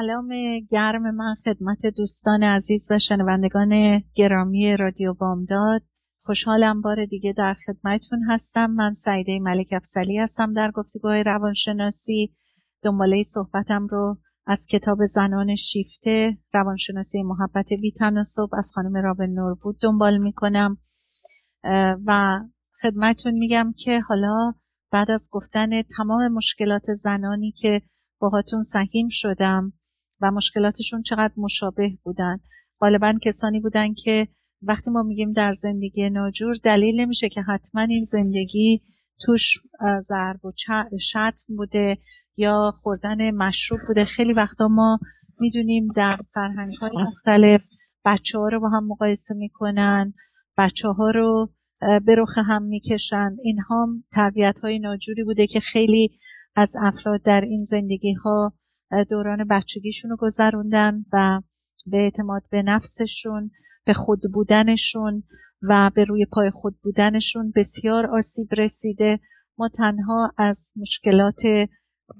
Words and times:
سلام 0.00 0.28
گرم 0.70 1.14
من 1.14 1.36
خدمت 1.44 1.86
دوستان 1.96 2.42
عزیز 2.42 2.88
و 2.90 2.98
شنوندگان 2.98 4.02
گرامی 4.14 4.76
رادیو 4.76 5.14
بامداد. 5.14 5.82
خوشحالم 6.22 6.80
بار 6.80 7.04
دیگه 7.04 7.32
در 7.32 7.54
خدمتتون 7.66 8.22
هستم. 8.28 8.70
من 8.70 8.92
سعیده 8.92 9.38
ملک 9.38 9.66
افسلی 9.72 10.18
هستم 10.18 10.52
در 10.52 10.70
گفتگوهای 10.70 11.22
روانشناسی. 11.22 12.34
دنباله 12.82 13.22
صحبتم 13.22 13.86
رو 13.86 14.18
از 14.46 14.66
کتاب 14.70 14.98
زنان 15.04 15.54
شیفته 15.54 16.38
روانشناسی 16.54 17.22
محبت 17.22 17.72
بی 17.72 17.92
تناسب 17.92 18.48
از 18.52 18.70
خانم 18.74 18.96
رابن 18.96 19.30
نوربود 19.30 19.78
دنبال 19.80 20.18
می‌کنم. 20.18 20.78
و 22.06 22.40
خدمتتون 22.82 23.32
میگم 23.32 23.74
که 23.76 24.00
حالا 24.00 24.52
بعد 24.92 25.10
از 25.10 25.28
گفتن 25.32 25.82
تمام 25.82 26.28
مشکلات 26.28 26.84
زنانی 26.94 27.52
که 27.52 27.82
باهاتون 28.18 28.62
سهیم 28.62 29.08
شدم 29.10 29.72
و 30.20 30.30
مشکلاتشون 30.30 31.02
چقدر 31.02 31.34
مشابه 31.36 31.98
بودن. 32.02 32.38
غالبا 32.80 33.14
کسانی 33.22 33.60
بودن 33.60 33.94
که 33.94 34.28
وقتی 34.62 34.90
ما 34.90 35.02
میگیم 35.02 35.32
در 35.32 35.52
زندگی 35.52 36.10
ناجور 36.10 36.54
دلیل 36.62 37.00
نمیشه 37.00 37.28
که 37.28 37.42
حتما 37.42 37.82
این 37.82 38.04
زندگی 38.04 38.82
توش 39.20 39.58
ضرب 40.00 40.44
و 40.44 40.52
شتم 41.00 41.56
بوده 41.56 41.98
یا 42.36 42.72
خوردن 42.82 43.30
مشروب 43.30 43.80
بوده. 43.88 44.04
خیلی 44.04 44.32
وقتا 44.32 44.68
ما 44.68 44.98
می‌دونیم 45.40 45.88
در 45.96 46.18
فرهنگ 46.34 46.74
های 46.80 46.90
مختلف 47.06 47.68
بچه 48.04 48.38
ها 48.38 48.48
رو 48.48 48.60
با 48.60 48.68
هم 48.68 48.86
مقایسه 48.86 49.34
می‌کنن 49.34 50.14
بچه 50.58 50.88
ها 50.88 51.10
رو 51.10 51.52
به 51.80 52.14
رخ 52.18 52.38
هم 52.38 52.62
می‌کشن. 52.62 53.36
اینها 53.42 53.88
تربیت 54.12 54.58
های 54.58 54.78
ناجوری 54.78 55.24
بوده 55.24 55.46
که 55.46 55.60
خیلی 55.60 56.10
از 56.56 56.74
افراد 56.82 57.22
در 57.22 57.40
این 57.40 57.62
زندگی 57.62 58.12
ها 58.12 58.52
دوران 59.10 59.44
بچگیشون 59.50 60.10
رو 60.10 60.16
گذروندن 60.16 61.04
و 61.12 61.40
به 61.86 61.98
اعتماد 61.98 62.42
به 62.50 62.62
نفسشون 62.62 63.50
به 63.84 63.92
خود 63.92 64.20
بودنشون 64.34 65.22
و 65.62 65.90
به 65.94 66.04
روی 66.04 66.26
پای 66.32 66.50
خود 66.50 66.78
بودنشون 66.82 67.52
بسیار 67.56 68.06
آسیب 68.06 68.48
رسیده. 68.58 69.20
ما 69.58 69.68
تنها 69.68 70.32
از 70.38 70.72
مشکلات 70.76 71.42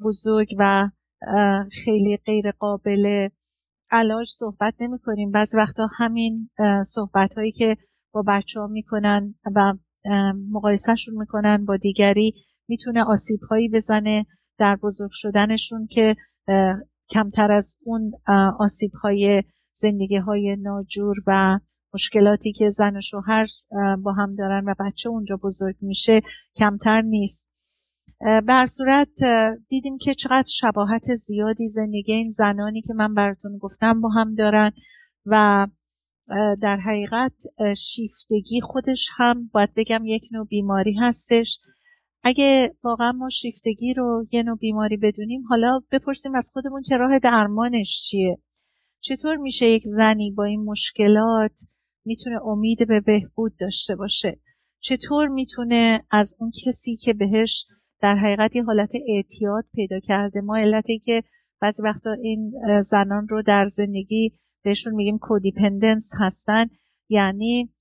بزرگ 0.04 0.54
و 0.58 0.90
خیلی 1.84 2.16
غیر 2.26 2.50
قابل 2.50 3.28
علاج 3.90 4.28
صحبت 4.30 4.74
نمی 4.80 4.98
کنیم 4.98 5.30
بعض 5.30 5.54
وقتا 5.54 5.88
همین 5.96 6.50
صحبت 6.86 7.34
هایی 7.34 7.52
که 7.52 7.76
با 8.12 8.24
بچه 8.26 8.60
ها 8.60 8.66
می‌کنن 8.66 9.34
و 9.56 9.74
مقایسهشون 10.50 11.14
می‌کنن 11.18 11.64
با 11.64 11.76
دیگری 11.76 12.32
می‌تونه 12.68 13.04
آسیب 13.04 13.40
هایی 13.50 13.68
بزنه 13.68 14.26
در 14.58 14.76
بزرگ 14.76 15.10
شدنشون 15.12 15.86
که 15.86 16.16
کمتر 17.10 17.52
از 17.52 17.76
اون 17.84 18.12
آسیب 18.58 18.92
های 19.02 19.42
زندگی 19.72 20.16
های 20.16 20.56
ناجور 20.60 21.16
و 21.26 21.58
مشکلاتی 21.94 22.52
که 22.52 22.70
زن 22.70 22.96
و 22.96 23.00
شوهر 23.00 23.46
با 24.02 24.12
هم 24.12 24.32
دارن 24.32 24.64
و 24.64 24.74
بچه 24.80 25.08
اونجا 25.08 25.36
بزرگ 25.36 25.76
میشه 25.80 26.20
کمتر 26.56 27.02
نیست. 27.02 27.50
بر 28.46 28.66
صورت 28.66 29.24
دیدیم 29.68 29.98
که 29.98 30.14
چقدر 30.14 30.48
شباهت 30.48 31.14
زیادی 31.14 31.68
زندگی 31.68 32.12
این 32.12 32.28
زنانی 32.28 32.82
که 32.82 32.94
من 32.94 33.14
براتون 33.14 33.58
گفتم 33.58 34.00
با 34.00 34.08
هم 34.08 34.30
دارن 34.30 34.70
و 35.26 35.66
در 36.62 36.76
حقیقت 36.76 37.42
شیفتگی 37.78 38.60
خودش 38.60 39.08
هم 39.16 39.50
باید 39.52 39.74
بگم 39.76 40.02
یک 40.06 40.22
نوع 40.32 40.46
بیماری 40.46 40.94
هستش. 40.94 41.58
اگه 42.28 42.74
واقعا 42.84 43.12
ما 43.12 43.28
شیفتگی 43.28 43.94
رو 43.94 44.26
یه 44.32 44.42
نوع 44.42 44.58
بیماری 44.58 44.96
بدونیم 44.96 45.42
حالا 45.48 45.80
بپرسیم 45.92 46.34
از 46.34 46.50
خودمون 46.52 46.82
که 46.82 46.96
راه 46.96 47.18
درمانش 47.18 48.02
چیه؟ 48.02 48.38
چطور 49.00 49.36
میشه 49.36 49.66
یک 49.66 49.82
زنی 49.84 50.30
با 50.30 50.44
این 50.44 50.64
مشکلات 50.64 51.60
می‌تونه 52.04 52.36
امید 52.46 52.88
به 52.88 53.00
بهبود 53.00 53.56
داشته 53.60 53.96
باشه؟ 53.96 54.40
چطور 54.80 55.28
می‌تونه 55.28 56.04
از 56.10 56.36
اون 56.38 56.52
کسی 56.66 56.96
که 56.96 57.14
بهش 57.14 57.66
در 58.00 58.16
حقیقت 58.16 58.56
یه 58.56 58.64
حالت 58.64 58.92
اعتیاد 59.08 59.64
پیدا 59.74 60.00
کرده؟ 60.00 60.40
ما 60.40 60.56
علتی 60.56 60.98
که 60.98 61.22
بعضی 61.60 61.82
وقتا 61.82 62.12
این 62.12 62.52
زنان 62.82 63.28
رو 63.28 63.42
در 63.42 63.66
زندگی 63.66 64.32
بهشون 64.62 64.94
میگیم 64.94 65.18
کودیپندنس 65.18 66.12
هستن 66.20 66.66
یعنی 67.08 67.75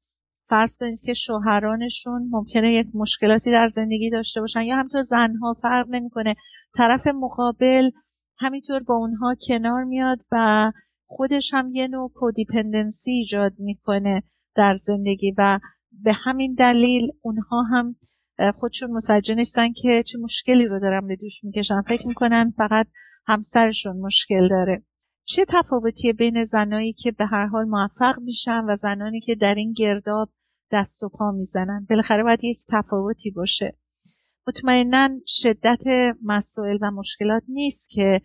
فرض 0.50 0.78
کنید 0.78 1.00
که 1.00 1.14
شوهرانشون 1.14 2.30
ممکنه 2.32 2.74
یک 2.74 2.88
مشکلاتی 2.94 3.52
در 3.52 3.68
زندگی 3.68 4.10
داشته 4.10 4.42
باشن 4.42 4.62
یا 4.62 4.76
همینطور 4.76 5.02
زنها 5.02 5.56
فرق 5.62 5.86
نمی‌کنه. 5.90 6.36
طرف 6.78 7.08
مقابل 7.08 7.90
همینطور 8.38 8.84
با 8.84 8.96
اونها 8.96 9.36
کنار 9.48 9.84
میاد 9.84 10.18
و 10.32 10.72
خودش 11.06 11.54
هم 11.54 11.72
یه 11.74 11.88
نوع 11.88 12.12
کودیپندنسی 12.16 13.12
ایجاد 13.12 13.54
می‌کنه 13.58 14.24
در 14.56 14.74
زندگی 14.74 15.34
و 15.38 15.60
به 15.92 16.14
همین 16.14 16.54
دلیل 16.54 17.12
اونها 17.22 17.64
هم 17.64 17.96
خودشون 18.60 18.92
متوجه 18.92 19.36
نیستن 19.36 19.68
که 19.74 20.04
چه 20.04 20.18
مشکلی 20.18 20.66
رو 20.66 20.80
دارن 20.80 21.08
به 21.08 21.16
دوش 21.16 21.44
می‌کشن. 21.44 21.82
فکر 21.82 22.08
می‌کنن 22.08 22.54
فقط 22.58 22.88
همسرشون 23.28 23.98
مشکل 23.98 24.48
داره. 24.50 24.84
چه 25.26 25.46
تفاوتی 25.50 26.14
بین 26.14 26.44
زنایی 26.44 26.94
که 26.94 27.12
به 27.12 27.26
هر 27.26 27.46
حال 27.46 27.66
موفق 27.66 28.20
میشن 28.20 28.66
و 28.70 28.76
زنانی 28.76 29.20
که 29.20 29.36
در 29.36 29.56
این 29.56 29.74
گرداب 29.74 30.30
دست 30.72 31.04
و 31.04 31.10
پا 31.10 31.32
می‌زنن؟ 31.32 31.88
بالاخره 31.90 32.24
باید 32.24 32.44
یک 32.44 32.60
تفاوتی 32.70 33.32
باشه. 33.32 33.78
مطمئنا 34.48 35.10
شدت 35.28 35.84
مسائل 36.24 36.78
و 36.82 36.92
مشکلات 36.92 37.44
نیست 37.48 37.90
که 37.90 38.22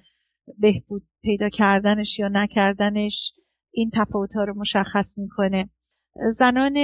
بهبود 0.58 1.08
پیدا 1.22 1.48
کردنش 1.48 2.18
یا 2.18 2.28
نکردنش 2.28 3.34
این 3.72 3.90
تفاوت 3.94 4.36
ها 4.36 4.44
رو 4.44 4.54
مشخص 4.58 5.18
می‌کنه. 5.18 5.70
زنان 6.36 6.78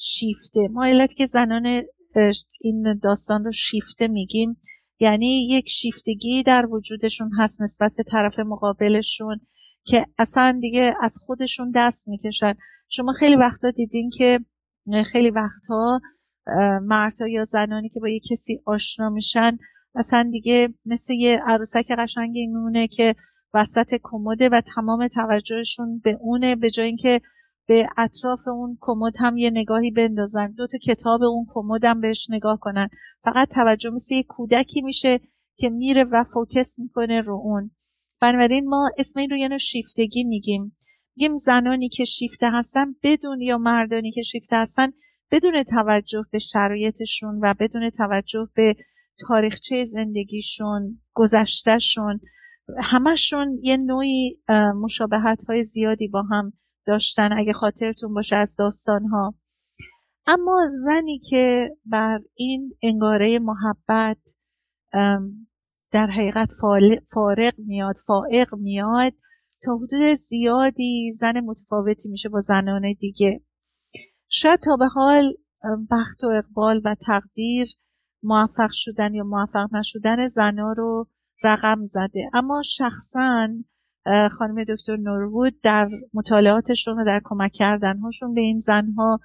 شیفته 0.00 0.68
ما 0.70 0.84
علت 0.86 1.14
که 1.14 1.26
زنان 1.26 1.82
این 2.60 2.98
داستان 3.02 3.44
رو 3.44 3.52
شیفته 3.52 4.08
میگیم 4.08 4.56
یعنی 5.00 5.48
یک 5.48 5.68
شیفتگی 5.68 6.42
در 6.42 6.66
وجودشون 6.66 7.30
هست 7.38 7.62
نسبت 7.62 7.92
به 7.96 8.02
طرف 8.02 8.38
مقابلشون 8.38 9.40
که 9.84 10.06
اصلا 10.18 10.58
دیگه 10.60 10.94
از 11.00 11.16
خودشون 11.26 11.72
دست 11.74 12.08
می‌کشن. 12.08 12.54
شما 12.88 13.12
خیلی 13.12 13.36
وقتا 13.36 13.70
دیدین 13.70 14.10
که 14.10 14.40
خیلی 15.06 15.30
وقتها 15.30 16.00
مردها 16.82 17.28
یا 17.28 17.44
زنانی 17.44 17.88
که 17.88 18.00
با 18.00 18.08
یه 18.08 18.20
کسی 18.30 18.60
آشنا 18.66 19.08
میشن 19.08 19.58
اصلا 19.94 20.28
دیگه 20.32 20.74
مثل 20.86 21.12
یه 21.12 21.40
عروسک 21.46 21.90
قشنگی 21.98 22.46
میمونه 22.46 22.86
که 22.86 23.14
وسط 23.54 23.94
کمده 24.02 24.48
و 24.48 24.60
تمام 24.60 25.08
توجهشون 25.08 25.98
به 26.04 26.18
اونه 26.20 26.56
به 26.56 26.70
جای 26.70 26.86
اینکه 26.86 27.20
به 27.70 27.88
اطراف 27.96 28.48
اون 28.48 28.78
کمد 28.80 29.12
هم 29.18 29.36
یه 29.36 29.50
نگاهی 29.50 29.90
بندازن. 29.90 30.52
دو 30.52 30.66
تا 30.66 30.78
کتاب 30.78 31.22
اون 31.22 31.46
کمد 31.48 31.84
هم 31.84 32.00
بهش 32.00 32.26
نگاه 32.30 32.58
کنن. 32.60 32.88
فقط 33.24 33.48
توجه 33.48 33.90
مثل 33.90 34.14
یه 34.14 34.22
کودکی 34.22 34.82
میشه 34.82 35.20
که 35.56 35.70
میره 35.70 36.04
و 36.04 36.24
فوکس 36.32 36.78
می‌کنه 36.78 37.20
رو 37.20 37.34
اون. 37.34 37.70
بنابراین 38.20 38.68
ما 38.68 38.90
اسم 38.98 39.20
این 39.20 39.30
رو 39.30 39.36
یعنی 39.36 39.58
شیفتگی 39.58 40.24
میگیم. 40.24 40.76
میگیم 41.16 41.36
زنانی 41.36 41.88
که 41.88 42.04
شیفته 42.04 42.50
هستن 42.50 42.94
بدون 43.02 43.40
یا 43.40 43.58
مردانی 43.58 44.10
که 44.10 44.22
شیفته 44.22 44.56
هستن 44.56 44.92
بدون 45.30 45.62
توجه 45.62 46.24
به 46.30 46.38
شرایطشون 46.38 47.40
و 47.42 47.54
بدون 47.60 47.90
توجه 47.90 48.48
به 48.54 48.76
تاریخچه 49.28 49.84
زندگیشون 49.84 51.00
گذشتهشون 51.14 52.20
همشون 52.82 53.58
یه 53.62 53.76
نوعی 53.76 54.38
مشابهت 54.82 55.44
های 55.48 55.64
زیادی 55.64 56.08
با 56.08 56.22
هم 56.22 56.52
داشتن 56.90 57.38
اگه 57.38 57.52
خاطرتون 57.52 58.14
باشه 58.14 58.36
از 58.36 58.56
داستان 58.56 59.04
ها 59.04 59.34
اما 60.26 60.68
زنی 60.84 61.18
که 61.18 61.76
بر 61.84 62.20
این 62.34 62.76
انگاره 62.82 63.38
محبت 63.38 64.18
در 65.90 66.06
حقیقت 66.06 66.48
فارق 67.12 67.54
میاد 67.58 67.94
فائق 68.06 68.54
میاد 68.54 69.12
تا 69.62 69.76
حدود 69.76 70.14
زیادی 70.14 71.12
زن 71.12 71.40
متفاوتی 71.40 72.08
میشه 72.08 72.28
با 72.28 72.40
زنان 72.40 72.92
دیگه. 73.00 73.44
شاید 74.28 74.60
تا 74.60 74.76
به 74.76 74.86
حال 74.86 75.32
بخت 75.90 76.24
و 76.24 76.26
اقبال 76.26 76.80
و 76.84 76.96
تقدیر 77.06 77.68
موفق 78.22 78.70
شدن 78.72 79.14
یا 79.14 79.24
موفق 79.24 79.74
نشدن 79.74 80.26
زنا 80.26 80.72
رو 80.72 81.06
رقم 81.44 81.86
زده. 81.86 82.30
اما 82.32 82.62
شخصا 82.64 83.48
خانم 84.30 84.64
دکتر 84.64 84.96
نورود 84.96 85.60
در 85.62 85.88
مطالعاتشون 86.14 87.00
و 87.00 87.04
در 87.04 87.20
کمک 87.24 87.52
کردنهاشون 87.52 88.34
به 88.34 88.40
این 88.40 88.58
زنها 88.58 89.20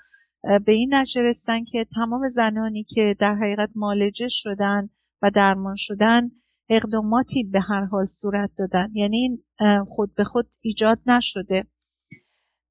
به 0.65 0.71
این 0.71 0.93
نتیجه 0.93 1.33
که 1.71 1.85
تمام 1.95 2.29
زنانی 2.29 2.83
که 2.83 3.15
در 3.19 3.35
حقیقت 3.35 3.69
مالجه 3.75 4.27
شدن 4.29 4.89
و 5.21 5.31
درمان 5.31 5.75
شدن 5.75 6.31
اقداماتی 6.69 7.43
به 7.43 7.59
هر 7.59 7.85
حال 7.85 8.05
صورت 8.05 8.51
دادن. 8.57 8.89
یعنی 8.93 9.43
خود 9.87 10.15
به 10.15 10.23
خود 10.23 10.47
ایجاد 10.61 10.99
نشده. 11.05 11.63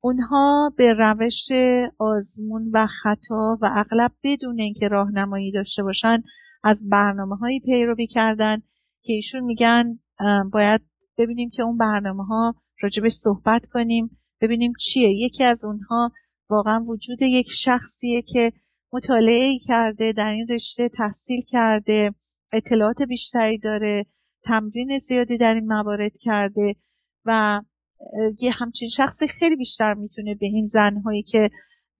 اونها 0.01 0.73
به 0.77 0.93
روش 0.93 1.49
آزمون 1.99 2.71
و 2.73 2.87
خطا 2.87 3.59
و 3.62 3.71
اغلب 3.75 4.12
بدون 4.25 4.61
اینکه 4.61 4.89
راهنمایی 4.89 5.53
داشته 5.53 5.83
باشن 5.83 6.23
از 6.65 6.89
برنامه 6.89 7.37
هایی 7.37 7.61
پیروی 7.61 8.06
کردن 8.06 8.56
که 9.03 9.12
ایشون 9.12 9.45
میگن 9.45 9.99
باید 10.53 10.81
ببینیم 11.19 11.50
که 11.50 11.62
اون 11.62 11.76
برنامه 11.76 12.25
ها 12.25 12.55
راجبش 12.81 13.12
صحبت 13.12 13.66
کنیم 13.66 14.19
ببینیم 14.40 14.72
چیه. 14.81 15.08
یکی 15.11 15.44
از 15.44 15.64
اونها 15.64 16.12
واقعا 16.50 16.84
وجود 16.84 17.22
یک 17.22 17.50
شخصیه 17.50 18.22
که 18.22 18.52
مطالعه 18.93 19.58
کرده 19.66 20.12
در 20.12 20.32
این 20.32 20.46
رشته 20.50 20.88
تحصیل 20.88 21.43
کرده 21.49 22.14
اطلاعات 22.52 23.02
بیشتری 23.02 23.58
داره 23.58 24.06
تمرین 24.44 24.99
زیادی 24.99 25.38
در 25.38 25.55
این 25.55 25.66
موارد 25.66 26.12
کرده 26.20 26.75
و 27.25 27.60
یه 28.40 28.50
همچین 28.50 28.88
شخصی 28.88 29.28
خیلی 29.28 29.56
بیشتر 29.56 29.94
می‌تونه 29.94 30.34
به 30.34 30.46
این 30.46 30.67
زنهایی 30.67 31.22
که 31.22 31.50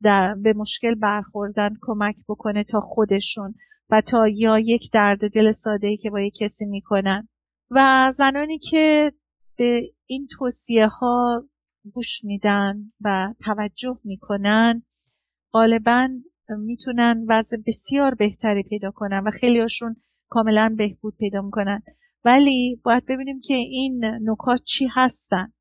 در 0.03 0.35
به 0.35 0.53
مشکل 0.53 0.95
برخوردن 0.95 1.71
کمک 1.83 2.17
بکنه 2.29 2.65
تا 2.65 2.81
خودشون 2.81 3.55
و 3.91 4.01
تا 4.01 4.29
یا 4.29 4.59
یک 4.59 4.91
درد 4.93 5.31
دل 5.31 5.53
ساده 5.53 5.97
که 5.97 6.11
با 6.11 6.21
یک 6.21 6.35
کسی 6.41 6.67
می‌کنن. 6.67 7.29
و 7.75 8.11
زنانی 8.11 8.59
که 8.59 9.13
به 9.57 9.83
این 10.07 10.29
توصیه 10.39 10.87
ها 10.87 11.45
گوش 11.93 12.25
میدن 12.25 12.93
و 13.01 13.35
توجه 13.45 14.01
می‌کنن 14.05 14.83
غالبا 15.53 16.09
می‌تونن 16.49 17.25
وضع 17.29 17.57
بسیار 17.67 18.15
بهتری 18.15 18.63
پیدا 18.63 18.91
کنن 18.91 19.23
و 19.27 19.31
خیلیاشون 19.31 19.97
کاملا 20.29 20.75
بهبود 20.79 21.17
پیدا 21.17 21.43
می‌کنن. 21.43 21.83
ولی 22.25 22.81
باید 22.85 23.07
ببینیم 23.07 23.41
که 23.41 23.55
این 23.55 24.05
نکات 24.05 24.63
چی 24.65 24.89
هستن. 24.95 25.53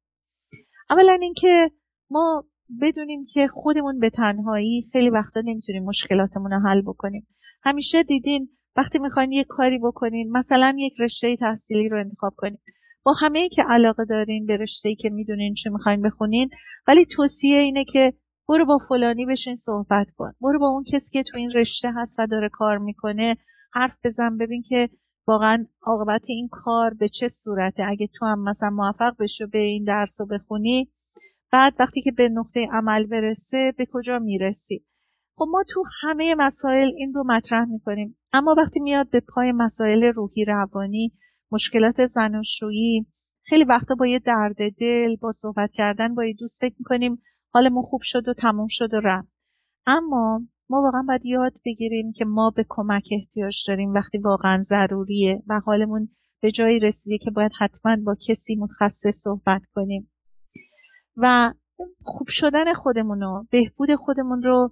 اولا 0.89 1.17
اینکه 1.21 1.71
ما 2.09 2.45
بدونیم 2.81 3.25
که 3.25 3.47
خودمون 3.47 3.99
به 3.99 4.09
تنهایی 4.09 4.83
خیلی 4.91 5.09
وقتا 5.09 5.41
نمی‌تونیم 5.45 5.83
مشکلاتمون 5.83 6.51
رو 6.51 6.59
حل 6.59 6.81
بکنیم. 6.81 7.27
همیشه 7.63 8.03
دیدین 8.03 8.49
وقتی 8.75 8.99
می‌خواین 8.99 9.31
یک 9.31 9.47
کاری 9.49 9.79
بکنین 9.79 10.31
مثلا 10.31 10.75
یک 10.79 10.93
رشته 11.01 11.35
تحصیلی 11.35 11.89
رو 11.89 11.99
انتخاب 11.99 12.33
کنین. 12.37 12.57
با 13.03 13.13
همه 13.13 13.39
ای 13.39 13.49
که 13.49 13.63
علاقه 13.69 14.05
دارین 14.05 14.45
به 14.45 14.57
رشته 14.57 14.95
که 14.95 15.09
می‌دونین 15.09 15.53
چه 15.53 15.69
می‌خواین 15.69 16.01
بخونین 16.01 16.49
ولی 16.87 17.05
توصیه 17.05 17.59
اینه 17.59 17.85
که 17.85 18.13
برو 18.49 18.65
با 18.65 18.77
فلانی 18.89 19.25
بشین 19.25 19.55
صحبت 19.55 20.11
کن. 20.17 20.33
برو 20.41 20.59
با 20.59 20.67
اون 20.67 20.83
کسی 20.93 21.11
که 21.11 21.23
تو 21.23 21.37
این 21.37 21.51
رشته 21.51 21.91
هست 21.95 22.15
و 22.19 22.27
داره 22.27 22.49
کار 22.51 22.77
می‌کنه 22.77 23.35
حرف 23.73 23.97
بزن 24.03 24.37
ببین 24.37 24.63
که 24.69 24.89
واقعا 25.27 25.65
عاقبت 25.81 26.25
این 26.29 26.49
کار 26.51 26.93
به 26.93 27.09
چه 27.09 27.27
صورته. 27.27 27.83
اگه 27.87 28.07
تو 28.15 28.25
هم 28.25 28.43
مثلا 28.43 28.69
موفق 28.69 29.15
بشو 29.19 29.47
به 29.47 29.59
این 29.59 29.83
درس 29.83 30.21
رو 30.21 30.27
بخونی 30.27 30.91
بعد 31.51 31.73
وقتی 31.79 32.01
که 32.01 32.11
به 32.11 32.29
نقطه 32.29 32.67
عمل 32.71 33.05
برسه 33.05 33.73
به 33.77 33.87
کجا 33.93 34.19
می‌رسی؟ 34.19 34.85
خب 35.35 35.45
ما 35.51 35.63
تو 35.69 35.83
همه 36.01 36.35
مسائل 36.37 36.91
این 36.97 37.13
رو 37.13 37.23
مطرح 37.27 37.65
می‌کنیم. 37.65 38.17
اما 38.33 38.55
وقتی 38.57 38.79
میاد 38.79 39.09
به 39.09 39.19
پای 39.19 39.51
مسائل 39.51 40.03
روحی 40.03 40.45
روانی 40.45 41.13
مشکلات 41.51 42.05
زناشویی 42.05 43.05
خیلی 43.41 43.63
وقتا 43.63 43.95
با 43.95 44.07
یه 44.07 44.19
درد 44.19 44.57
دل 44.79 45.15
با 45.15 45.31
صحبت 45.31 45.71
کردن 45.71 46.15
با 46.15 46.25
یه 46.25 46.33
دوست 46.33 46.61
فکر 46.61 46.75
می‌کنیم 46.79 47.21
حالمون 47.49 47.83
خوب 47.83 48.01
شد 48.03 48.27
و 48.27 48.33
تموم 48.33 48.67
شد 48.69 48.93
و 48.93 48.99
رفت. 49.03 49.27
اما 49.85 50.41
ما 50.69 50.81
واقعا 50.81 51.03
باید 51.07 51.25
یاد 51.25 51.53
بگیریم 51.65 52.11
که 52.11 52.25
ما 52.25 52.49
به 52.55 52.65
کمک 52.69 53.09
احتیاج 53.11 53.63
داریم 53.67 53.93
وقتی 53.93 54.17
واقعا 54.17 54.61
ضروریه 54.61 55.43
و 55.47 55.59
حالمون 55.65 56.09
به 56.41 56.51
جایی 56.51 56.79
رسیده 56.79 57.17
که 57.17 57.31
باید 57.31 57.51
حتما 57.59 57.97
با 58.05 58.15
کسی 58.27 58.55
متخصص 58.55 59.21
صحبت 59.23 59.61
کنیم. 59.75 60.11
و 61.17 61.53
خوب 62.03 62.27
شدن 62.27 62.73
خودمون 62.73 63.21
رو 63.21 63.47
بهبود 63.51 63.95
خودمون 63.95 64.43
رو 64.43 64.71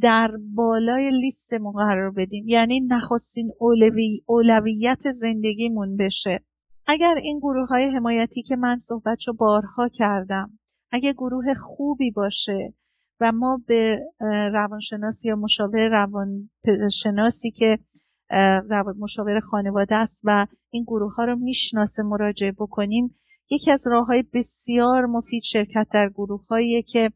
در 0.00 0.30
بالای 0.54 1.10
لیستمون 1.10 1.72
قرار 1.72 2.10
بدیم. 2.10 2.44
یعنی 2.48 2.80
نخستین 2.80 3.52
اولوی، 3.58 4.22
اولویت 4.26 5.10
زندگیمون 5.10 5.96
بشه. 5.96 6.40
اگر 6.86 7.14
این 7.22 7.38
گروه 7.38 7.68
های 7.68 7.84
حمایتی 7.84 8.42
که 8.42 8.56
من 8.56 8.78
صحبت 8.78 9.18
رو 9.26 9.32
بارها 9.32 9.88
کردم 9.88 10.58
اگه 10.90 11.12
گروه 11.12 11.54
خوبی 11.54 12.10
باشه 12.10 12.74
و 13.20 13.32
ما 13.32 13.60
به 13.66 13.98
روانشناس 14.52 15.24
یا 15.24 15.36
مشاور 15.36 15.88
روانشناسی 15.88 17.50
که 17.50 17.78
مشاور 18.98 19.40
خانواده 19.40 19.94
است 19.94 20.22
و 20.24 20.46
این 20.70 20.84
گروه 20.84 21.14
ها 21.14 21.24
رو 21.24 21.36
می‌شناسه 21.36 22.02
مراجعه 22.02 22.52
بکنیم 22.52 23.14
یکی 23.50 23.70
از 23.70 23.86
راه 23.86 24.06
های 24.06 24.24
بسیار 24.32 25.06
مفید 25.06 25.42
شرکت 25.42 25.86
در 25.92 26.08
گروه 26.08 26.46
هایی 26.46 26.82
که 26.82 27.10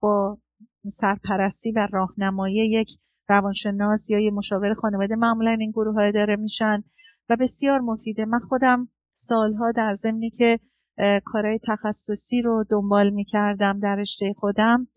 با 0.00 0.38
سرپرستی 0.86 1.72
و 1.72 1.88
راهنمایی 1.92 2.70
یک 2.70 2.88
روانشناس 3.28 4.10
یا 4.10 4.18
یک 4.18 4.32
مشاور 4.32 4.74
خانواده 4.74 5.16
معمولا 5.16 5.50
این 5.50 5.70
گروه 5.70 5.94
های 5.94 6.12
داره 6.12 6.36
میشن 6.36 6.82
و 7.28 7.36
بسیار 7.40 7.80
مفیده. 7.80 8.24
من 8.24 8.38
خودم 8.38 8.88
سالها 9.12 9.72
در 9.72 9.94
زمینی 9.94 10.30
که 10.30 10.58
کارهای 11.24 11.58
تخصصی 11.68 12.42
رو 12.42 12.64
دنبال 12.70 13.10
می‌کردم 13.10 13.80
در 13.80 13.96
رشته 13.96 14.34
خودم 14.38 14.88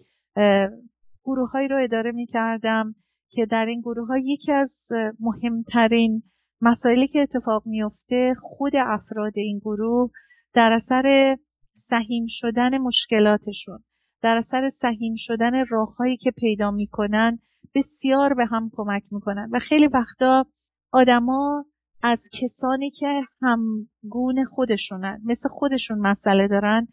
گروه 1.24 1.50
های 1.52 1.68
رو 1.68 1.80
اداره 1.84 2.12
می‌کردم 2.12 2.96
که 3.30 3.46
در 3.46 3.66
این 3.66 3.82
گروه 3.82 4.08
ها 4.08 4.18
یکی 4.18 4.52
از 4.52 4.88
مهمترین 5.20 6.24
مسائلی 6.62 7.08
که 7.08 7.20
اتفاق 7.20 7.64
میفته 7.66 8.34
خود 8.42 8.76
افراد 8.76 9.34
این 9.36 9.60
گروه 9.60 10.12
در 10.54 10.72
اثر 10.72 11.38
سهیم 11.74 12.26
شدن 12.28 12.78
مشکلاتشون. 12.78 13.84
در 14.22 14.38
اثر 14.38 14.68
سهیم 14.68 15.16
شدن 15.18 15.66
راههایی 15.70 16.18
که 16.18 16.32
پیدا 16.32 16.72
می‌کنن 16.72 17.40
بسیار 17.76 18.34
به 18.34 18.46
هم 18.46 18.72
کمک 18.74 19.04
می‌کنن. 19.12 19.50
و 19.54 19.60
خیلی 19.60 19.88
وقتا 19.88 20.46
آدما 20.92 21.66
از 22.04 22.30
کسانی 22.42 22.92
که 22.92 23.22
همگون 23.42 24.46
خودشونن 24.46 25.22
مثل 25.26 25.50
خودشون 25.50 26.00
مسئله 26.00 26.48
دارن 26.48 26.88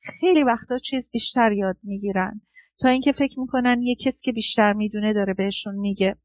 خیلی 0.00 0.42
وقتا 0.44 0.78
چیز 0.78 1.10
بیشتر 1.12 1.52
یاد 1.52 1.76
می‌گیرن. 1.82 2.40
تا 2.80 2.88
اینکه 2.88 3.12
فکر 3.12 3.40
می‌کنن 3.40 3.82
یه 3.82 3.94
کسی 3.94 4.22
که 4.24 4.32
بیشتر 4.32 4.72
می‌دونه 4.72 5.12
داره 5.12 5.34
بهشون 5.34 5.74
میگه. 5.74 6.16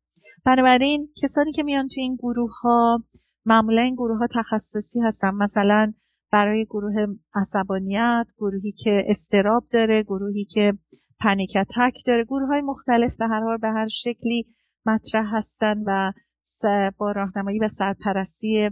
بنابراین 0.46 1.10
کسانی 1.24 1.52
که 1.52 1.64
میان 1.64 1.88
تو 1.88 1.96
این 1.98 2.16
گروه 2.16 2.52
ها 2.62 3.04
معمولا 3.46 3.82
این 3.82 3.96
گروه 3.96 4.18
ها 4.18 4.28
تخصصی 4.28 5.00
هستن. 5.02 5.32
مثلا 5.36 5.94
برای 6.34 6.66
گروه 6.66 7.06
عصبانیت 7.36 8.26
گروهی 8.38 8.72
که 8.72 9.04
استراب 9.08 9.68
داره 9.72 10.04
گروهی 10.04 10.46
که 10.46 10.74
پنیکتک 11.20 11.94
داره 12.06 12.24
گروه 12.24 12.48
های 12.48 12.62
مختلف 12.62 13.18
به 13.18 13.28
هر 13.28 13.42
حال 13.42 13.58
به 13.58 13.68
هر 13.68 13.88
شکلی 13.88 14.46
مطرح 14.86 15.26
هستن 15.36 15.84
و 15.88 16.12
با 16.98 17.12
راهنمایی 17.12 17.60
و 17.60 17.68
سرپرستی 17.68 18.70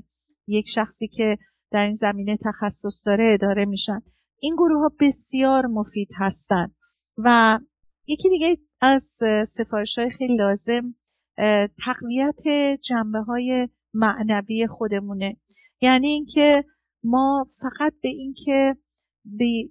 یک 0.47 0.69
شخصی 0.69 1.07
که 1.07 1.37
در 1.71 1.85
این 1.85 1.93
زمینه 1.93 2.37
تخصص 2.45 3.07
داره 3.07 3.33
اداره 3.33 3.65
میشن. 3.65 4.01
این 4.39 4.55
گروه 4.55 4.81
ها 4.81 4.91
بسیار 4.99 5.65
مفید 5.65 6.09
هستند 6.17 6.75
و 7.17 7.59
یکی 8.07 8.29
دیگه 8.29 8.57
از 8.81 9.19
سفارش 9.47 9.97
های 9.99 10.09
خیلی 10.09 10.35
لازم 10.37 10.95
تقویت 11.85 12.41
جنبه 12.83 13.19
های 13.19 13.69
معنوی 13.93 14.67
خودمونه. 14.67 15.37
یعنی 15.81 16.07
اینکه 16.07 16.63
ما 17.03 17.45
فقط 17.61 17.93
به 18.03 18.09
اینکه 18.09 18.75
به 19.25 19.69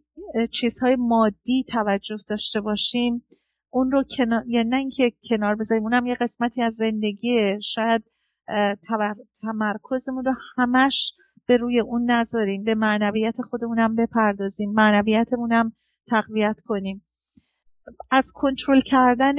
چیزهای 0.52 0.96
مادی 0.98 1.64
توجه 1.68 2.16
داشته 2.28 2.60
باشیم 2.60 3.26
اون 3.70 3.90
رو 3.90 4.04
کنار 4.16 4.44
یا 4.48 4.62
نه 4.62 4.76
اینکه 4.76 5.12
کنار 5.28 5.54
بذاریم 5.54 5.82
اونم 5.82 6.06
یه 6.06 6.14
قسمتی 6.14 6.62
از 6.62 6.74
زندگیه. 6.74 7.58
شاید 7.62 8.04
تمرکزمون 9.42 10.24
رو 10.24 10.34
همش 10.56 11.14
به 11.46 11.56
روی 11.56 11.80
اون 11.80 12.10
نذاریم 12.10 12.64
به 12.64 12.74
معنویت 12.74 13.36
خودمونم 13.50 13.96
بپردازیم 13.96 14.72
معنویتمونم 14.72 15.72
تقویت 16.08 16.60
کنیم. 16.64 17.06
از 18.10 18.32
کنترل 18.34 18.80
کردن 18.80 19.34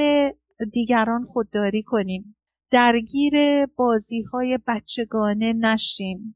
دیگران 0.72 1.26
خودداری 1.26 1.84
کنیم. 1.84 2.38
درگیر 2.72 3.66
بازی 3.66 4.22
های 4.22 4.60
بچگانه 4.68 5.54
نشیم. 5.54 6.36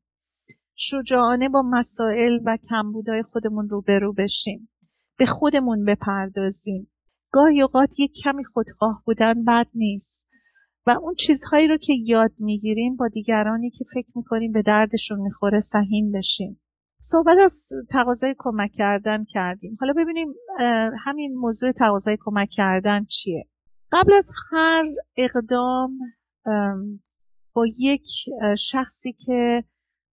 شجاعانه 0.76 1.50
با 1.50 1.64
مسائل 1.72 2.40
و 2.46 2.58
کمبودهای 2.70 3.24
خودمون 3.24 3.70
روبرو 3.70 4.14
بشیم. 4.14 4.70
به 5.18 5.26
خودمون 5.26 5.86
بپردازیم. 5.86 6.92
گاهی 7.32 7.62
اوقات 7.62 8.00
یک 8.00 8.12
کمی 8.24 8.46
خودخواه 8.46 9.04
بودن 9.06 9.44
بد 9.46 9.68
نیست. 9.76 10.30
و 10.88 10.92
اون 11.02 11.16
چیزهایی 11.16 11.68
رو 11.68 11.78
که 11.78 11.94
یاد 12.06 12.32
می‌گیریم 12.40 12.96
با 12.96 13.08
دیگرانی 13.08 13.70
که 13.70 13.86
فکر 13.94 14.12
می‌کنیم 14.16 14.52
به 14.52 14.62
دردشون 14.62 15.20
می‌خوره 15.20 15.60
سهیم 15.60 16.12
بشیم. 16.12 16.62
صحبت 17.02 17.38
از 17.44 17.70
تقاضای 17.90 18.36
کمک 18.38 18.72
کردن 18.72 19.26
کردیم. 19.30 19.78
حالا 19.80 19.94
ببینیم 19.98 20.28
همین 21.06 21.36
موضوع 21.38 21.72
تقاضای 21.72 22.18
کمک 22.20 22.50
کردن 22.52 23.06
چیه؟ 23.06 23.46
قبل 23.92 24.14
از 24.14 24.32
هر 24.52 24.84
اقدام 25.18 26.00
با 27.54 27.66
یک 27.78 28.08
شخصی 28.58 29.14
که 29.26 29.64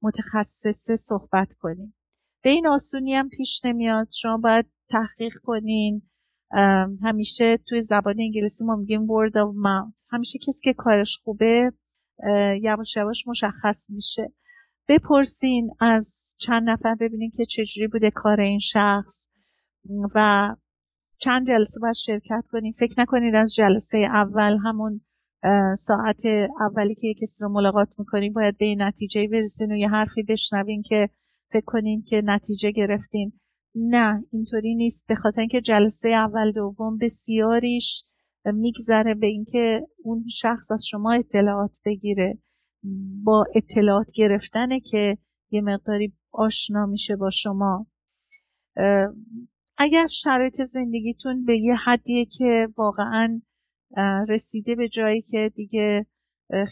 متخصصه 0.03 0.97
صحبت 0.97 1.53
کنیم. 1.53 1.95
به 2.43 2.51
این 2.51 2.67
آسونی 2.67 3.15
هم 3.15 3.29
پیش 3.29 3.65
نمیاد. 3.65 4.09
شما 4.11 4.39
باید 4.39 4.67
تحقیق 4.89 5.33
کنین. 5.43 6.03
همیشه 7.03 7.57
توی 7.57 7.83
زبان 7.83 8.15
انگلیسی 8.19 8.65
ما 8.65 8.77
میگیم 8.77 9.07
word 9.07 9.33
of 9.33 9.55
mouth. 9.65 9.95
همیشه 10.11 10.39
کسی 10.39 10.61
که 10.65 10.73
کارش 10.73 11.17
خوبه 11.25 11.73
یواش 12.63 12.97
یواش 12.97 13.29
مشخص 13.29 13.91
میشه. 13.91 14.33
بپرسین 14.89 15.71
از 15.81 16.35
چند 16.39 16.71
نفر 16.71 16.95
ببینین 16.95 17.31
که 17.37 17.47
چجوری 17.47 17.89
بوده 17.89 18.11
کار 18.11 18.41
این 18.41 18.59
شخص 18.59 19.29
و 20.15 20.49
چند 21.19 21.47
جلسه 21.47 21.81
باید 21.81 21.95
شرکت 21.95 22.45
کنین. 22.51 22.73
فکر 22.73 22.95
نکنید 23.01 23.35
از 23.35 23.55
جلسه 23.55 23.99
اول 23.99 24.59
همون 24.65 25.01
ساعت 25.77 26.23
اولی 26.61 26.95
که 26.95 27.15
کسی 27.23 27.45
رو 27.45 27.49
ملاقات 27.53 27.89
می‌کنین 27.99 28.33
باید 28.33 28.59
به 28.59 28.75
نتیجه 28.79 29.29
برسین 29.29 29.73
و 29.73 29.77
یه 29.77 29.89
حرفی 29.89 30.23
بشنوین 30.23 30.83
که 30.83 31.09
فکر 31.53 31.65
کنین 31.67 32.03
که 32.03 32.23
نتیجه 32.25 32.71
گرفتین 32.71 33.33
نه 33.75 34.25
اینطوری 34.31 34.75
نیست. 34.75 35.07
به 35.09 35.15
خاطر 35.15 35.41
اینکه 35.41 35.61
جلسه 35.61 36.09
اول 36.09 36.53
دوم 36.53 36.99
بسیاریش 36.99 38.05
میگذره 38.45 39.15
به 39.15 39.27
اینکه 39.27 39.87
اون 40.05 40.25
شخص 40.29 40.71
از 40.71 40.85
شما 40.87 41.13
اطلاعات 41.13 41.79
بگیره. 41.85 42.39
با 43.25 43.45
اطلاعات 43.55 44.13
گرفتنه 44.15 44.81
که 44.81 45.19
یه 45.51 45.61
مقداری 45.61 46.13
آشنا 46.33 46.87
میشه 46.87 47.17
با 47.17 47.31
شما. 47.31 47.87
اگر 49.79 50.07
شرایط 50.07 50.63
زندگیتون 50.63 51.45
به 51.45 51.59
یه 51.59 51.75
حدیه 51.75 52.25
که 52.25 52.69
واقعا 52.77 53.43
رسیده 54.29 54.75
به 54.75 54.89
جایی 54.89 55.23
که 55.23 55.51
دیگه 55.55 56.07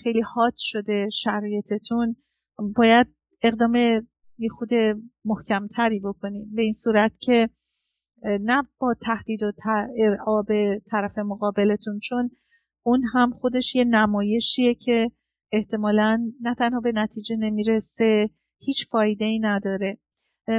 خیلی 0.02 0.20
حاد 0.20 0.54
شده 0.56 1.08
شرایطتون. 1.12 2.16
باید 2.76 3.06
اقدام 3.42 3.74
یه 4.38 4.48
خود 4.58 4.68
محکمتری 5.24 6.00
بکنید 6.00 6.54
به 6.54 6.62
این 6.62 6.72
صورت 6.72 7.12
که 7.18 7.48
نه 8.22 8.62
با 8.78 8.94
تهدید 9.02 9.42
و 9.42 9.52
ارعاب 9.98 10.46
طرف 10.90 11.18
مقابلتون 11.18 11.98
چون 11.98 12.30
اون 12.82 13.02
هم 13.14 13.30
خودش 13.30 13.74
یه 13.74 13.84
نمایشیه 13.84 14.74
که 14.74 15.10
احتمالا 15.52 16.32
نه 16.40 16.54
تنها 16.54 16.80
به 16.80 16.92
نتیجه 16.92 17.36
نمی‌رسه 17.36 18.30
هیچ 18.58 18.88
فایده 18.90 19.24
ای 19.24 19.38
نداره 19.38 19.98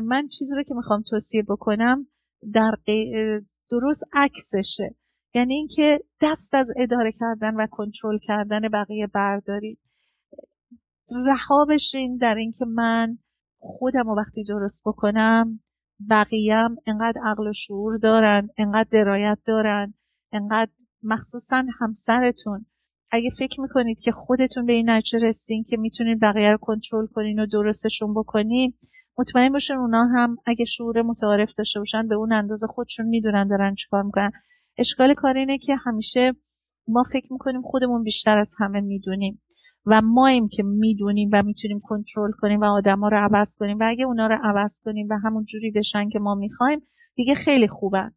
من 0.04 0.28
چیزی 0.28 0.56
رو 0.56 0.64
که 0.64 0.74
می‌خوام 0.76 1.04
توصیه 1.10 1.44
بکنم 1.44 2.08
در 2.54 2.72
درست 3.72 4.04
عکسشه. 4.14 4.96
یعنی 5.34 5.56
اینکه 5.56 6.04
دست 6.22 6.54
از 6.54 6.72
اداره 6.78 7.12
کردن 7.12 7.56
و 7.56 7.68
کنترل 7.72 8.18
کردن 8.18 8.70
بقیه 8.70 9.08
بردارید 9.08 9.80
رها 11.26 11.66
بشین 11.66 12.18
در 12.18 12.36
اینکه 12.36 12.66
من 12.66 13.18
خودم 13.60 14.08
و 14.08 14.16
وقتی 14.16 14.44
درست 14.44 14.82
بکنم 14.86 15.60
بقیهم 16.10 16.76
انقدر 16.86 17.22
عقل 17.24 17.48
و 17.48 17.54
شعور 17.54 17.98
دارن 17.98 18.50
انقدر 18.58 18.90
درایت 18.92 19.38
دارن 19.46 19.94
انقدر 20.32 20.72
مخصوصا 21.04 21.64
همسرتون. 21.80 22.66
اگه 23.12 23.30
فکر 23.30 23.62
می‌کنید 23.62 24.00
که 24.00 24.12
خودتون 24.12 24.66
به 24.66 24.74
این 24.74 24.90
نتیجه 24.90 25.28
رسیدین 25.28 25.64
که 25.64 25.78
می‌تونید 25.78 26.22
بقیه 26.22 26.52
رو 26.52 26.58
کنترل 26.58 27.08
کنین 27.08 27.40
و 27.40 27.46
درستشون 27.46 28.14
بکنین 28.14 28.74
مطمئن 29.18 29.50
باشن 29.50 29.74
اونا 29.74 30.06
هم 30.06 30.38
اگه 30.46 30.66
شعور 30.66 31.02
متعارف 31.02 31.54
داشته 31.58 31.80
باشن 31.80 32.08
به 32.08 32.16
اون 32.16 32.34
اندازه 32.34 32.68
خودشون 32.68 33.06
می‌دونن 33.06 33.48
دارن 33.48 33.76
چیکار 33.76 34.04
می‌کنن. 34.04 34.32
اشکال 34.82 35.14
کار 35.14 35.38
اینه 35.38 35.58
که 35.58 35.76
همیشه 35.76 36.34
ما 36.88 37.04
فکر 37.04 37.34
می‌کنیم 37.34 37.62
خودمون 37.62 38.04
بیشتر 38.04 38.38
از 38.38 38.54
همه 38.60 38.82
می‌دونیم 38.82 39.42
و 39.86 40.02
ماییم 40.02 40.48
که 40.48 40.64
می‌دونیم 40.64 41.30
و 41.34 41.44
می‌تونیم 41.44 41.80
کنترل 41.84 42.32
کنیم 42.32 42.60
و 42.60 42.66
آدما 42.66 43.08
رو 43.08 43.18
عوض 43.18 43.58
کنیم 43.60 43.78
و 43.80 43.84
اگه 43.88 44.06
اونا 44.06 44.28
رو 44.28 44.38
عوض 44.44 44.82
کنیم 44.86 45.08
و 45.10 45.18
همون 45.24 45.46
جوری 45.46 45.72
بشن 45.72 46.10
که 46.10 46.20
ما 46.20 46.36
می‌خوایم 46.36 46.88
دیگه 47.16 47.36
خیلی 47.36 47.68
خوبن 47.68 48.12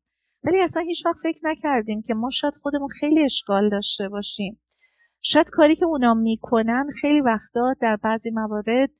ولی 0.45 0.61
اصلا 0.61 0.83
هیچ 0.83 1.07
وقت 1.07 1.17
فکر 1.23 1.41
نکردیم 1.45 2.03
که 2.03 2.15
ما 2.15 2.31
شاید 2.31 2.55
خودمون 2.63 2.89
خیلی 2.89 3.25
اشکال 3.25 3.71
داشته 3.71 4.09
باشیم. 4.09 4.61
شاید 5.21 5.51
کاری 5.51 5.77
که 5.77 5.85
اونا 5.85 6.15
می‌کنن 6.15 6.87
خیلی 7.01 7.21
وقتا 7.21 7.75
در 7.81 7.97
بعضی 7.97 8.31
موارد 8.31 8.91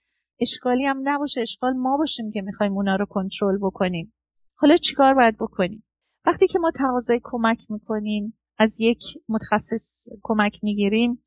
اشکالی 0.41 0.85
هم 0.85 1.01
نباشه. 1.05 1.41
اشکال 1.41 1.73
ما 1.73 1.97
باشیم 1.97 2.31
که 2.31 2.43
می‌خوایم 2.43 2.73
اونا 2.73 2.97
رو 2.97 3.07
کنترل 3.07 3.59
بکنیم. 3.63 4.13
حالا 4.55 4.77
چیکار 4.77 5.15
باید 5.15 5.37
بکنیم؟ 5.37 5.85
وقتی 6.27 6.47
که 6.49 6.59
ما 6.59 6.71
تقاضای 6.71 7.21
کمک 7.23 7.71
می‌کنیم 7.71 8.39
از 8.59 8.81
یک 8.81 9.03
متخصص 9.29 10.07
کمک 10.23 10.59
می‌گیریم 10.63 11.23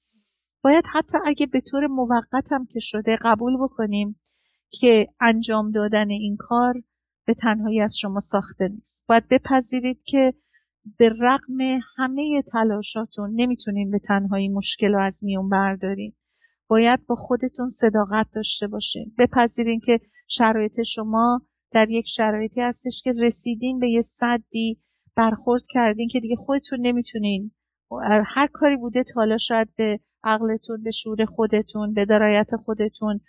باید 0.64 0.86
حتی 0.94 1.18
اگه 1.26 1.46
به 1.46 1.62
طور 1.62 1.88
موقت 1.88 2.52
هم 2.52 2.66
که 2.66 2.80
شده 2.80 3.18
قبول 3.22 3.58
بکنیم 3.64 4.20
که 4.70 5.08
انجام 5.22 5.72
دادن 5.72 6.10
این 6.10 6.38
کار 6.40 6.74
به 7.26 7.34
تنهایی 7.34 7.82
از 7.82 7.98
شما 7.98 8.20
ساخته 8.20 8.68
نیست. 8.68 9.06
باید 9.08 9.28
بپذیرید 9.28 10.02
که 10.04 10.34
به 10.98 11.10
رغم 11.10 11.80
همه 11.98 12.42
تلاشاتون 12.52 13.32
نمی‌تونین 13.36 13.92
به 13.92 14.00
تنهایی 14.00 14.50
مشکل 14.50 14.94
رو 14.94 15.04
از 15.04 15.24
میون 15.24 15.50
بردارین 15.50 16.14
باید 16.68 17.06
با 17.06 17.16
خودتون 17.16 17.68
صداقت 17.68 18.28
داشته 18.34 18.68
باشین. 18.68 19.16
بپذیرین 19.20 19.80
که 19.80 20.00
شرایط 20.28 20.82
شما 20.82 21.42
در 21.72 21.90
یک 21.90 22.08
شرایطی 22.08 22.62
هستش 22.62 23.02
که 23.04 23.14
رسیدین 23.22 23.80
به 23.80 23.90
یه 23.90 24.02
صدی 24.02 24.82
برخورد 25.18 25.62
کردین 25.70 26.08
که 26.08 26.20
دیگه 26.20 26.36
خودتون 26.36 26.80
نمی‌تونین. 26.82 27.52
هر 28.26 28.48
کاری 28.54 28.78
بوده 28.78 29.04
تا 29.04 29.14
حالا 29.16 29.38
شاید 29.38 29.70
به 29.76 30.00
عقلتون 30.24 30.84
به 30.84 30.92
شعور 30.92 31.26
خودتون 31.26 31.94
به 31.94 32.06
درایت 32.06 32.56
خودتون 32.66 33.20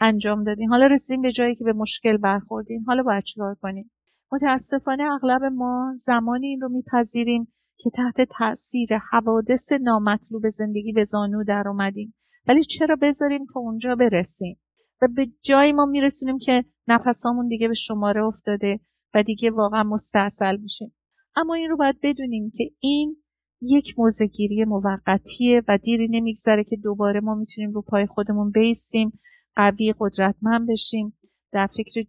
انجام 0.00 0.44
دادین. 0.44 0.68
حالا 0.68 0.86
رسیدین 0.86 1.22
به 1.22 1.32
جایی 1.32 1.54
که 1.54 1.64
به 1.64 1.72
مشکل 1.72 2.16
برخوردین. 2.16 2.84
حالا 2.86 3.02
باید 3.02 3.24
چیکار 3.24 3.56
کنین؟ 3.62 3.90
متاسفانه 4.32 5.04
اغلب 5.04 5.44
ما 5.44 5.94
زمانی 5.98 6.46
این 6.46 6.60
رو 6.60 6.68
میپذیریم 6.68 7.52
که 7.76 7.90
تحت 7.90 8.28
تاثیر 8.38 8.88
حوادث 9.10 9.72
نامطلوب 9.72 10.48
زندگی 10.48 10.92
به 10.92 11.04
زانو 11.04 11.44
در 11.44 11.64
اومدیم. 11.66 12.14
ولی 12.46 12.64
چرا 12.64 12.96
بذاریم 13.02 13.46
تا 13.54 13.60
اونجا 13.60 13.94
برسیم؟ 13.94 14.60
و 15.02 15.08
به 15.16 15.26
جایی 15.42 15.72
ما 15.72 15.86
میرسونیم 15.86 16.38
که 16.38 16.64
نفسامون 16.88 17.48
دیگه 17.48 17.68
به 17.68 17.74
شماره 17.74 18.24
افتاده 18.24 18.80
و 19.14 19.22
دیگه 19.22 19.50
واقعا 19.50 19.82
مستاصل 19.82 20.56
میشیم. 20.56 20.94
اما 21.40 21.54
این 21.54 21.70
رو 21.70 21.76
باید 21.76 21.98
بدونیم 22.02 22.50
که 22.50 22.70
این 22.80 23.16
یک 23.62 23.98
موزگیری 23.98 24.64
موقتیه 24.64 25.62
و 25.68 25.78
دیری 25.78 26.08
نمیگذره 26.08 26.64
که 26.64 26.76
دوباره 26.76 27.20
ما 27.20 27.34
می‌تونیم 27.34 27.72
رو 27.72 27.82
پای 27.82 28.06
خودمون 28.06 28.50
بیستیم 28.50 29.18
قوی 29.56 29.94
قدرتمند 30.00 30.68
بشیم 30.68 31.18
در 31.52 31.66
فکر 31.66 32.06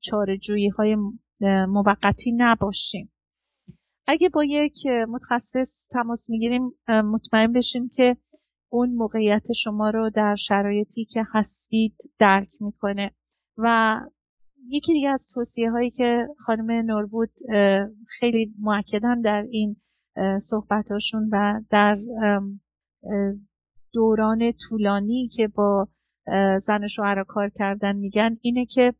چارجویی 0.00 0.68
های 0.68 0.96
موقتی 1.68 2.32
نباشیم. 2.36 3.12
اگه 4.06 4.28
با 4.28 4.44
یک 4.44 4.86
متخصص 5.08 5.88
تماس 5.92 6.30
می‌گیریم 6.30 6.72
مطمئن 6.88 7.52
بشیم 7.52 7.88
که 7.88 8.16
اون 8.72 8.94
موقعیت 8.94 9.52
شما 9.52 9.90
رو 9.90 10.10
در 10.10 10.34
شرایطی 10.34 11.04
که 11.04 11.24
هستید 11.32 11.96
درک 12.18 12.50
می‌کنه 12.60 13.10
و 13.56 14.00
یکی 14.70 14.92
دیگه 14.92 15.10
از 15.10 15.26
توصیه 15.34 15.70
هایی 15.70 15.90
که 15.90 16.26
خانم 16.38 16.70
نوربود 16.70 17.30
خیلی 18.08 18.54
معکدن 18.60 19.20
در 19.20 19.46
این 19.50 19.76
صحبتاشون 20.40 21.28
و 21.32 21.60
در 21.70 21.98
دوران 23.92 24.52
طولانی 24.68 25.28
که 25.28 25.48
با 25.48 25.88
زن 26.58 26.86
شوهر 26.86 27.24
کار 27.24 27.50
کردن 27.58 27.96
میگن 27.96 28.36
اینه 28.40 28.66
که 28.66 28.94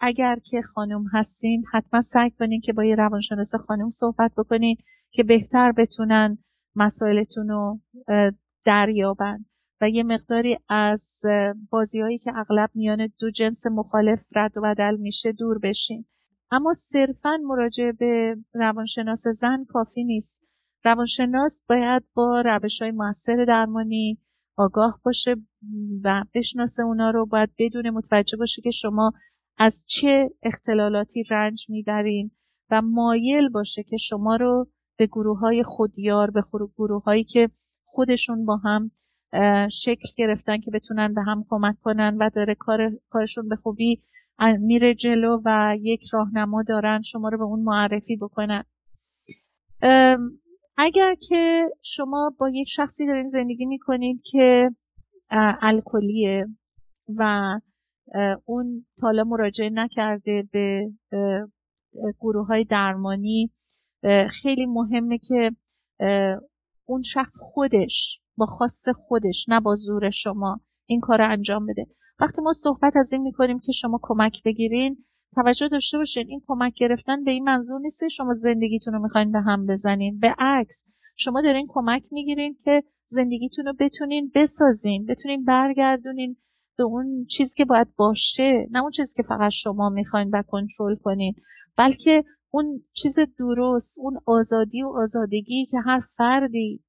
اگر 0.00 0.38
که 0.44 0.62
خانم 0.62 1.04
هستین 1.12 1.64
حتما 1.72 2.00
سعی 2.00 2.30
کنین 2.30 2.60
که 2.60 2.72
با 2.72 2.84
یه 2.84 2.94
روانشناس 2.94 3.54
خانم 3.54 3.90
صحبت 3.90 4.32
بکنین 4.36 4.76
که 5.10 5.24
بهتر 5.24 5.72
بتونن 5.72 6.38
مسائلتون 6.76 7.48
رو 7.48 7.80
دریابن. 8.64 9.44
و 9.82 9.88
یه 9.88 10.02
مقداری 10.02 10.58
از 10.68 11.22
بازی 11.70 12.00
هایی 12.00 12.18
که 12.18 12.32
اغلب 12.36 12.70
میان 12.74 13.08
دو 13.18 13.30
جنس 13.30 13.66
مخالف 13.66 14.24
رد 14.36 14.56
و 14.56 14.60
بدل 14.60 14.96
میشه 14.96 15.32
دور 15.32 15.58
بشین 15.58 16.04
اما 16.50 16.72
صرفا 16.72 17.38
مراجعه 17.42 17.92
به 17.92 18.36
روانشناس 18.54 19.26
زن 19.28 19.64
کافی 19.68 20.04
نیست. 20.04 20.54
روانشناس 20.84 21.64
باید 21.68 22.02
با 22.14 22.40
روش 22.40 22.82
های 22.82 22.90
موثر 22.90 23.44
درمانی 23.48 24.18
آگاه 24.56 25.00
باشه 25.04 25.36
و 26.04 26.24
بشناسه 26.34 26.82
اونا 26.82 27.10
رو 27.10 27.26
باید 27.26 27.50
بدون 27.58 27.90
متوجه 27.90 28.36
باشه 28.36 28.62
که 28.62 28.70
شما 28.70 29.12
از 29.58 29.84
چه 29.86 30.30
اختلالاتی 30.42 31.24
رنج 31.30 31.66
می‌برین 31.70 32.30
و 32.70 32.82
مایل 32.82 33.48
باشه 33.48 33.82
که 33.82 33.96
شما 33.96 34.36
رو 34.36 34.68
به 34.96 35.06
گروه 35.06 35.38
های 35.38 35.62
خودیار 35.62 36.30
به 36.30 36.44
گروه 36.76 37.02
هایی 37.02 37.24
که 37.24 37.50
خودشون 37.84 38.44
با 38.44 38.56
هم 38.56 38.90
شکل 39.70 40.08
گرفتن 40.16 40.60
که 40.60 40.70
بتونن 40.70 41.14
به 41.14 41.22
هم 41.22 41.44
کمک 41.48 41.76
کنن 41.82 42.16
و 42.20 42.30
داره 42.34 42.54
کار، 42.54 42.90
کارشون 43.10 43.48
به 43.48 43.56
خوبی 43.56 44.00
میره 44.58 44.94
جلو 44.94 45.40
و 45.44 45.76
یک 45.80 46.04
راهنما 46.12 46.62
دارن 46.62 47.02
شما 47.02 47.28
رو 47.28 47.38
به 47.38 47.44
اون 47.44 47.62
معرفی 47.62 48.16
بکنن. 48.16 48.64
اگر 50.76 51.14
که 51.28 51.70
شما 51.82 52.34
با 52.38 52.50
یک 52.50 52.68
شخصی 52.68 53.06
دارین 53.06 53.26
زندگی 53.26 53.66
می‌کنید 53.66 54.22
که 54.24 54.70
الکلیه 55.60 56.46
و 57.16 57.60
اون 58.44 58.86
تالا 59.00 59.24
مراجعه 59.24 59.70
نکرده 59.70 60.48
به 60.52 60.90
گروه 62.20 62.46
های 62.46 62.64
درمانی 62.64 63.50
خیلی 64.30 64.66
مهمه 64.66 65.18
که 65.18 65.50
اون 66.84 67.02
شخص 67.02 67.32
خودش 67.40 68.21
با 68.36 68.46
خواست 68.46 68.92
خودش 68.92 69.48
نه 69.48 69.60
با 69.60 69.74
زور 69.74 70.10
شما 70.10 70.60
این 70.86 71.00
کار 71.00 71.18
رو 71.18 71.32
انجام 71.32 71.66
بده. 71.66 71.86
وقتی 72.20 72.42
ما 72.42 72.52
صحبت 72.52 72.96
از 72.96 73.12
این 73.12 73.22
می‌کنیم 73.22 73.58
که 73.58 73.72
شما 73.72 74.00
کمک 74.02 74.42
بگیرین 74.44 74.96
توجه 75.34 75.68
داشته 75.68 75.98
باشین 75.98 76.26
این 76.28 76.42
کمک 76.46 76.72
گرفتن 76.76 77.24
به 77.24 77.30
این 77.30 77.44
منظور 77.44 77.80
نیست 77.80 78.08
شما 78.08 78.32
زندگیتون 78.32 78.94
رو 78.94 79.02
می‌خواین 79.02 79.32
به 79.32 79.40
هم 79.40 79.66
بزنین. 79.66 80.18
به 80.18 80.34
عکس 80.38 80.84
شما 81.16 81.42
دارین 81.42 81.66
کمک 81.68 82.08
می‌گیرین 82.12 82.56
که 82.64 82.82
زندگیتون 83.04 83.64
رو 83.64 83.72
بتونین 83.80 84.32
بسازین 84.34 85.06
بتونین 85.06 85.44
برگردونین 85.44 86.36
به 86.76 86.84
اون 86.84 87.26
چیزی 87.30 87.54
که 87.56 87.64
باید 87.64 87.94
باشه 87.96 88.66
نه 88.70 88.82
اون 88.82 88.90
چیزی 88.90 89.14
که 89.16 89.22
فقط 89.22 89.50
شما 89.50 89.88
می‌خواین 89.88 90.30
و 90.32 90.42
کنترل 90.48 90.96
کنین 90.96 91.34
بلکه 91.76 92.24
اون 92.50 92.84
چیز 92.92 93.18
درست 93.38 93.98
اون 93.98 94.18
آزادی 94.26 94.82
و 94.82 94.88
آزادگی 94.88 95.66
که 95.66 95.78
هر 95.86 96.00
فردی 96.16 96.84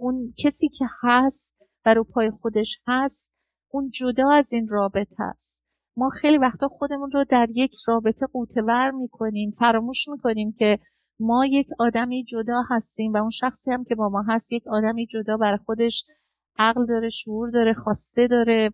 اون 0.00 0.34
کسی 0.38 0.68
که 0.68 0.84
هست 1.02 1.68
و 1.86 1.94
رو 1.94 2.04
پای 2.04 2.30
خودش 2.30 2.80
هست 2.86 3.34
اون 3.70 3.90
جدا 3.90 4.30
از 4.32 4.52
این 4.52 4.68
رابطه 4.68 5.22
است. 5.22 5.64
ما 5.96 6.08
خیلی 6.08 6.38
وقتا 6.38 6.68
خودمون 6.68 7.10
رو 7.10 7.24
در 7.24 7.46
یک 7.54 7.76
رابطه 7.86 8.26
قوتور 8.32 8.90
می‌کنیم 8.90 9.50
فراموش 9.50 10.08
می‌کنیم 10.08 10.52
که 10.52 10.78
ما 11.20 11.46
یک 11.46 11.66
آدمی 11.78 12.24
جدا 12.24 12.62
هستیم 12.70 13.12
و 13.12 13.16
اون 13.16 13.30
شخصی 13.30 13.70
هم 13.70 13.84
که 13.84 13.94
با 13.94 14.08
ما 14.08 14.24
هست 14.28 14.52
یک 14.52 14.62
آدمی 14.66 15.06
جدا 15.06 15.36
برای 15.36 15.58
خودش 15.66 16.04
عقل 16.58 16.86
داره 16.86 17.08
شعور 17.08 17.50
داره 17.50 17.74
خواسته 17.74 18.26
داره. 18.26 18.70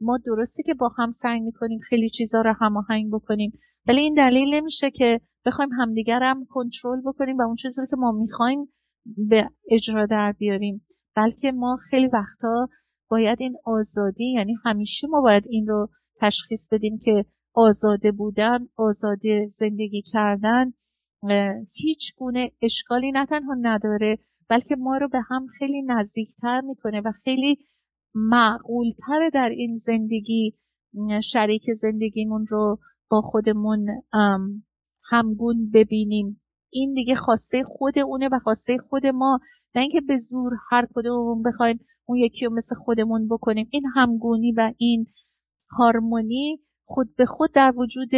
ما 0.00 0.18
درسته 0.26 0.62
که 0.62 0.74
با 0.74 0.90
هم 0.98 1.10
سعی 1.10 1.40
می‌کنیم 1.40 1.78
خیلی 1.78 2.08
چیزا 2.08 2.40
رو 2.40 2.54
هماهنگ 2.60 3.12
بکنیم 3.12 3.52
ولی 3.88 4.00
این 4.00 4.14
دلیل 4.14 4.54
نمیشه 4.54 4.90
که 4.90 5.20
بخوایم 5.46 5.70
همدیگر 5.72 6.22
هم 6.22 6.46
کنترل 6.50 7.00
بکنیم 7.06 7.36
و 7.36 7.42
اون 7.42 7.54
چیزی 7.54 7.80
رو 7.80 7.86
که 7.86 7.96
ما 7.96 8.12
می‌خوایم 8.12 8.68
به 9.06 9.50
اجرا 9.70 10.06
در 10.06 10.32
بیاریم. 10.38 10.86
بلکه 11.16 11.52
ما 11.52 11.78
خیلی 11.90 12.06
وقتا 12.06 12.68
باید 13.10 13.40
این 13.40 13.56
آزادی 13.64 14.32
یعنی 14.32 14.54
همیشه 14.64 15.06
ما 15.06 15.20
باید 15.20 15.44
این 15.50 15.66
رو 15.66 15.88
تشخیص 16.20 16.68
بدیم 16.72 16.98
که 17.04 17.24
آزاده 17.54 18.12
بودن 18.12 18.58
آزاده 18.76 19.46
زندگی 19.46 20.02
کردن 20.02 20.72
هیچ 21.72 22.14
گونه 22.16 22.52
اشکالی 22.62 23.12
نه 23.12 23.26
تنها 23.26 23.54
نداره 23.60 24.18
بلکه 24.48 24.76
ما 24.76 24.96
رو 24.96 25.08
به 25.08 25.20
هم 25.30 25.46
خیلی 25.58 25.82
نزدیکتر 25.82 26.60
می‌کنه 26.60 27.00
و 27.00 27.12
خیلی 27.24 27.58
معقولتر 28.14 29.30
در 29.32 29.48
این 29.48 29.74
زندگی 29.74 30.54
شریک 31.22 31.62
زندگیمون 31.76 32.46
رو 32.48 32.78
با 33.10 33.20
خودمون 33.20 33.86
همگون 35.10 35.70
ببینیم. 35.74 36.40
این 36.74 36.94
دیگه 36.94 37.14
خواسته 37.14 37.62
خود 37.64 37.98
اونه 37.98 38.28
و 38.32 38.38
خواسته 38.38 38.76
خود 38.78 39.06
ما. 39.06 39.38
نه 39.74 39.82
اینکه 39.82 40.00
به 40.00 40.16
زور 40.16 40.52
هر 40.70 40.88
کدوممون 40.94 41.42
بخوایم 41.42 41.80
اون 42.04 42.18
یکی 42.18 42.44
رو 42.44 42.52
مثل 42.52 42.76
خودمون 42.76 43.28
بکنیم. 43.28 43.68
این 43.70 43.82
همگونی 43.94 44.52
و 44.52 44.72
این 44.76 45.06
هارمونی 45.70 46.60
خود 46.84 47.16
به 47.16 47.26
خود 47.26 47.52
در 47.52 47.74
وجود 47.76 48.10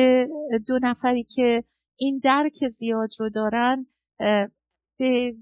دو 0.66 0.78
نفری 0.82 1.24
که 1.24 1.64
این 1.98 2.20
درک 2.24 2.68
زیاد 2.68 3.08
رو 3.18 3.30
دارن 3.30 3.86
به 4.98 5.36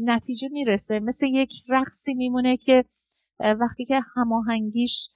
نتیجه 0.00 0.48
می‌رسه. 0.52 1.00
مثل 1.00 1.26
یک 1.26 1.52
رقصی 1.68 2.14
میمونه 2.14 2.56
که 2.56 2.84
وقتی 3.40 3.84
که 3.84 4.00
هماهنگیش 4.16 5.10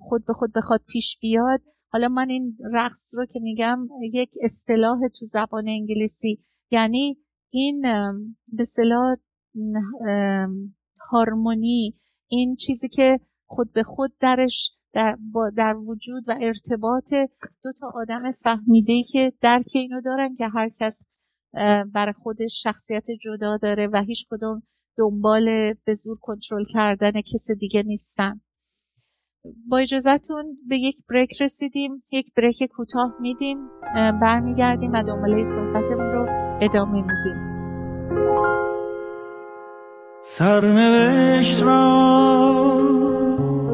خود 0.00 0.24
به 0.26 0.32
خود 0.32 0.52
بخواد 0.56 0.80
پیش 0.88 1.18
بیاد 1.20 1.60
حالا 1.92 2.08
من 2.08 2.30
این 2.30 2.58
رقص 2.72 3.14
رو 3.14 3.26
که 3.26 3.40
میگم 3.40 3.88
یک 4.12 4.30
اصطلاح 4.42 4.98
تو 5.18 5.24
زبان 5.24 5.68
انگلیسی 5.68 6.38
یعنی 6.70 7.18
این 7.50 7.82
به 8.46 8.64
هارمونی 11.10 11.94
این 12.28 12.56
چیزی 12.56 12.88
که 12.88 13.20
خود 13.46 13.72
به 13.72 13.82
خود 13.82 14.12
درش 14.20 14.72
در, 14.92 15.18
در 15.56 15.76
وجود 15.76 16.24
و 16.28 16.34
ارتباط 16.40 17.14
دو 17.64 17.72
تا 17.80 17.92
آدم 17.94 18.32
فهمیده 18.32 18.92
ای 18.92 19.02
که 19.02 19.32
درک 19.40 19.70
اینو 19.74 20.00
دارن 20.00 20.34
که 20.34 20.48
هر 20.48 20.68
کس 20.80 21.06
برای 21.92 22.12
خودش 22.12 22.62
شخصیت 22.62 23.06
جدا 23.20 23.56
داره 23.56 23.88
و 23.92 24.02
هیچ 24.02 24.26
کدوم 24.30 24.62
دنبال 24.98 25.74
به 25.84 25.94
زور 25.94 26.18
کنترل 26.20 26.64
کردن 26.64 27.12
کس 27.12 27.50
دیگه 27.60 27.82
نیستن. 27.82 28.40
با 29.68 29.78
اجازهتون 29.78 30.58
به 30.68 30.76
یک 30.76 30.96
بریک 31.10 31.42
رسیدیم 31.42 32.02
یک 32.12 32.34
بریک 32.36 32.64
کوتاه 32.64 33.14
میدیم 33.20 33.58
برمیگردیم 33.94 34.92
و 34.92 35.02
دنباله 35.02 35.44
صحبتمون 35.44 36.06
رو 36.06 36.26
ادامه 36.60 37.02
میدیم. 37.02 37.56
سرنوشت 40.22 41.62
را 41.62 42.06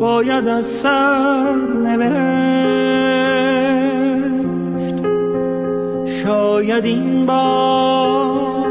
باید 0.00 0.48
از 0.48 0.66
سر 0.66 1.72
شاید 6.06 6.84
این 6.84 7.26
بار 7.26 8.62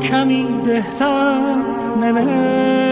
کمی 0.00 0.46
بهتر 0.64 1.38
نوشت. 2.00 2.87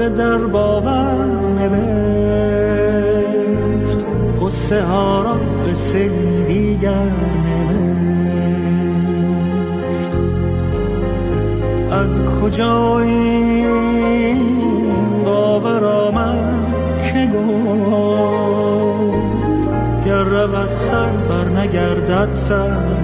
غرق 0.00 0.08
در 0.08 0.38
باور 0.38 1.24
نوشت. 1.58 2.88
قصه 4.40 4.82
ها 4.82 5.22
را 5.22 5.34
به 5.64 5.74
سری 5.74 6.44
دیگر 6.44 7.06
از 11.92 12.18
کجا 12.42 13.00
این 13.00 14.48
باور 15.24 15.84
آمد 15.84 16.72
که 17.12 17.30
گفت 17.34 18.80
گر 20.06 20.22
رود 20.22 20.72
سر 20.72 21.12
بر 21.28 21.48
نگردد 21.48 22.28
سر. 22.34 22.99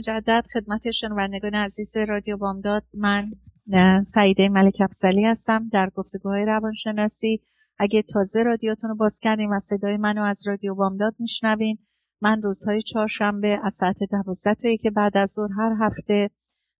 مجدد 0.00 0.44
خدمت 0.54 0.90
شنوندگان 0.90 1.54
عزیز 1.54 1.96
رادیو 1.96 2.36
بامداد. 2.36 2.84
من 2.94 3.32
سعیده 4.02 4.48
ملک 4.48 4.80
افسلی 4.80 5.24
هستم 5.24 5.68
در 5.72 5.90
گفتگوهای 5.94 6.44
روانشناسی. 6.44 7.40
اگه 7.78 8.02
تازه 8.02 8.42
رادیوتون 8.42 8.90
رو 8.90 8.96
باز 8.96 9.18
کردیم 9.18 9.50
و 9.50 9.58
صدای 9.58 9.96
منو 9.96 10.22
از 10.22 10.46
رادیو 10.46 10.74
بامداد 10.74 11.14
میشنوین 11.18 11.78
من 12.20 12.42
روزهای 12.42 12.82
چهارشنبه 12.82 13.58
از 13.62 13.74
ساعت 13.74 13.96
دوازده 14.10 14.54
تا 14.54 14.76
که 14.80 14.90
بعد 14.90 15.16
از 15.16 15.30
ظهر 15.30 15.50
هر 15.58 15.76
هفته 15.80 16.30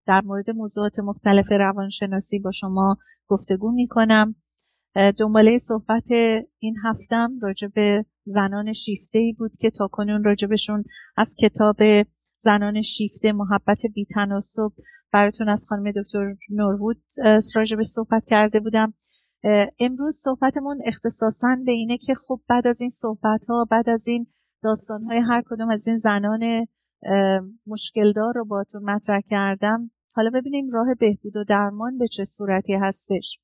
در 0.05 0.21
مورد 0.21 0.49
موضوعات 0.49 0.99
مختلف 0.99 1.51
روانشناسی 1.51 2.39
با 2.39 2.51
شما 2.51 2.97
گفتگو 3.27 3.71
می‌کنم. 3.71 4.35
دنباله 5.17 5.57
صحبت 5.57 6.11
این 6.59 6.75
هفتم 6.83 7.39
راجع 7.41 7.67
به 7.67 8.05
زنان 8.25 8.73
شیفته 8.73 9.19
ای 9.19 9.33
بود 9.33 9.51
که 9.59 9.69
تا 9.69 9.87
کنون 9.87 10.23
راجبشون 10.23 10.83
از 11.17 11.35
کتاب 11.39 11.77
زنان 12.43 12.81
شیفته 12.81 13.31
محبت 13.31 13.81
بیتناسب 13.95 14.71
براتون 15.11 15.49
از 15.49 15.65
خانم 15.69 15.91
دکتر 15.91 16.35
نورود 16.49 17.01
راجبش 17.55 17.85
صحبت 17.85 18.25
کرده 18.25 18.59
بودم. 18.59 18.93
امروز 19.79 20.15
صحبتمون 20.15 20.81
اختصاصا 20.85 21.57
به 21.65 21.71
اینه 21.71 21.97
که 21.97 22.13
خب 22.27 22.41
بعد 22.49 22.67
از 22.67 22.81
این 22.81 22.89
صحبت 22.89 23.45
ها 23.49 23.67
بعد 23.71 23.89
از 23.89 24.07
این 24.07 24.27
داستان 24.63 25.03
های 25.03 25.17
هر 25.17 25.43
کدوم 25.49 25.69
از 25.69 25.87
این 25.87 25.95
زنان 25.95 26.67
مشکلدار 27.67 28.33
رو 28.35 28.45
باتون 28.45 28.83
مطرح 28.83 29.21
کردم. 29.29 29.91
حالا 30.15 30.29
ببینیم 30.29 30.69
راه 30.71 30.95
بهبود 30.99 31.35
و 31.35 31.43
درمان 31.43 31.97
به 31.97 32.07
چه 32.07 32.23
صورتی 32.23 32.73
هستش. 32.73 33.39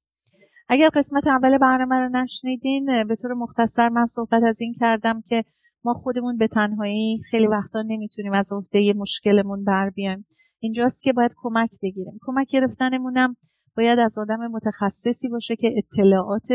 اگر 0.70 0.90
قسمت 0.94 1.28
اول 1.28 1.58
برنامه 1.58 1.96
رو 1.96 2.10
نشنیدین 2.10 3.04
به 3.04 3.16
طور 3.16 3.34
مختصر 3.34 3.90
من 3.90 4.06
صحبت 4.06 4.44
از 4.44 4.62
این 4.62 4.74
کردم 4.80 5.22
که 5.22 5.44
ما 5.88 5.94
خودمون 5.94 6.38
به 6.38 6.48
تنهایی 6.48 7.22
خیلی 7.32 7.48
وقتا 7.48 7.82
نمی‌تونیم 7.88 8.34
از 8.34 8.54
عهده 8.54 8.94
مشکلمون 8.94 9.64
بر 9.64 9.90
بیایم. 9.90 10.26
اینجاست 10.60 11.04
که 11.04 11.14
باید 11.14 11.32
کمک 11.38 11.70
بگیریم. 11.82 12.20
کمک 12.22 12.48
گرفتنمونم 12.50 13.36
باید 13.78 14.00
از 14.00 14.18
آدم 14.18 14.48
متخصصی 14.52 15.30
باشه 15.30 15.56
که 15.56 15.72
اطلاعات 15.78 16.48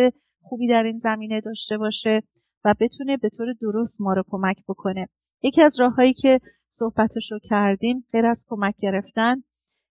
خوبی 0.43 0.69
در 0.69 0.83
این 0.83 0.97
زمینه 0.97 1.41
داشته 1.41 1.79
باشه 1.79 2.23
و 2.65 2.75
بتونه 2.81 3.17
به 3.17 3.29
طور 3.29 3.47
درست 3.61 4.01
ما 4.01 4.13
رو 4.13 4.23
کمک 4.27 4.57
بکنه. 4.69 5.09
یکی 5.43 5.63
از 5.63 5.81
راههایی 5.81 6.13
که 6.13 6.41
صحبتش 6.69 7.33
رو 7.33 7.39
کردیم 7.43 8.07
غیر 8.13 8.27
از 8.27 8.47
کمک 8.49 8.75
گرفتن 8.79 9.43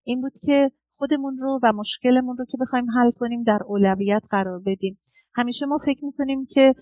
این 0.04 0.20
بود 0.20 0.32
که 0.46 0.70
خودمون 0.94 1.38
رو 1.38 1.60
و 1.62 1.72
مشکلمون 1.72 2.36
رو 2.36 2.44
که 2.44 2.58
بخوایم 2.60 2.90
حل 2.90 3.10
کنیم 3.10 3.42
در 3.42 3.58
اولویت 3.66 4.22
قرار 4.30 4.62
بدیم. 4.66 4.98
همیشه 5.34 5.66
ما 5.66 5.78
فکر 5.86 6.04
می‌کنیم 6.04 6.46
که 6.46 6.74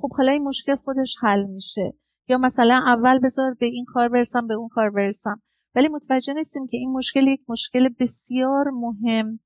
خب 0.00 0.08
حالا 0.16 0.32
این 0.32 0.42
مشکل 0.42 0.76
خودش 0.76 1.16
حل 1.22 1.44
میشه. 1.44 1.94
یا 2.28 2.38
مثلا 2.38 2.82
اول 2.86 3.18
بذار 3.18 3.54
به 3.54 3.66
این 3.66 3.84
کار 3.88 4.08
برسم 4.08 4.46
به 4.46 4.54
اون 4.54 4.68
کار 4.68 4.90
برسم. 4.90 5.42
ولی 5.74 5.88
متوجه 5.88 6.32
نیستیم 6.32 6.66
که 6.66 6.76
این 6.76 6.92
مشکل 6.92 7.26
یک 7.26 7.40
مشکل 7.48 7.88
بسیار 8.00 8.70
مهم 8.70 9.40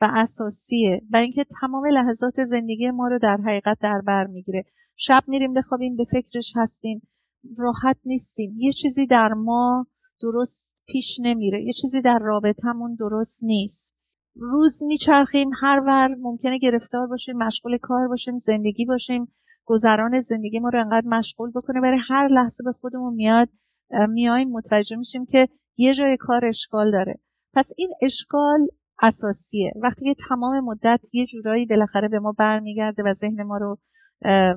و 0.00 0.10
اساسیه. 0.12 1.02
برای 1.10 1.24
اینکه 1.24 1.44
تمام 1.60 1.86
لحظات 1.86 2.44
زندگی 2.44 2.90
ما 2.90 3.08
رو 3.08 3.18
در 3.18 3.36
حقیقت 3.46 3.78
در 3.80 4.00
بر 4.06 4.26
می‌گیره. 4.26 4.64
شب 4.96 5.24
میریم 5.26 5.54
بخوابیم 5.54 5.96
به 5.96 6.04
فکرش 6.04 6.52
هستیم. 6.56 7.08
راحت 7.56 7.96
نیستیم. 8.04 8.54
یه 8.58 8.72
چیزی 8.72 9.06
در 9.06 9.32
ما 9.32 9.86
درست 10.20 10.82
پیش 10.88 11.20
نمیره. 11.22 11.64
یه 11.64 11.72
چیزی 11.72 12.02
در 12.02 12.18
رابطمون 12.18 12.94
درست 12.94 13.44
نیست. 13.44 13.98
روز 14.36 14.82
میچرخیم 14.82 15.50
هر 15.62 15.80
ور 15.86 16.14
ممکنه 16.14 16.58
گرفتار 16.58 17.06
باشیم 17.06 17.36
مشغول 17.36 17.78
کار 17.82 18.08
باشیم 18.08 18.36
زندگی 18.36 18.84
باشیم. 18.84 19.32
گذران 19.68 20.20
زندگی 20.20 20.58
ما 20.58 20.68
رو 20.68 20.80
انقدر 20.80 21.06
مشغول 21.06 21.50
بکنه 21.50 21.80
برای 21.80 21.98
هر 22.08 22.28
لحظه 22.28 22.64
به 22.64 22.72
خودمون 22.72 23.14
میاد 23.14 23.48
میایم 24.08 24.50
متوجه 24.50 24.96
میشیم 24.96 25.24
که 25.24 25.48
یه 25.76 25.94
جای 25.94 26.16
کار 26.20 26.46
اشکال 26.46 26.92
داره. 26.92 27.20
پس 27.54 27.72
این 27.76 27.90
اشکال 28.02 28.68
اساسیه. 29.02 29.72
وقتی 29.82 30.04
که 30.04 30.14
تمام 30.28 30.60
مدت 30.64 31.00
یه 31.12 31.26
جورایی 31.26 31.66
بالاخره 31.66 32.08
به 32.08 32.18
ما 32.18 32.32
برمیگرده 32.32 33.02
و 33.06 33.12
ذهن 33.12 33.42
ما 33.42 33.56
رو 33.56 33.78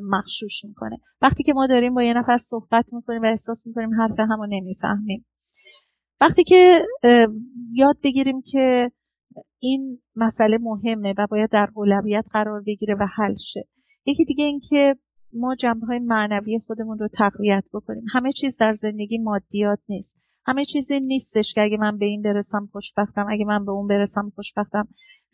مخشوش 0.02 0.66
می‌کنه. 0.66 0.98
وقتی 1.22 1.44
که 1.44 1.54
ما 1.54 1.68
داریم 1.68 1.94
با 1.94 2.04
یه 2.04 2.14
نفر 2.14 2.38
صحبت 2.38 2.94
می‌کنیم 2.94 3.22
و 3.22 3.26
احساس 3.26 3.68
می‌کنیم 3.68 4.02
حرف 4.02 4.20
همو 4.20 4.46
نمی‌فهمیم. 4.50 5.26
وقتی 6.22 6.44
که 6.44 6.82
یاد 7.74 7.98
بگیریم 8.04 8.42
که 8.42 8.92
این 9.60 10.02
مسئله 10.16 10.58
مهمه 10.62 11.14
و 11.18 11.28
باید 11.28 11.50
در 11.50 11.70
اولویت 11.76 12.26
قرار 12.32 12.64
بگیره 12.68 12.96
و 12.96 13.08
حل 13.16 13.36
شه. 13.36 13.68
یکی 14.06 14.26
دیگه 14.26 14.46
این 14.46 14.60
که 14.70 14.96
ما 15.34 15.56
جنبه 15.56 15.86
های 15.86 16.00
معنوی 16.00 16.60
خودمون 16.68 17.00
رو 17.00 17.08
تقویت 17.08 17.64
بکنیم. 17.74 18.04
همه 18.14 18.32
چیز 18.32 18.58
در 18.58 18.74
زندگی 18.74 19.18
مادیات 19.18 19.80
نیست. 19.90 20.18
همه 20.46 20.66
چیزی 20.66 21.00
نیستش 21.00 21.54
که 21.54 21.62
اگه 21.62 21.78
من 21.78 21.98
به 21.98 22.06
این 22.06 22.22
برسم 22.22 22.70
خوشبختم 22.72 23.26
اگه 23.30 23.46
من 23.46 23.66
به 23.66 23.72
اون 23.72 23.88
برسم 23.88 24.32
خوشبختم. 24.36 24.88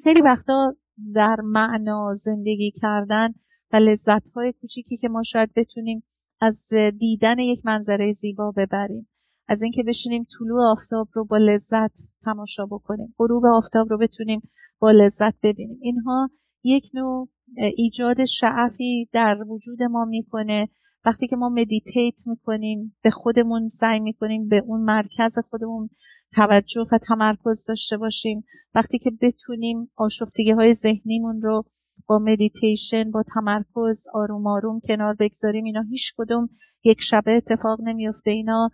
خیلی 0.04 0.22
وقتا 0.22 0.76
در 1.14 1.36
معنا 1.44 2.14
زندگی 2.14 2.72
کردن 2.82 3.34
و 3.74 3.76
لذت 3.76 4.30
های 4.30 4.54
کوچیکی 4.62 4.98
که 4.98 5.10
ما 5.10 5.24
شاید 5.24 5.54
بتونیم 5.56 6.04
از 6.42 6.74
دیدن 7.00 7.40
یک 7.40 7.66
منظره 7.66 8.12
زیبا 8.12 8.52
ببریم. 8.52 9.10
از 9.48 9.62
اینکه 9.62 9.84
بشینیم 9.84 10.28
طلوع 10.40 10.72
آفتاب 10.72 11.08
رو 11.14 11.26
با 11.26 11.38
لذت 11.38 12.00
تماشا 12.24 12.66
بکنیم. 12.66 13.14
غروب 13.18 13.44
آفتاب 13.46 13.90
رو 13.90 13.98
بتونیم 13.98 14.42
با 14.80 14.92
لذت 14.92 15.34
ببینیم. 15.44 15.80
اینها 15.82 16.30
یک 16.68 16.84
نوع 16.94 17.30
ایجاد 17.76 18.26
شعفی 18.26 19.10
در 19.14 19.44
وجود 19.48 19.84
ما 19.84 20.06
می‌کنه. 20.06 20.68
وقتی 21.06 21.28
که 21.28 21.36
ما 21.36 21.50
مدیتیت 21.50 22.28
می‌کنیم 22.28 22.96
به 23.02 23.10
خودمون 23.10 23.68
سعی 23.68 24.00
می‌کنیم 24.00 24.48
به 24.48 24.64
اون 24.68 24.82
مرکز 24.82 25.36
خودمون 25.50 25.90
توجه 26.36 26.86
و 26.92 26.98
تمرکز 26.98 27.66
داشته 27.68 27.98
باشیم. 27.98 28.44
وقتی 28.76 28.98
که 28.98 29.12
بتونیم 29.22 29.92
آشفتگی 29.96 30.52
های 30.52 30.74
ذهنیمون 30.74 31.42
رو 31.42 31.64
با 32.08 32.20
مدیتیشن 32.20 33.12
با 33.12 33.24
تمرکز 33.36 34.06
آروم 34.14 34.48
آروم 34.48 34.80
کنار 34.88 35.16
بگذاریم 35.20 35.66
اینا 35.66 35.82
هیچ 35.90 36.14
کدوم 36.18 36.50
یک 36.84 36.98
شبه 37.02 37.32
اتفاق 37.32 37.82
نمیفته 37.84 38.32
اینا 38.32 38.70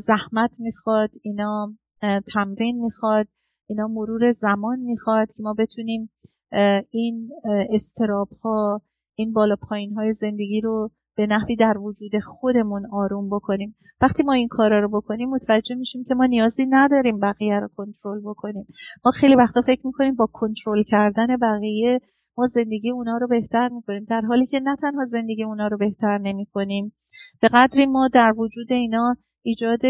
زحمت 0.00 0.60
می‌خواد 0.60 1.10
اینا 1.22 1.74
تمرین 2.34 2.80
می‌خواد 2.80 3.28
اینا 3.66 3.88
مرور 3.88 4.30
زمان 4.30 4.78
می‌خواد 4.80 5.28
که 5.32 5.42
ما 5.42 5.54
بتونیم 5.58 6.10
این 6.90 7.30
استراب 7.70 8.28
ها 8.44 8.82
این 9.14 9.32
بالا 9.32 9.56
پایین 9.68 9.94
های 9.94 10.12
زندگی 10.12 10.60
رو 10.60 10.90
به 11.16 11.26
نحوی 11.26 11.56
در 11.56 11.78
وجود 11.78 12.18
خودمون 12.22 12.86
آروم 12.92 13.30
بکنیم. 13.30 13.76
وقتی 14.00 14.22
ما 14.22 14.32
این 14.32 14.48
کارا 14.48 14.80
رو 14.80 14.88
بکنیم 14.88 15.30
متوجه 15.30 15.74
میشیم 15.74 16.04
که 16.04 16.14
ما 16.14 16.26
نیازی 16.26 16.66
نداریم 16.70 17.20
بقیه 17.20 17.58
رو 17.58 17.68
کنترل 17.76 18.20
بکنیم. 18.20 18.66
ما 19.04 19.10
خیلی 19.10 19.34
وقتا 19.34 19.60
فکر 19.60 19.86
می‌کنیم 19.86 20.14
با 20.14 20.28
کنترل 20.32 20.82
کردن 20.82 21.36
بقیه 21.36 22.00
ما 22.38 22.46
زندگی 22.46 22.90
اونا 22.90 23.18
رو 23.18 23.28
بهتر 23.28 23.68
می‌کنیم 23.68 24.04
در 24.08 24.20
حالی 24.20 24.46
که 24.46 24.60
نه 24.60 24.76
تنها 24.76 25.04
زندگی 25.04 25.44
اونا 25.44 25.66
رو 25.66 25.78
بهتر 25.78 26.18
نمی‌کنیم. 26.18 26.92
به 27.40 27.48
قدری 27.48 27.86
ما 27.86 28.08
در 28.08 28.32
وجود 28.38 28.72
اینا 28.72 29.16
ایجاد 29.42 29.80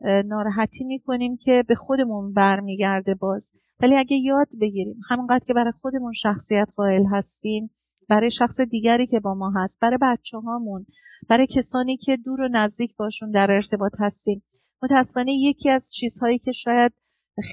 ناراحتی 0.00 0.84
می‌کنیم 0.84 1.36
که 1.36 1.64
به 1.68 1.74
خودمون 1.74 2.32
برمیگرده 2.32 3.14
باز. 3.14 3.52
ولی 3.80 3.96
اگه 3.96 4.16
یاد 4.16 4.48
بگیریم 4.60 5.00
همونقدر 5.10 5.44
که 5.46 5.54
برای 5.54 5.72
خودمون 5.80 6.12
شخصیت 6.12 6.70
قائل 6.76 7.04
هستیم 7.12 7.70
برای 8.08 8.30
شخص 8.30 8.60
دیگری 8.60 9.06
که 9.06 9.20
با 9.20 9.34
ما 9.34 9.52
هست 9.56 9.78
برای 9.80 9.98
بچه 10.02 10.38
هامون 10.38 10.86
برای 11.28 11.46
کسانی 11.46 11.96
که 11.96 12.16
دور 12.16 12.40
و 12.40 12.48
نزدیک 12.52 12.96
باشون 12.96 13.30
در 13.30 13.50
ارتباط 13.50 13.92
هستیم 14.00 14.42
متاسفانه 14.82 15.32
یکی 15.32 15.70
از 15.70 15.90
چیزهایی 15.94 16.38
که 16.38 16.52
شاید 16.52 16.92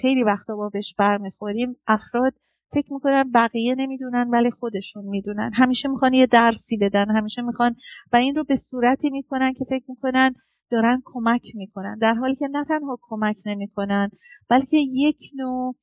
خیلی 0.02 0.24
وقتا 0.24 0.56
با 0.56 0.70
بهش 0.70 0.96
برمیخوریم 0.98 1.76
افراد 1.88 2.34
فکر 2.74 2.94
می‌کنن 2.94 3.32
بقیه 3.32 3.76
نمی‌دونن 3.76 4.30
ولی 4.30 4.52
خودشون 4.52 5.06
می‌دونن. 5.06 5.52
همیشه 5.54 5.90
می‌خوان 5.90 6.14
یه 6.14 6.28
درسی 6.28 6.78
بدن 6.78 7.16
همیشه 7.16 7.42
می‌خوان 7.42 7.76
و 8.14 8.18
این 8.18 8.36
رو 8.36 8.44
به 8.44 8.56
صورتی 8.56 9.10
می‌کنن 9.10 9.54
که 9.54 9.66
فکر 9.70 9.84
می‌کنن 9.88 10.36
دارن 10.70 11.02
کمک 11.06 11.42
می‌کنن. 11.56 11.98
در 11.98 12.14
حالی 12.14 12.36
که 12.36 12.48
نه 12.52 12.64
تنها 12.64 13.00
کمک 13.02 13.38
نمی‌کنن 13.46 14.10
بلکه 14.50 14.78
یک 14.78 15.18
نوع 15.36 15.76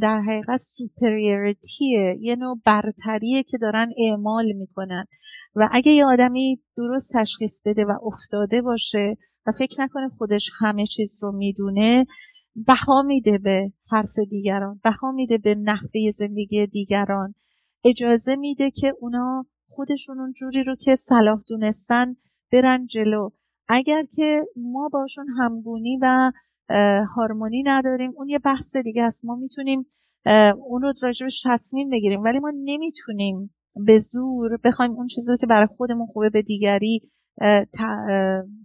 در 0.00 0.20
حقیقت 0.20 0.56
سوپریوریتیه 0.56 2.18
یه 2.20 2.36
نوع 2.36 2.60
برتریه 2.64 3.42
که 3.42 3.58
دارن 3.58 3.92
اعمال 3.98 4.52
می‌کنن. 4.52 5.04
و 5.54 5.68
اگه 5.72 5.92
یه 5.92 6.04
آدمی 6.04 6.62
درست 6.76 7.12
تشخیص 7.14 7.60
بده 7.64 7.84
و 7.84 7.92
افتاده 8.02 8.62
باشه 8.62 9.16
و 9.46 9.52
فکر 9.58 9.82
نکنه 9.82 10.08
خودش 10.18 10.50
همه 10.58 10.86
چیز 10.86 11.18
رو 11.22 11.32
می‌دونه 11.32 12.06
بها 12.56 13.02
میده 13.02 13.38
به 13.38 13.72
حرف 13.90 14.18
دیگران 14.30 14.80
بها 14.84 15.12
میده 15.12 15.38
به 15.38 15.54
نحوه 15.54 16.10
زندگی 16.12 16.66
دیگران. 16.66 17.34
اجازه 17.84 18.36
میده 18.36 18.70
که 18.70 18.94
اونا 19.00 19.46
خودشون 19.68 20.20
اون 20.20 20.32
جوری 20.32 20.64
رو 20.64 20.76
که 20.76 20.94
صلاح 20.94 21.42
دونستن 21.48 22.16
برن 22.52 22.86
جلو. 22.86 23.30
اگر 23.74 24.04
که 24.16 24.44
ما 24.56 24.88
باشون 24.92 25.26
همگونی 25.38 25.98
و 26.02 26.32
هارمونی 27.16 27.62
نداریم 27.62 28.12
اون 28.16 28.28
یه 28.28 28.38
بحث 28.38 28.76
دیگه 28.76 29.02
است. 29.02 29.24
ما 29.24 29.34
می‌تونیم 29.36 29.86
اون 30.56 30.82
رو 30.82 30.92
راجبش 31.02 31.42
تصمیم 31.44 31.90
بگیریم. 31.90 32.22
ولی 32.22 32.38
ما 32.38 32.52
نمی‌تونیم 32.64 33.54
به 33.86 33.98
زور 33.98 34.56
بخوایم 34.64 34.90
اون 34.90 35.06
چیزی 35.06 35.30
رو 35.30 35.36
که 35.36 35.46
برای 35.46 35.68
خودمون 35.76 36.06
خوبه 36.06 36.30
به 36.30 36.42
دیگری 36.42 37.00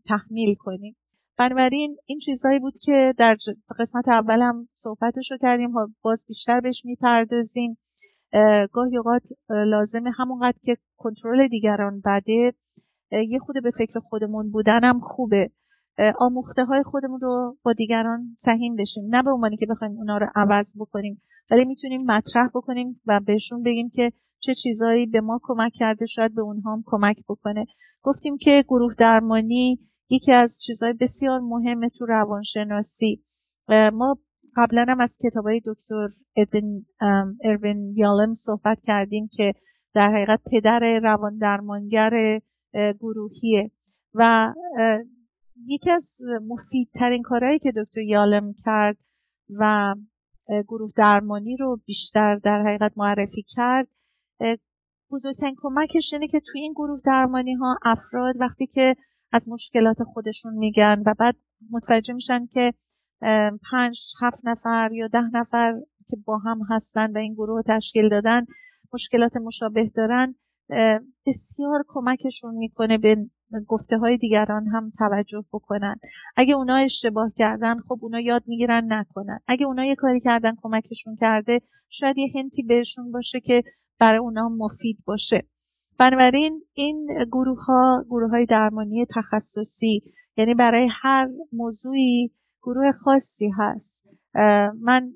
تحمیل 0.05 0.55
کنیم. 0.55 0.95
بنابراین 1.37 1.97
این 2.05 2.19
چیزهایی 2.19 2.59
بود 2.59 2.73
که 2.81 3.13
در 3.17 3.37
قسمت 3.79 4.07
اولم 4.07 4.67
صحبتش 4.71 5.31
رو 5.31 5.37
کردیم. 5.41 5.73
باز 6.01 6.25
بیشتر 6.27 6.59
بهش 6.59 6.85
می‌پردازیم. 6.85 7.77
گاهی 8.71 8.97
اوقات 8.97 9.23
لازمه 9.49 10.11
همونقدر 10.17 10.57
که 10.61 10.77
کنترل 10.97 11.47
دیگران 11.47 12.01
بده. 12.05 12.53
یه 13.11 13.39
خود 13.39 13.55
به 13.63 13.71
فکر 13.71 13.99
خودمون 13.99 14.51
بودنم 14.51 14.99
خوبه. 14.99 15.51
آموخته 16.19 16.65
های 16.65 16.83
خودمون 16.83 17.19
رو 17.21 17.57
با 17.63 17.73
دیگران 17.73 18.35
سهیم 18.37 18.75
بشیم. 18.75 19.03
نه 19.09 19.23
به 19.23 19.31
عنوانی 19.31 19.57
که 19.57 19.65
بخوایم 19.65 19.97
اونا 19.97 20.17
رو 20.17 20.27
عوض 20.35 20.75
بکنیم 20.79 21.19
ولی 21.51 21.65
می‌تونیم 21.65 21.99
مطرح 22.07 22.47
بکنیم 22.55 23.01
و 23.05 23.19
بهشون 23.25 23.63
بگیم 23.63 23.89
که 23.89 24.11
چه 24.39 24.53
چیزایی 24.53 25.05
به 25.05 25.21
ما 25.21 25.39
کمک 25.43 25.71
کرده 25.75 26.05
شاید 26.05 26.35
به 26.35 26.41
اونها 26.41 26.73
هم 26.73 26.83
کمک 26.85 27.17
بکنه. 27.29 27.65
گفتیم 28.01 28.37
که 28.37 28.63
گروه 28.67 28.93
درمانی 28.97 29.79
یکی 30.09 30.31
از 30.31 30.59
چیزهای 30.61 30.93
بسیار 30.93 31.39
مهم 31.39 31.89
تو 31.89 32.05
روانشناسی. 32.05 33.23
ما 33.93 34.17
قبلا 34.55 34.85
هم 34.89 34.99
از 34.99 35.17
کتابای 35.21 35.61
دکتر 35.65 36.07
اروین 37.43 37.93
یالم 37.95 38.33
صحبت 38.33 38.77
کردیم 38.83 39.29
که 39.31 39.53
در 39.93 40.11
حقیقت 40.11 40.41
پدر 40.51 40.99
روان 41.03 41.37
درمانگر 41.37 42.39
گروهیه. 42.73 43.71
و 44.13 44.53
یکی 45.65 45.91
از 45.91 46.17
مفیدترین 46.47 47.21
کارهایی 47.21 47.59
که 47.59 47.71
دکتر 47.71 48.01
یالم 48.01 48.53
کرد 48.65 48.97
و 49.49 49.95
گروه 50.67 50.91
درمانی 50.95 51.57
رو 51.57 51.81
بیشتر 51.85 52.35
در 52.35 52.63
حقیقت 52.67 52.91
معرفی 52.95 53.45
کرد 53.55 53.87
بزرگترین 55.11 55.55
کمکش 55.57 56.13
اینه 56.13 56.27
که 56.27 56.39
توی 56.39 56.61
این 56.61 56.73
گروه 56.73 56.99
درمانی 57.05 57.53
ها 57.53 57.77
افراد 57.85 58.35
وقتی 58.39 58.67
که 58.67 58.95
از 59.31 59.49
مشکلات 59.49 60.03
خودشون 60.03 60.53
میگن 60.53 61.03
و 61.05 61.13
بعد 61.19 61.35
متوجه 61.71 62.13
میشن 62.13 62.45
که 62.45 62.73
پنج 63.71 63.99
هفت 64.21 64.39
نفر 64.43 64.89
یا 64.93 65.07
ده 65.07 65.29
نفر 65.33 65.73
که 66.07 66.17
با 66.25 66.37
هم 66.37 66.59
هستن 66.69 67.11
و 67.11 67.17
این 67.17 67.33
گروه 67.33 67.61
تشکیل 67.67 68.09
دادن 68.09 68.45
مشکلات 68.93 69.37
مشابه 69.37 69.91
دارن 69.95 70.35
بسیار 71.25 71.85
کمکشون 71.87 72.55
می‌کنه 72.55 72.97
به 72.97 73.17
گفته 73.67 73.97
های 73.97 74.17
دیگران 74.17 74.67
هم 74.67 74.91
توجه 74.97 75.45
بکنن. 75.53 75.95
اگه 76.35 76.55
اونا 76.55 76.75
اشتباه 76.75 77.31
کردن 77.35 77.79
خب 77.79 77.99
اونا 78.01 78.19
یاد 78.19 78.43
می‌گیرن 78.47 78.93
نکنن. 78.93 79.39
اگه 79.47 79.65
اونا 79.65 79.85
یه 79.85 79.95
کاری 79.95 80.19
کردن 80.19 80.55
کمکشون 80.61 81.15
کرده 81.21 81.61
شاید 81.89 82.17
یه 82.17 82.31
هنتی 82.35 82.63
بهشون 82.63 83.11
باشه 83.11 83.39
که 83.39 83.63
برای 83.99 84.19
اونا 84.19 84.49
مفید 84.49 84.97
باشه. 85.05 85.47
بنابراین 85.97 86.61
این 86.73 87.07
گروه 87.31 87.65
ها 87.65 88.05
گروه 88.09 88.29
های 88.29 88.45
درمانی 88.45 89.05
تخصصی 89.05 90.03
یعنی 90.37 90.53
برای 90.53 90.89
هر 91.01 91.29
موضوعی 91.51 92.31
گروه 92.61 92.91
خاصی 92.91 93.49
هست. 93.57 94.07
من 94.81 95.13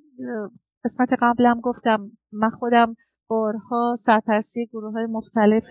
قسمت 0.86 1.10
قبلم 1.22 1.60
گفتم 1.60 2.12
من 2.32 2.50
خودم 2.50 2.96
بارها 3.32 3.96
سرپرستی 3.98 4.66
گروه 4.66 4.94
های 4.94 5.06
مختلف 5.06 5.66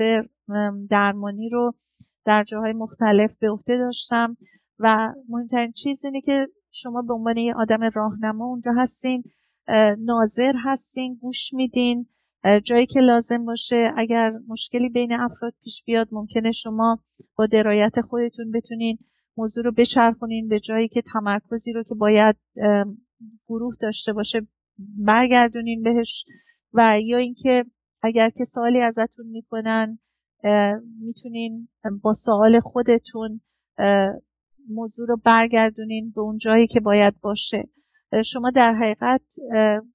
درمانی 0.90 1.48
رو 1.48 1.74
در 2.24 2.44
جاهای 2.44 2.72
مختلف 2.72 3.34
به 3.40 3.50
عهده 3.50 3.78
داشتم 3.78 4.36
و 4.78 5.12
مهمترین 5.28 5.72
چیز 5.72 6.04
اینه 6.04 6.20
که 6.20 6.46
شما 6.70 7.02
به 7.02 7.14
عنوان 7.14 7.36
یه 7.36 7.54
آدم 7.54 7.80
راهنما 7.94 8.46
اونجا 8.46 8.72
هستین 8.76 9.24
ناظر 9.98 10.52
هستین 10.64 11.14
گوش 11.14 11.54
میدین 11.54 12.06
جایی 12.64 12.86
که 12.86 13.00
لازم 13.00 13.44
باشه. 13.44 13.92
اگر 13.96 14.32
مشکلی 14.48 14.88
بین 14.88 15.12
افراد 15.12 15.54
پیش 15.62 15.84
بیاد 15.84 16.08
ممکنه 16.12 16.52
شما 16.52 16.98
با 17.36 17.46
درایت 17.46 18.00
خودتون 18.00 18.50
بتونین 18.50 18.98
موضوع 19.36 19.64
رو 19.64 19.72
بچرخونین 19.72 20.48
به 20.48 20.60
جایی 20.60 20.88
که 20.88 21.02
تمرکزی 21.02 21.72
رو 21.72 21.82
که 21.82 21.94
باید 21.94 22.36
گروه 23.48 23.74
داشته 23.80 24.12
باشه 24.12 24.46
برگردونین 24.78 25.82
بهش. 25.82 26.24
و 26.72 27.00
یا 27.00 27.18
اینکه 27.18 27.64
اگر 28.02 28.30
که 28.30 28.44
سوالی 28.44 28.80
ازتون 28.80 29.26
می‌کنن 29.26 29.98
می‌تونین 31.00 31.68
با 32.02 32.12
سوال 32.12 32.60
خودتون 32.60 33.40
موضوع 34.68 35.08
رو 35.08 35.16
برگردونین 35.24 36.10
به 36.10 36.20
اون 36.20 36.38
جایی 36.38 36.66
که 36.66 36.80
باید 36.80 37.20
باشه. 37.20 37.68
شما 38.24 38.50
در 38.50 38.72
حقیقت 38.72 39.22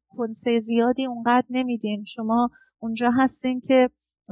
کنسه 0.09 0.59
زیادی 0.59 1.05
اونقدر 1.05 1.47
نمیدین. 1.49 2.03
شما 2.07 2.49
اونجا 2.79 3.11
هستین 3.17 3.61
که 3.67 3.89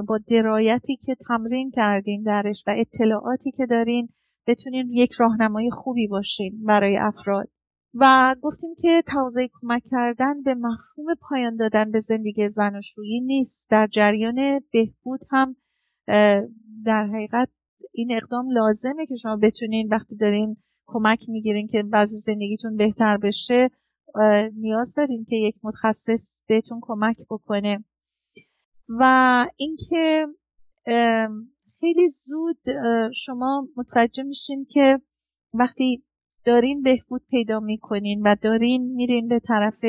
با 0.08 0.20
درایتی 0.28 0.96
که 0.96 1.16
تمرین 1.28 1.72
کردین 1.72 2.24
درش 2.24 2.64
و 2.68 2.76
اطلاعاتی 2.78 3.52
که 3.52 3.66
دارین 3.66 4.10
بتونین 4.48 4.90
یک 4.92 5.12
راهنمای 5.12 5.72
خوبی 5.72 6.08
باشین 6.08 6.64
برای 6.64 6.98
افراد. 6.98 7.50
و 7.96 8.36
گفتیم 8.42 8.70
که 8.82 9.04
توضیح 9.08 9.48
کمک 9.62 9.84
کردن 9.92 10.44
به 10.44 10.54
مفهوم 10.54 11.16
پایان 11.22 11.56
دادن 11.56 11.92
به 11.92 12.00
زندگی 12.00 12.50
زناشویی 12.50 13.22
نیست. 13.22 13.70
در 13.70 13.88
جریان 13.88 14.62
بهبود 14.74 15.22
هم 15.32 15.56
در 16.86 17.08
حقیقت 17.14 17.50
این 17.92 18.12
اقدام 18.12 18.52
لازمه 18.52 19.06
که 19.06 19.16
شما 19.16 19.36
بتونین 19.36 19.88
وقتی 19.92 20.16
دارین 20.16 20.58
کمک 20.86 21.20
می‌گیرین 21.28 21.68
که 21.68 21.84
بعضی 21.84 22.18
زندگیتون 22.18 22.78
بهتر 22.78 23.18
بشه 23.18 23.70
نیاز 24.54 24.94
دارین 24.98 25.26
که 25.30 25.36
یک 25.36 25.56
متخصص 25.64 26.42
بهتون 26.48 26.80
کمک 26.82 27.18
بکنه. 27.30 27.86
و 28.90 29.04
اینکه 29.58 30.28
خیلی 31.80 32.08
زود 32.08 32.60
شما 33.16 33.68
متوجه 33.78 34.24
میشین 34.24 34.66
که 34.70 35.02
وقتی 35.54 36.04
دارین 36.46 36.82
بهبود 36.82 37.22
پیدا 37.30 37.60
می‌کنین 37.60 38.22
و 38.22 38.36
دارین 38.42 38.96
میرین 38.96 39.28
به 39.28 39.40
طرف 39.48 39.80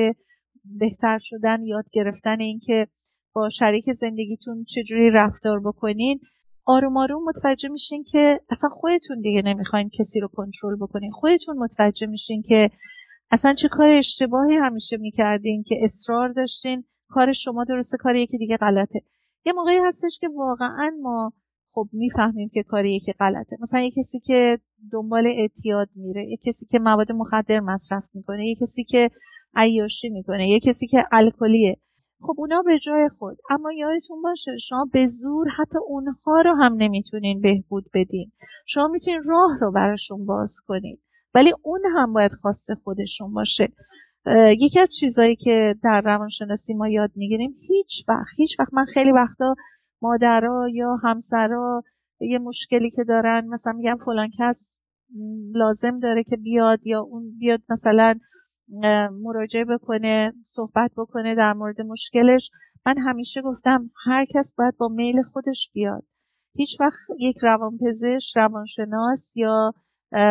بهتر 0.64 1.18
شدن 1.20 1.62
یاد 1.62 1.84
گرفتن 1.92 2.40
اینکه 2.40 2.86
با 3.34 3.48
شریک 3.48 3.92
زندگیتون 3.92 4.64
چجوری 4.64 5.10
رفتار 5.10 5.60
بکنین 5.60 6.20
آروم 6.66 6.96
آروم 6.96 7.24
متوجه 7.24 7.68
میشین 7.68 8.04
که 8.04 8.40
اصلا 8.50 8.70
خودتون 8.70 9.20
دیگه 9.20 9.42
نمی‌خواین 9.42 9.90
کسی 9.98 10.20
رو 10.20 10.28
کنترل 10.28 10.76
بکنین. 10.76 11.10
خودتون 11.10 11.58
متوجه 11.58 12.06
میشین 12.06 12.42
که 12.42 12.70
اصلا 13.30 13.54
چه 13.54 13.68
کار 13.68 13.90
اشتباهی 13.90 14.54
همیشه 14.54 14.96
می‌کردین 14.96 15.62
که 15.62 15.76
اصرار 15.82 16.32
داشتین 16.32 16.84
کار 17.08 17.32
شما 17.32 17.64
درسته 17.64 17.96
کار 17.96 18.16
یکی 18.16 18.38
دیگه 18.38 18.56
غلطه. 18.56 19.00
یه 19.46 19.52
موقعی 19.52 19.78
هستش 19.84 20.18
که 20.20 20.28
واقعا 20.28 20.90
ما 21.02 21.32
خب 21.74 21.88
می‌فهمیم 21.92 22.48
که 22.48 22.62
کار 22.62 22.84
یکی 22.84 23.12
غلطه. 23.12 23.56
مثلا 23.60 23.80
یه 23.80 23.90
کسی 23.90 24.20
که 24.20 24.58
دنبال 24.92 25.26
اعتیاد 25.26 25.88
میره 25.94 26.30
یه 26.30 26.36
کسی 26.46 26.66
که 26.66 26.78
مواد 26.78 27.12
مخدر 27.12 27.60
مصرف 27.60 28.04
می‌کنه 28.14 28.46
یه 28.46 28.54
کسی 28.54 28.84
که 28.84 29.10
عیاشی 29.54 30.08
می‌کنه 30.08 30.48
یه 30.48 30.60
کسی 30.60 30.86
که 30.86 31.04
الکلیه. 31.12 31.76
خب 32.20 32.34
اونا 32.38 32.62
به 32.62 32.78
جای 32.78 33.08
خود. 33.18 33.38
اما 33.50 33.72
یادتون 33.72 34.22
باشه 34.22 34.58
شما 34.58 34.88
به 34.92 35.06
زور 35.06 35.48
حتی 35.58 35.78
اونها 35.88 36.40
رو 36.40 36.54
هم 36.54 36.74
نمی‌تونین 36.78 37.40
بهبود 37.40 37.84
بدین. 37.94 38.32
شما 38.66 38.88
می‌تونین 38.88 39.22
راه 39.26 39.58
رو 39.60 39.72
براشون 39.72 40.26
باز 40.26 40.60
کنین. 40.66 40.98
ولی 41.34 41.52
اون 41.62 41.80
هم 41.96 42.12
باید 42.12 42.32
خواست 42.32 42.74
خودشون 42.84 43.34
باشه. 43.34 43.68
یکی 44.58 44.80
از 44.80 44.88
چیزهایی 44.88 45.36
که 45.36 45.74
در 45.82 46.00
روانشناسی 46.04 46.74
ما 46.74 46.88
یاد 46.88 47.10
می‌گیریم 47.16 47.56
هیچ 47.60 48.04
وقت 48.08 48.34
هیچ 48.36 48.60
وقت. 48.60 48.74
من 48.74 48.84
خیلی 48.84 49.12
وقتا 49.12 49.54
مادرها 50.04 50.68
یا 50.72 50.96
همسرا 51.02 51.82
یه 52.20 52.38
مشکلی 52.38 52.90
که 52.90 53.04
دارن 53.04 53.46
مثلا 53.48 53.72
میگم 53.72 53.98
فلان 54.04 54.28
کس 54.38 54.80
لازم 55.54 55.98
داره 55.98 56.22
که 56.22 56.36
بیاد 56.36 56.86
یا 56.86 57.00
اون 57.00 57.38
بیاد 57.38 57.60
مثلا 57.68 58.14
مراجعه 59.22 59.64
بکنه 59.64 60.32
صحبت 60.44 60.90
بکنه 60.96 61.34
در 61.34 61.52
مورد 61.52 61.80
مشکلش. 61.80 62.50
من 62.86 62.98
همیشه 62.98 63.42
گفتم 63.42 63.90
هر 64.06 64.24
کس 64.34 64.54
باید 64.58 64.76
با 64.76 64.88
میل 64.88 65.22
خودش 65.22 65.70
بیاد. 65.74 66.04
هیچ 66.56 66.80
وقت 66.80 67.00
یک 67.20 67.36
روانپزشک 67.42 68.36
روانشناس 68.36 69.36
یا 69.36 69.72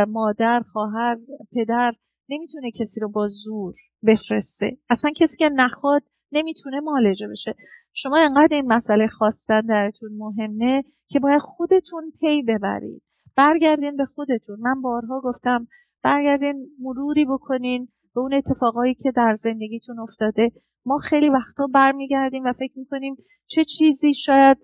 مادر 0.07 0.61
خواهر 0.71 1.17
پدر 1.51 1.93
نمی‌تونه 2.29 2.71
کسی 2.71 2.99
رو 2.99 3.09
با 3.09 3.27
زور 3.27 3.75
بفرسته. 4.07 4.77
اصلا 4.89 5.11
کسی 5.15 5.37
که 5.37 5.49
نخواد 5.49 6.01
نمی‌تونه 6.33 6.79
معالجه 6.79 7.27
بشه. 7.27 7.55
شما 7.93 8.17
انقدر 8.17 8.55
این 8.55 8.73
مسئله 8.73 9.07
خواستن 9.07 9.61
درتون 9.61 10.11
مهمه 10.17 10.83
که 11.07 11.19
باید 11.19 11.39
خودتون 11.41 12.11
پی 12.21 12.43
ببرید. 12.43 13.01
برگردین 13.35 13.97
به 13.97 14.05
خودتون. 14.05 14.59
من 14.59 14.81
بارها 14.81 15.21
گفتم 15.21 15.67
برگردین 16.03 16.69
مروری 16.79 17.25
بکنین 17.25 17.87
به 18.15 18.21
اون 18.21 18.33
اتفاقایی 18.33 18.93
که 18.93 19.11
در 19.15 19.33
زندگیتون 19.33 19.99
افتاده. 19.99 20.51
ما 20.85 20.97
خیلی 20.97 21.29
وقتا 21.29 21.67
برمیگردیم 21.67 22.43
و 22.43 22.53
فکر 22.53 22.79
می‌کنیم 22.79 23.15
چه 23.47 23.65
چیزی 23.65 24.13
شاید 24.13 24.57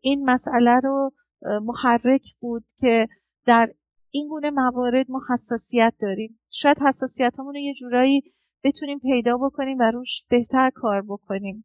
این 0.00 0.30
مسئله 0.30 0.80
رو 0.82 1.12
محرک 1.62 2.22
بود 2.40 2.64
که 2.76 3.08
در 3.46 3.72
این 4.10 4.28
گونه 4.28 4.50
موارد 4.50 5.06
ما 5.10 5.20
حساسیت 5.30 5.94
داریم. 6.00 6.40
شاید 6.50 6.78
حساسیت 6.78 7.38
رو 7.38 7.56
یه 7.56 7.74
جورایی 7.74 8.22
بتونیم 8.66 8.98
پیدا 8.98 9.36
بکنیم 9.36 9.78
و 9.78 9.90
روش 9.90 10.24
بهتر 10.30 10.70
کار 10.74 11.02
بکنیم. 11.02 11.64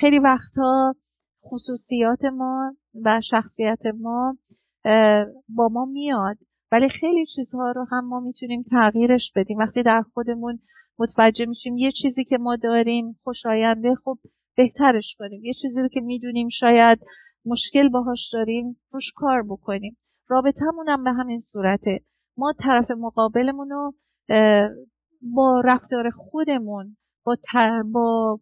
خیلی 0.00 0.18
وقتها 0.18 0.94
خصوصیات 1.52 2.24
ما 2.24 2.76
و 3.04 3.20
شخصیت 3.20 3.82
ما 4.00 4.36
با 5.48 5.68
ما 5.72 5.84
میاد 5.84 6.36
ولی 6.72 6.88
خیلی 6.88 7.26
چیزها 7.26 7.72
رو 7.72 7.86
هم 7.90 8.08
ما 8.08 8.20
می‌تونیم 8.20 8.64
تغییرش 8.70 9.32
بدیم. 9.36 9.58
وقتی 9.58 9.82
در 9.82 10.02
خودمون 10.14 10.58
متوجه 10.98 11.46
میشیم 11.46 11.76
یه 11.76 11.92
چیزی 11.92 12.24
که 12.24 12.38
ما 12.38 12.56
داریم 12.56 13.18
خوشاینده 13.24 13.94
خب 14.04 14.18
بهترش 14.56 15.16
کنیم. 15.18 15.44
یه 15.44 15.52
چیزی 15.52 15.82
رو 15.82 15.88
که 15.88 16.00
می‌دونیم 16.00 16.48
شاید 16.48 16.98
مشکل 17.44 17.88
باهاش 17.88 18.30
داریم 18.32 18.80
روش 18.92 19.12
کار 19.16 19.42
بکنیم. 19.42 19.96
رابطمون 20.28 20.88
هم 20.88 21.04
به 21.04 21.12
همین 21.12 21.38
صورته. 21.38 22.00
ما 22.36 22.52
طرف 22.58 22.90
مقابلمون 22.90 23.70
رو 23.70 23.94
با 25.34 25.62
رفتار 25.64 26.10
خودمون 26.10 26.96
با, 27.24 27.36
با 27.92 28.40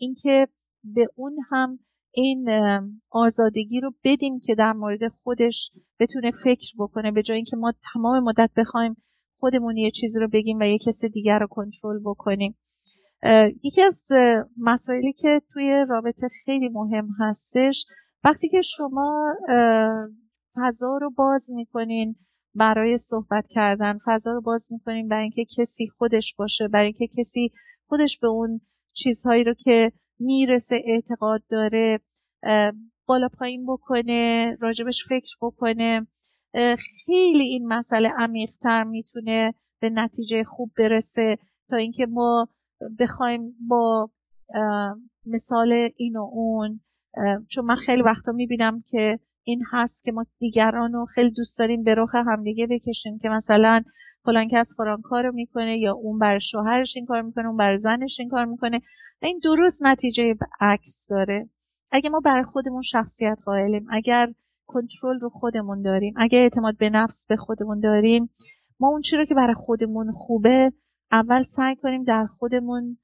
اینکه 0.00 0.48
به 0.84 1.06
اون 1.14 1.36
هم 1.50 1.78
این 2.10 2.48
آزادگی 3.10 3.80
رو 3.80 3.92
بدیم 4.04 4.40
که 4.40 4.54
در 4.54 4.72
مورد 4.72 5.08
خودش 5.08 5.70
بتونه 6.00 6.30
فکر 6.30 6.72
بکنه 6.78 7.12
به 7.12 7.22
جای 7.22 7.36
اینکه 7.36 7.56
ما 7.56 7.72
تمام 7.92 8.22
مدت 8.24 8.50
بخوایم 8.56 8.96
خودمون 9.40 9.76
یه 9.76 9.90
چیزی 9.90 10.20
رو 10.20 10.28
بگیم 10.28 10.58
و 10.60 10.62
یه 10.62 10.78
کس 10.86 11.04
دیگر 11.04 11.38
رو 11.38 11.46
کنترل 11.46 12.00
بکنیم. 12.04 12.58
یکی 13.62 13.82
از 13.82 14.02
مسائلی 14.58 15.12
که 15.12 15.42
توی 15.52 15.84
رابطه 15.88 16.28
خیلی 16.44 16.68
مهم 16.68 17.08
هستش 17.20 17.86
وقتی 18.24 18.48
که 18.48 18.60
شما 18.62 19.34
فضا 20.56 20.98
رو 21.00 21.10
باز 21.10 21.50
می‌کنین 21.54 22.16
برای 22.56 22.98
صحبت 22.98 23.46
کردن. 23.48 23.98
فضا 24.04 24.32
رو 24.32 24.40
باز 24.40 24.68
می‌کنین 24.70 25.08
برای 25.08 25.22
اینکه 25.22 25.44
کسی 25.56 25.88
خودش 25.98 26.34
باشه 26.34 26.68
برای 26.68 26.84
اینکه 26.84 27.08
کسی 27.18 27.50
خودش 27.88 28.18
به 28.18 28.28
اون 28.28 28.60
چیزهایی 28.92 29.44
رو 29.44 29.54
که 29.54 29.92
می‌رسه 30.18 30.82
اعتقاد 30.84 31.42
داره 31.48 32.00
بالا 33.06 33.28
پایین 33.38 33.66
بکنه 33.66 34.56
راجبش 34.60 35.04
فکر 35.08 35.36
بکنه. 35.40 36.06
خیلی 36.78 37.44
این 37.44 37.66
مسئله 37.66 38.12
عمیقتر 38.18 38.84
می‌تونه 38.84 39.54
به 39.80 39.90
نتیجه 39.90 40.44
خوب 40.44 40.72
برسه 40.78 41.38
تا 41.70 41.76
اینکه 41.76 42.06
ما 42.06 42.48
بخوایم 42.98 43.54
با 43.68 44.10
مثال 45.26 45.88
این 45.96 46.16
و 46.16 46.28
اون. 46.32 46.80
چون 47.48 47.64
من 47.64 47.76
خیلی 47.76 48.02
وقتا 48.02 48.32
می‌بینم 48.32 48.82
که 48.90 49.18
این 49.48 49.62
هست 49.72 50.04
که 50.04 50.12
ما 50.12 50.26
دیگران 50.38 50.92
رو 50.92 51.06
خیلی 51.06 51.30
دوست 51.30 51.58
داریم 51.58 51.82
به 51.82 51.94
رخ 51.94 52.14
همدیگه 52.14 52.66
بکشیم 52.66 53.18
که 53.18 53.28
مثلا 53.28 53.82
فلان 54.24 54.48
کس 54.48 54.74
فلان 54.76 55.02
کار 55.02 55.26
رو 55.26 55.32
می‌کنه 55.32 55.78
یا 55.78 55.92
اون 55.92 56.18
بر 56.18 56.38
شوهرش 56.38 56.96
این 56.96 57.06
کار 57.06 57.22
می‌کنه 57.22 57.46
اون 57.46 57.56
بر 57.56 57.76
زنش 57.76 58.20
این 58.20 58.28
کار 58.28 58.44
می‌کنه. 58.44 58.80
این 59.22 59.40
درست 59.44 59.82
نتیجه 59.82 60.34
عکس 60.60 61.06
داره. 61.10 61.50
اگه 61.90 62.10
ما 62.10 62.20
برای 62.20 62.44
خودمون 62.44 62.82
شخصیت 62.82 63.40
قائلیم 63.44 63.86
اگر 63.90 64.32
کنترل 64.66 65.20
رو 65.20 65.28
خودمون 65.28 65.82
داریم 65.82 66.14
اگر 66.16 66.38
اعتماد 66.38 66.76
به 66.76 66.90
نفس 66.90 67.26
به 67.26 67.36
خودمون 67.36 67.80
داریم 67.80 68.30
ما 68.80 68.88
اون 68.88 69.00
چی 69.00 69.16
رو 69.16 69.24
که 69.24 69.34
برای 69.34 69.54
خودمون 69.54 70.12
خوبه 70.12 70.72
اول 71.12 71.42
سعی 71.42 71.76
کنیم 71.76 72.02
در 72.02 72.26
خودمون 72.26 72.98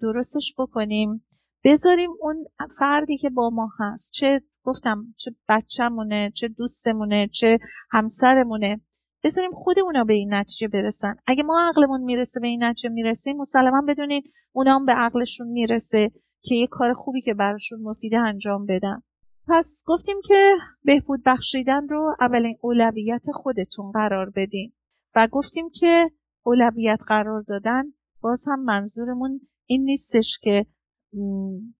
درستش 0.00 0.54
بکنیم. 0.58 1.26
بذاریم 1.64 2.10
اون 2.20 2.44
فردی 2.78 3.16
که 3.16 3.30
با 3.30 3.50
ما 3.50 3.70
هست 3.78 4.12
چه 4.12 4.42
گفتم 4.64 5.14
چه 5.16 5.34
بچهمونه 5.48 6.30
چه 6.34 6.48
دوستمونه 6.48 7.26
چه 7.26 7.58
همسرمونه. 7.90 8.80
بذاریم 9.24 9.50
خودمون 9.54 10.04
به 10.04 10.14
این 10.14 10.34
نتیجه 10.34 10.68
برسن. 10.68 11.14
اگه 11.26 11.42
ما 11.42 11.68
عقلمون 11.68 12.00
می‌رسه 12.00 12.40
به 12.40 12.46
این 12.48 12.64
نتیجه 12.64 12.88
می‌رسیم 12.88 13.36
مسلما 13.36 13.82
بدونین 13.88 14.22
اونا 14.52 14.74
هم 14.74 14.86
به 14.86 14.92
عقلشون 14.92 15.48
می‌رسه 15.48 16.10
که 16.42 16.54
یه 16.54 16.66
کار 16.66 16.94
خوبی 16.94 17.20
که 17.20 17.34
براشون 17.34 17.82
مفیده 17.82 18.18
انجام 18.18 18.66
بدن. 18.66 19.02
پس 19.48 19.82
گفتیم 19.86 20.16
که 20.24 20.54
بهبود 20.84 21.22
بخشیدن 21.26 21.88
رو 21.88 22.14
اولین 22.20 22.58
اولویت 22.60 23.26
خودتون 23.34 23.92
قرار 23.92 24.30
بدین. 24.36 24.72
و 25.14 25.28
گفتیم 25.32 25.70
که 25.70 26.10
اولویت 26.42 27.00
قرار 27.08 27.42
دادن 27.42 27.82
باز 28.20 28.44
هم 28.46 28.64
منظورمون 28.64 29.40
این 29.66 29.84
نیستش 29.84 30.38
که 30.42 30.66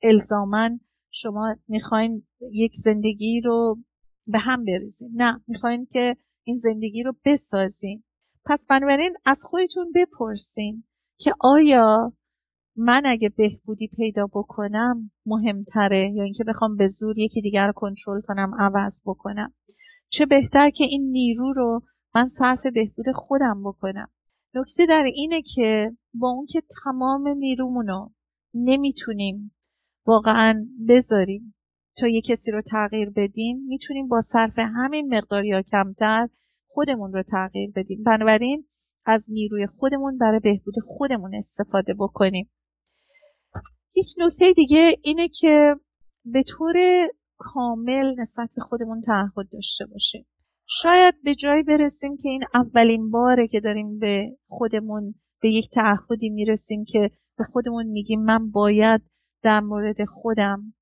الزامن 0.03 0.81
شما 1.17 1.55
می‌خواین 1.69 2.27
یک 2.53 2.73
زندگی 2.77 3.41
رو 3.41 3.79
به 4.27 4.39
هم 4.39 4.65
بریزین. 4.65 5.11
نه 5.15 5.41
می‌خواین 5.47 5.87
که 5.93 6.17
این 6.45 6.57
زندگی 6.57 7.03
رو 7.03 7.13
بسازین. 7.25 8.03
پس 8.47 8.67
بنابراین 8.71 9.15
از 9.25 9.43
خودتون 9.45 9.93
بپرسین 9.95 10.85
که 11.19 11.35
آیا 11.41 12.13
من 12.77 13.03
اگه 13.05 13.29
بهبودی 13.29 13.89
پیدا 13.89 14.27
بکنم 14.27 15.11
مهمتره 15.27 16.13
یا 16.15 16.25
اینکه 16.25 16.45
بخوام 16.45 16.77
به 16.77 16.87
زور 16.87 17.19
یکی 17.19 17.41
دیگر 17.41 17.67
رو 17.67 17.73
کنترل 17.73 18.21
کنم 18.21 18.55
عوض 18.59 19.03
بکنم. 19.07 19.55
چه 20.09 20.27
بهتر 20.27 20.71
که 20.71 20.85
این 20.85 21.11
نیرو 21.11 21.53
رو 21.53 21.83
من 22.15 22.25
صرف 22.25 22.67
بهبود 22.67 23.07
خودم 23.15 23.63
بکنم. 23.65 24.11
نکته 24.55 24.87
در 24.87 25.05
اینه 25.15 25.43
که 25.43 25.97
با 26.15 26.31
اون 26.31 26.47
که 26.47 26.63
تمام 26.85 27.29
نیرومونو 27.29 28.09
نمی‌تونیم 28.55 29.54
واقعا 30.07 30.69
بذاریم. 30.89 31.55
تا 31.97 32.09
یه 32.09 32.21
کسی 32.21 32.51
رو 32.51 32.63
تغییر 32.63 33.11
بدیم 33.11 33.67
می‌تونیم 33.69 34.09
با 34.09 34.21
صرف 34.21 34.59
همین 34.59 35.15
مقدار 35.15 35.45
یا 35.45 35.63
کمتر 35.63 36.29
خودمون 36.69 37.13
رو 37.13 37.23
تغییر 37.23 37.71
بدیم. 37.77 38.03
بنابراین 38.03 38.67
از 39.07 39.29
نیروی 39.31 39.67
خودمون 39.67 40.19
برای 40.19 40.41
بهبود 40.41 40.75
خودمون 40.85 41.35
استفاده 41.35 41.95
بکنیم. 41.95 42.51
یک 43.97 44.07
نکته 44.19 44.53
دیگه 44.53 44.93
اینه 45.03 45.29
که 45.29 45.75
به 46.25 46.43
طور 46.43 46.75
کامل 47.37 48.21
نسبت 48.21 48.51
به 48.57 48.63
خودمون 48.63 49.01
تعهد 49.01 49.49
داشته 49.53 49.87
باشیم. 49.87 50.27
شاید 50.67 51.15
به 51.23 51.35
جایی 51.35 51.63
برسیم 51.63 52.17
که 52.17 52.29
این 52.29 52.45
اولین 52.55 53.11
باره 53.11 53.49
که 53.49 53.61
داریم 53.61 53.99
به 53.99 54.37
خودمون 54.47 55.15
به 55.41 55.49
یک 55.49 55.71
تعهدی 55.71 56.31
می‌رسیم 56.31 56.85
که 56.85 57.11
به 57.39 57.45
خودمون 57.45 57.87
میگیم 57.87 58.23
من 58.23 58.51
باید 58.51 59.03
در 59.45 59.61
مورد 59.61 60.05
خودم 60.05 60.75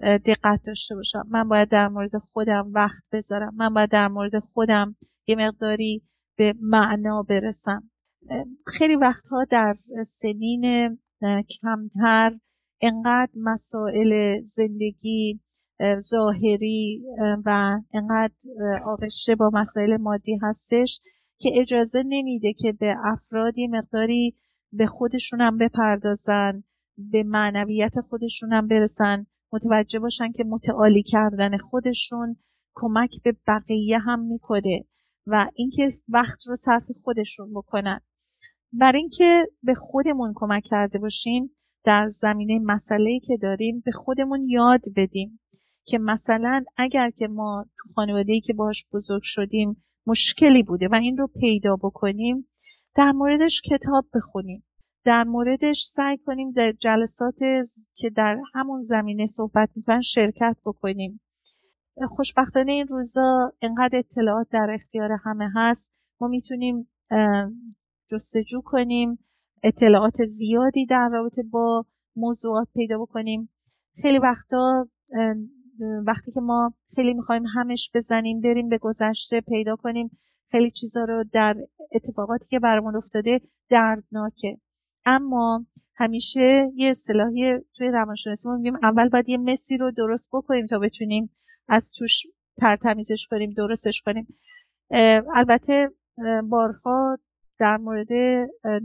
دقت 0.00 0.60
داشته 0.66 0.94
باشم. 0.94 1.26
من 1.28 1.48
باید 1.48 1.68
در 1.68 1.88
مورد 1.88 2.18
خودم 2.18 2.70
وقت 2.74 3.04
بذارم. 3.12 3.54
من 3.56 3.74
باید 3.74 3.90
در 3.90 4.08
مورد 4.08 4.38
خودم 4.38 4.96
یه 5.26 5.36
مقداری 5.36 6.02
به 6.36 6.54
معنا 6.60 7.22
برسم. 7.22 7.90
خیلی 8.66 8.96
وقتها 8.96 9.44
در 9.44 9.76
سنین 10.04 10.98
کمتر 11.60 12.38
انقدر 12.80 13.32
مسائل 13.36 14.42
زندگی 14.42 15.40
ظاهری 15.98 17.02
و 17.44 17.78
انقدر 17.94 18.32
آغشته 18.84 19.34
با 19.34 19.50
مسائل 19.54 19.96
مادی 19.96 20.38
هستش 20.42 21.00
که 21.38 21.50
اجازه 21.54 22.02
نمیده 22.06 22.52
که 22.52 22.72
به 22.72 22.94
افرادی 23.04 23.66
مقداری 23.66 24.36
به 24.72 24.86
خودشون 24.86 25.40
هم 25.40 25.58
بپردازن. 25.58 26.64
به 26.98 27.22
معنویت 27.22 28.00
خودشون 28.00 28.52
هم 28.52 28.68
برسن 28.68 29.26
متوجه 29.52 29.98
باشن 29.98 30.32
که 30.32 30.44
متعالی 30.44 31.02
کردن 31.02 31.58
خودشون 31.58 32.36
کمک 32.74 33.22
به 33.24 33.36
بقیه 33.46 33.98
هم 33.98 34.20
می‌کنه 34.20 34.84
و 35.26 35.50
اینکه 35.54 35.92
وقت 36.08 36.46
رو 36.46 36.56
صرف 36.56 36.84
خودشون 37.04 37.54
بکنن. 37.54 38.00
برای 38.72 39.00
اینکه 39.00 39.46
به 39.62 39.74
خودمون 39.74 40.32
کمک 40.36 40.62
کرده 40.64 40.98
باشیم 40.98 41.50
در 41.84 42.08
زمینه 42.08 42.58
مسئله 42.58 43.20
که 43.26 43.36
داریم 43.42 43.82
به 43.84 43.92
خودمون 43.92 44.48
یاد 44.48 44.80
بدیم 44.96 45.40
که 45.84 45.98
مثلا 45.98 46.64
اگر 46.76 47.10
که 47.10 47.28
ما 47.28 47.66
تو 47.78 47.88
خانواده 47.94 48.40
که 48.40 48.52
باش 48.54 48.86
بزرگ 48.92 49.22
شدیم 49.22 49.84
مشکلی 50.06 50.62
بوده 50.62 50.88
و 50.88 50.94
این 50.94 51.16
رو 51.16 51.26
پیدا 51.40 51.76
بکنیم 51.76 52.48
در 52.94 53.12
موردش 53.12 53.62
کتاب 53.70 54.06
بخونیم. 54.14 54.64
در 55.06 55.24
موردش 55.24 55.84
سعی 55.84 56.18
کنیم 56.18 56.50
در 56.50 56.72
جلسات 56.72 57.38
که 57.94 58.10
در 58.10 58.40
همون 58.54 58.80
زمینه 58.80 59.26
صحبت 59.26 59.70
می‌کنن 59.76 60.00
شرکت 60.00 60.56
بکنیم. 60.64 61.20
خوشبختانه 62.08 62.72
این 62.72 62.88
روزا 62.88 63.52
انقدر 63.62 63.98
اطلاعات 63.98 64.46
در 64.50 64.70
اختیار 64.74 65.10
همه 65.24 65.50
هست. 65.54 65.94
ما 66.20 66.28
می‌تونیم 66.28 66.88
جستجو 68.10 68.60
کنیم 68.64 69.18
اطلاعات 69.62 70.24
زیادی 70.24 70.86
در 70.86 71.08
رابطه 71.12 71.42
با 71.42 71.86
موضوعات 72.16 72.68
پیدا 72.74 72.98
بکنیم. 72.98 73.48
خیلی 74.02 74.18
وقتا 74.18 74.88
وقتی 76.06 76.32
که 76.32 76.40
ما 76.40 76.74
خیلی 76.94 77.14
می‌خوایم 77.14 77.46
همش 77.54 77.90
بزنیم 77.94 78.40
بریم 78.40 78.68
به 78.68 78.78
گذشته 78.78 79.40
پیدا 79.40 79.76
کنیم 79.76 80.18
خیلی 80.50 80.70
چیزا 80.70 81.04
رو 81.04 81.24
در 81.32 81.56
اتفاقاتی 81.94 82.46
که 82.48 82.58
برامون 82.58 82.96
افتاده 82.96 83.40
دردناکه. 83.68 84.60
اما 85.06 85.66
همیشه 85.96 86.72
یه 86.74 86.90
اصطلاحی 86.90 87.52
توی 87.76 87.88
روانشناسی 87.88 88.48
ما 88.48 88.56
میگیم 88.56 88.76
اول 88.82 89.08
باید 89.08 89.28
یه 89.28 89.38
مسی 89.38 89.76
رو 89.76 89.90
درست 89.90 90.28
بکنیم 90.32 90.66
تا 90.66 90.78
بتونیم 90.78 91.30
از 91.68 91.92
توش 91.92 92.26
ترتمیزش 92.56 93.26
کنیم 93.30 93.50
درستش 93.50 94.02
کنیم. 94.02 94.26
البته 95.34 95.90
بارها 96.44 97.18
در 97.58 97.76
مورد 97.76 98.08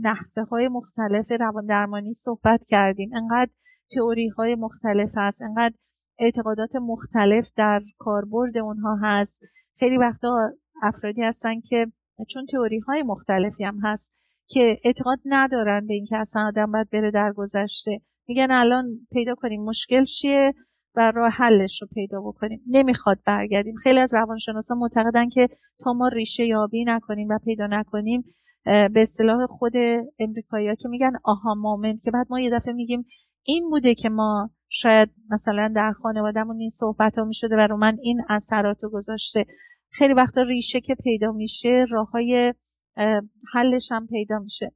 نحوه 0.00 0.42
های 0.50 0.68
مختلف 0.68 1.32
روان 1.40 1.66
درمانی 1.66 2.14
صحبت 2.14 2.64
کردیم. 2.64 3.10
انقدر 3.14 3.50
تئوری 3.94 4.28
های 4.28 4.54
مختلف 4.54 5.10
هست 5.16 5.42
انقدر 5.42 5.74
اعتقادات 6.18 6.76
مختلف 6.76 7.50
در 7.56 7.80
کاربرد 7.98 8.58
اونها 8.58 8.98
هست. 9.02 9.42
خیلی 9.78 9.98
وقتا 9.98 10.36
افرادی 10.82 11.22
هستن 11.22 11.60
که 11.60 11.86
چون 12.28 12.46
تئوری 12.46 12.78
های 12.78 13.02
مختلفی 13.02 13.64
هم 13.64 13.80
هست 13.82 14.14
که 14.52 14.80
اعتقاد 14.84 15.18
ندارن 15.24 15.86
به 15.86 15.94
اینکه 15.94 16.16
اصلا 16.16 16.46
آدم 16.46 16.72
باید 16.72 16.90
بره 16.90 17.10
در 17.10 17.32
گذشته 17.36 18.00
میگن 18.28 18.50
الان 18.50 19.06
پیدا 19.12 19.34
کنیم 19.34 19.64
مشکل 19.64 20.04
چیه؟ 20.04 20.54
و 20.96 21.12
راه 21.14 21.30
حلش 21.30 21.82
رو 21.82 21.88
پیدا 21.94 22.20
بکنیم. 22.20 22.60
نمی‌خواد 22.66 23.18
برگردیم. 23.26 23.74
خیلی 23.74 23.98
از 23.98 24.14
روانشناسان 24.14 24.78
معتقدن 24.78 25.28
که 25.28 25.48
تا 25.84 25.92
ما 25.92 26.08
ریشه 26.08 26.46
یابی 26.46 26.84
نکنیم 26.84 27.28
و 27.30 27.38
پیدا 27.44 27.66
نکنیم 27.66 28.24
به 28.64 28.92
اصطلاح 28.96 29.46
خود 29.46 29.72
امریکایی 30.18 30.76
که 30.76 30.88
میگن 30.88 31.12
آها 31.24 31.54
مومنت 31.54 32.02
که 32.02 32.10
بعد 32.10 32.26
ما 32.30 32.40
یه 32.40 32.50
دفعه 32.50 32.72
میگیم 32.72 33.04
این 33.42 33.70
بوده 33.70 33.94
که 33.94 34.08
ما 34.08 34.50
شاید 34.68 35.10
مثلا 35.30 35.72
در 35.76 35.92
خانوادهمون 35.92 36.60
این 36.60 36.68
صحبت 36.68 37.18
ها 37.18 37.24
می‌شده 37.24 37.56
و 37.56 37.66
رو 37.66 37.76
من 37.76 37.98
این 38.02 38.22
اثرات 38.28 38.84
رو 38.84 38.90
گذاشته. 38.90 39.44
خیلی 39.90 40.14
وقتا 40.14 40.42
ریشه 40.42 40.80
که 40.80 40.94
پیدا 40.94 41.32
میشه 41.32 41.84
راه 41.90 42.10
های 42.10 42.54
حلش 43.54 43.92
هم 43.92 44.06
پیدا 44.06 44.38
میشه. 44.38 44.72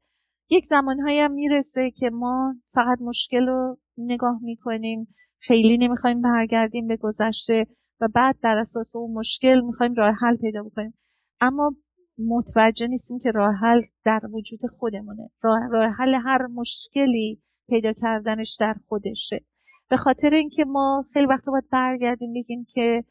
یک 0.50 0.66
زمانهایی 0.66 1.20
هم 1.20 1.32
می‌رسه 1.32 1.90
که 1.90 2.10
ما 2.10 2.54
فقط 2.68 2.98
مشکل 3.00 3.46
رو 3.46 3.78
نگاه 3.98 4.38
می‌کنیم 4.42 5.14
خیلی 5.38 5.78
نمی‌خوایم 5.78 6.20
برگردیم 6.20 6.86
به 6.86 6.96
گذشته 6.96 7.66
و 8.00 8.08
بعد 8.14 8.36
در 8.42 8.56
اساس 8.58 8.96
اون 8.96 9.12
مشکل 9.12 9.60
می‌خوایم 9.60 9.94
راه 9.94 10.14
حل 10.20 10.36
پیدا 10.36 10.62
بکنیم. 10.62 10.94
اما 11.40 11.74
متوجه 12.18 12.86
نیستیم 12.86 13.18
که 13.18 13.30
راه 13.30 13.54
حل 13.54 13.82
در 14.04 14.20
وجود 14.32 14.60
خودمونه. 14.78 15.30
راه, 15.42 15.58
راه 15.70 15.84
حل 15.84 16.14
هر 16.14 16.46
مشکلی 16.46 17.42
پیدا 17.68 17.92
کردنش 17.92 18.56
در 18.60 18.76
خودشه. 18.88 19.44
به 19.88 19.96
خاطر 19.96 20.30
اینکه 20.30 20.64
ما 20.64 21.04
خیلی 21.12 21.26
وقت 21.26 21.48
باید 21.48 21.68
برگردیم 21.70 22.32
بگیم 22.32 22.66
که 22.68 23.04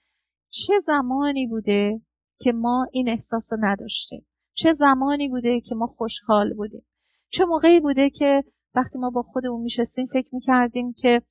چه 0.49 0.73
زمانی 0.77 1.47
بوده 1.47 2.01
که 2.39 2.53
ما 2.53 2.87
این 2.91 3.09
احساس 3.09 3.53
رو 3.53 3.59
نداشتیم. 3.61 4.25
چه 4.55 4.73
زمانی 4.73 5.29
بوده 5.29 5.61
که 5.61 5.75
ما 5.75 5.87
خوشحال 5.87 6.53
بودیم. 6.53 6.85
چه 7.29 7.45
موقعی 7.45 7.79
بوده 7.79 8.09
که 8.09 8.43
وقتی 8.75 8.99
ما 8.99 9.09
با 9.09 9.21
خودمون 9.21 9.61
میشستیم 9.61 10.05
فکر 10.05 10.29
می‌کردیم 10.31 10.93
که 10.93 11.21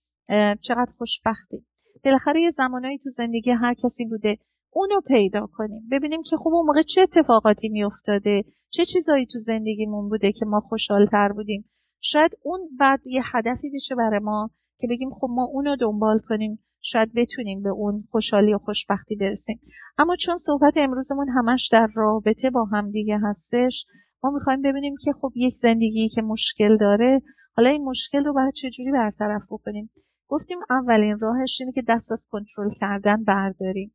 چقدر 0.60 0.92
خوشبختیم. 0.98 1.66
بالاخره 2.04 2.40
یه 2.40 2.50
زمانایی 2.50 2.98
تو 2.98 3.10
زندگی 3.10 3.50
هر 3.50 3.74
کسی 3.74 4.06
بوده. 4.06 4.38
اونو 4.70 5.00
پیدا 5.06 5.48
کنیم. 5.52 5.88
ببینیم 5.92 6.22
که 6.22 6.36
خب 6.36 6.48
اون 6.48 6.66
موقع 6.66 6.82
چه 6.82 7.00
اتفاقاتی 7.00 7.68
میافتاده. 7.68 8.44
چه 8.70 8.84
چیزایی 8.84 9.26
تو 9.26 9.38
زندگیمون 9.38 10.08
بوده 10.08 10.32
که 10.32 10.46
ما 10.46 10.60
خوشحالتر 10.60 11.32
بودیم. 11.32 11.70
شاید 12.00 12.38
اون 12.42 12.60
بعد 12.78 13.00
یه 13.06 13.22
هدفی 13.24 13.70
بشه 13.70 13.94
برای 13.94 14.20
ما 14.20 14.50
که 14.78 14.86
بگیم 14.90 15.10
خب 15.10 15.28
ما 15.30 15.44
اونو 15.44 15.76
دنبال 15.76 16.18
کنیم 16.28 16.58
شاید 16.80 17.12
بتونیم 17.16 17.62
به 17.62 17.68
اون 17.68 18.04
خوشحالی 18.10 18.54
و 18.54 18.58
خوشبختی 18.58 19.16
برسیم. 19.16 19.60
اما 19.98 20.16
چون 20.16 20.36
صحبت 20.36 20.74
امروزمون 20.76 21.28
همش 21.28 21.68
در 21.72 21.88
رابطه 21.94 22.50
با 22.50 22.64
همدیگه 22.64 23.18
هستش 23.22 23.86
ما 24.22 24.30
می‌خوایم 24.30 24.62
ببینیم 24.62 24.94
که 25.04 25.12
خب 25.20 25.32
یک 25.34 25.54
زندگی 25.54 26.08
که 26.08 26.22
مشکل 26.22 26.76
داره 26.76 27.22
حالا 27.56 27.70
این 27.70 27.84
مشکل 27.84 28.24
رو 28.24 28.32
باید 28.32 28.54
چجوری 28.54 28.92
برطرف 28.92 29.46
بکنیم؟ 29.50 29.90
گفتیم 30.28 30.58
اولین 30.70 31.18
راهش 31.18 31.60
اینه 31.60 31.72
که 31.72 31.82
دست 31.88 32.12
از 32.12 32.26
کنترل 32.30 32.70
کردن 32.80 33.24
برداریم. 33.24 33.94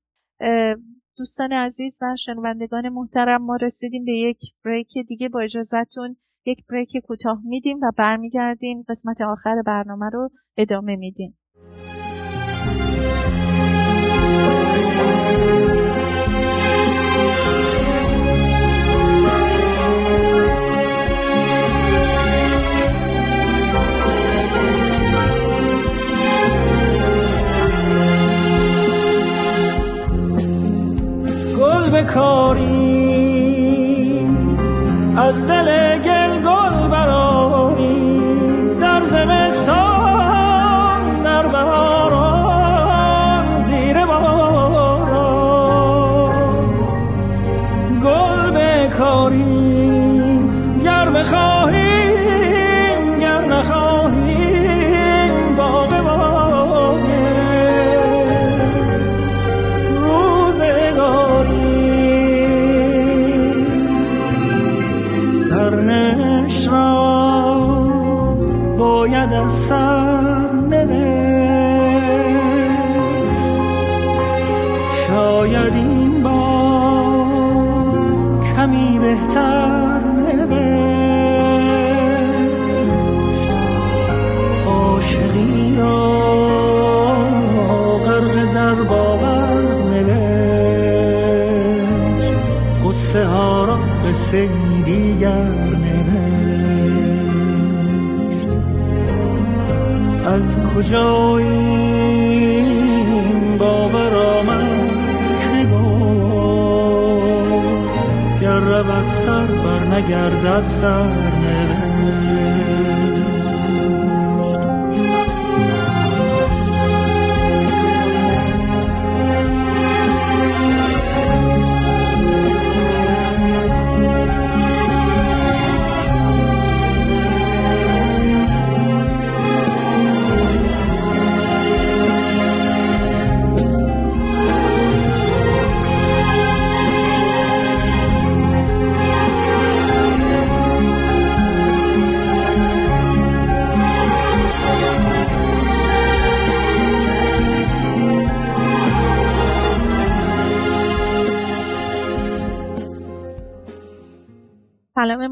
دوستان 1.18 1.52
عزیز 1.52 1.98
و 2.02 2.16
شنوندگان 2.16 2.90
محترم 2.90 3.46
ما 3.46 3.56
رسیدیم 3.56 4.06
به 4.06 4.12
یک 4.12 4.40
بریک 4.66 4.94
دیگه. 5.08 5.30
با 5.30 5.40
اجازهتون 5.40 6.16
یک 6.46 6.66
بریک 6.70 6.98
کوتاه 7.08 7.42
میدیم 7.46 7.80
و 7.84 7.92
برمیگردیم. 7.98 8.84
قسمت 8.90 9.22
آخر 9.22 9.62
برنامه 9.66 10.10
رو 10.10 10.30
ادامه 10.58 10.96
میدیم. 10.96 11.39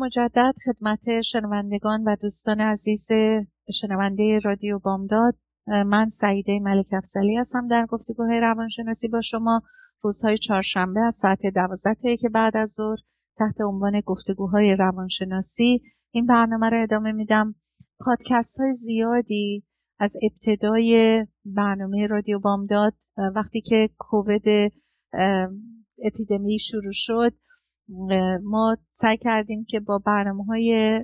مجدد 0.08 0.54
خدمت 0.66 1.22
شنوندگان 1.22 2.04
و 2.04 2.16
دوستان 2.22 2.62
عزیز 2.62 3.08
شنونده 3.74 4.40
رادیو 4.44 4.80
بامداد. 4.80 5.36
من 5.68 6.10
سعیده 6.10 6.60
ملک 6.60 6.86
افزلی 6.94 7.36
هستم 7.36 7.68
در 7.68 7.86
گفتگوهای 7.86 8.40
روانشناسی 8.40 9.08
با 9.08 9.22
شما. 9.22 9.62
روزهای 10.02 10.38
چهارشنبه 10.38 11.00
از 11.00 11.16
ساعت 11.16 11.40
دوازده 11.56 11.94
تا 11.94 12.16
که 12.16 12.30
بعد 12.30 12.58
از 12.58 12.70
ظهر 12.70 12.98
تحت 13.38 13.62
عنوان 13.62 14.02
گفتگوهای 14.06 14.76
روانشناسی. 14.76 15.82
این 16.12 16.26
برنامه 16.26 16.70
رو 16.70 16.84
ادامه 16.84 17.12
میدم. 17.12 17.56
پادکست 18.00 18.60
های 18.60 18.74
زیادی 18.74 19.64
از 20.00 20.16
ابتدای 20.24 21.26
برنامه 21.46 22.08
رادیو 22.08 22.40
بامداد 22.40 22.94
وقتی 23.36 23.62
که 23.62 23.90
کووید 23.98 24.74
اپیدمی 26.06 26.60
شروع 26.60 26.92
شد 26.92 27.34
ما 28.44 28.78
سعی 28.92 29.18
کردیم 29.18 29.66
که 29.70 29.80
با 29.80 29.98
برنامه 29.98 30.44
های 30.44 31.02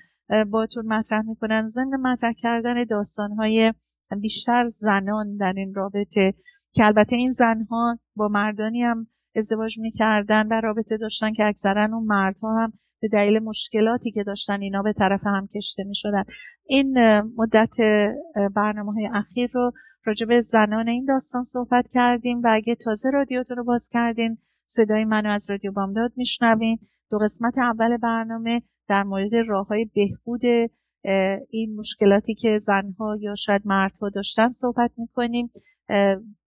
باتون 0.52 0.86
مطرح 0.88 1.22
می‌کنن. 1.22 1.66
ضمن 1.66 2.02
مطرح 2.02 2.34
کردن 2.38 2.84
داستانهای 2.84 3.74
بیشتر 4.22 4.64
زنان 4.68 5.38
در 5.38 5.54
این 5.58 5.74
رابطه. 5.74 6.34
که 6.76 6.86
البته 6.86 7.16
این 7.16 7.32
زنها 7.32 8.00
با 8.16 8.28
مردانی 8.28 8.84
هم 8.84 9.08
ازدواج 9.36 9.80
می‌کردن 9.80 10.48
و 10.48 10.62
رابطه 10.64 10.98
داشتن 10.98 11.34
که 11.34 11.46
اکثرا 11.46 11.84
اون 11.84 12.04
مردها 12.04 12.64
هم 12.64 12.74
به 13.02 13.08
دلیل 13.08 13.40
مشکلاتی 13.40 14.12
که 14.12 14.24
داشتن 14.24 14.62
اینا 14.62 14.82
به 14.82 14.94
طرف 14.94 15.22
هم 15.26 15.48
کشته 15.56 15.84
می‌شدن. 15.84 16.24
این 16.66 17.20
مدت 17.22 17.76
برنامه 18.56 18.94
های 18.94 19.10
اخیر 19.14 19.50
رو 19.54 19.72
راجع 20.06 20.28
به 20.28 20.40
زنان 20.40 20.90
این 20.90 21.06
داستان 21.06 21.44
صحبت 21.44 21.86
کردیم 21.90 22.42
و 22.44 22.48
اگه 22.52 22.76
تازه 22.76 23.10
رادیوتون 23.10 23.58
رو 23.58 23.64
باز 23.64 23.90
کردین 23.92 24.38
صدای 24.66 25.06
منو 25.06 25.30
از 25.30 25.50
رادیو 25.50 25.72
بامداد 25.72 26.12
میشنوین. 26.16 26.78
دو 27.12 27.18
قسمت 27.18 27.58
اول 27.58 27.98
برنامه 27.98 28.62
در 28.88 29.04
مورد 29.04 29.32
راه 29.48 29.68
های 29.68 29.86
بهبود 29.86 30.42
این 31.50 31.76
مشکلاتی 31.76 32.34
که 32.34 32.58
زنها 32.58 33.18
یا 33.22 33.36
شاید 33.36 33.62
مردها 33.66 34.10
داشتن 34.10 34.50
صحبت 34.50 34.92
می‌کنیم. 34.98 35.52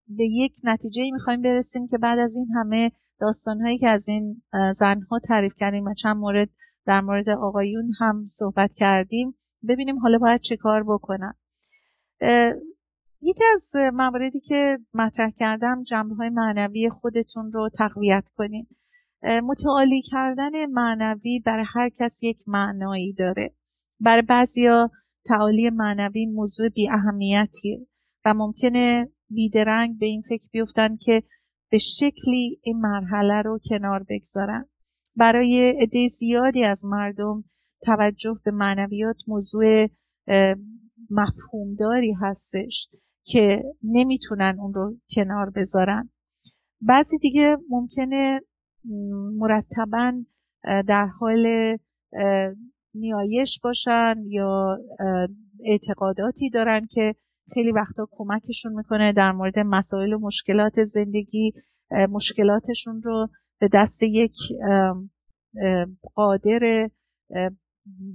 به 0.08 0.24
یک 0.24 0.54
نتیجه 0.64 1.04
می‌خوایم 1.14 1.42
برسیم 1.42 1.88
که 1.88 1.98
بعد 1.98 2.20
از 2.20 2.36
این 2.36 2.48
همه 2.56 2.92
داستانهایی 3.20 3.78
که 3.78 3.88
از 3.88 4.08
این 4.08 4.42
زنها 4.74 5.20
تعریف 5.28 5.54
کردیم 5.58 5.86
و 5.86 5.94
چند 5.94 6.18
مورد 6.18 6.50
در 6.86 7.02
مورد 7.02 7.30
آقایون 7.30 7.90
هم 8.00 8.26
صحبت 8.26 8.74
کردیم 8.74 9.36
ببینیم 9.68 10.00
حالا 10.00 10.18
باید 10.18 10.42
چه 10.42 10.58
کار 10.58 10.84
بکنن. 10.84 11.34
یکی 13.22 13.44
از 13.54 13.72
مواردی 13.94 14.40
که 14.40 14.78
مطرح 14.94 15.30
کردم 15.30 15.84
جنبه 15.84 16.16
های 16.16 16.30
معنوی 16.30 16.90
خودتون 16.90 17.52
رو 17.52 17.70
تقویت 17.78 18.30
کنین. 18.36 18.68
متعالی 19.44 20.02
کردن 20.02 20.66
معنوی 20.66 21.40
برای 21.46 21.66
هر 21.74 21.90
کس 21.90 22.24
یک 22.24 22.38
معنایی 22.48 23.14
داره. 23.14 23.56
برای 24.00 24.22
بعضیا 24.22 24.92
تعالی 25.26 25.70
معنوی 25.70 26.26
موضوع 26.26 26.70
بی 26.70 26.90
اهمیتیه 26.90 27.88
و 28.26 28.34
ممکنه 28.34 29.10
بیدرنگ 29.30 30.00
به 30.00 30.06
این 30.06 30.22
فکر 30.22 30.48
بیفتن 30.52 30.98
که 30.98 31.24
به 31.72 31.78
شکلی 31.78 32.60
این 32.64 32.80
مرحله 32.80 33.42
رو 33.42 33.60
کنار 33.70 34.06
بگذارن. 34.10 34.70
برای 35.16 35.76
عده 35.82 36.08
زیادی 36.08 36.64
از 36.64 36.86
مردم 36.86 37.44
توجه 37.82 38.40
به 38.46 38.52
معنویات 38.52 39.16
موضوع 39.28 39.88
مفهومداری 41.10 42.14
هستش 42.22 42.90
که 43.24 43.64
نمی‌تونن 43.84 44.58
اون 44.60 44.74
رو 44.74 44.98
کنار 45.16 45.50
بذارن. 45.56 46.10
بعضی 46.82 47.18
دیگه 47.18 47.58
ممکنه 47.70 48.42
مرتبا 49.38 50.14
در 50.88 51.08
حال 51.20 51.78
نیایش 52.94 53.60
باشن 53.64 54.16
یا 54.28 54.78
اعتقاداتی 55.66 56.50
دارن 56.50 56.88
که 56.92 57.16
خیلی 57.54 57.72
وقتا 57.72 58.08
کمکشون 58.12 58.74
می‌کنه 58.74 59.14
در 59.14 59.32
مورد 59.32 59.60
مسائل 59.60 60.14
و 60.14 60.20
مشکلات 60.20 60.84
زندگی 60.84 61.52
مشکلاتشون 62.10 63.02
رو 63.02 63.28
به 63.60 63.70
دست 63.74 64.04
یک 64.04 64.36
قادر 66.16 66.90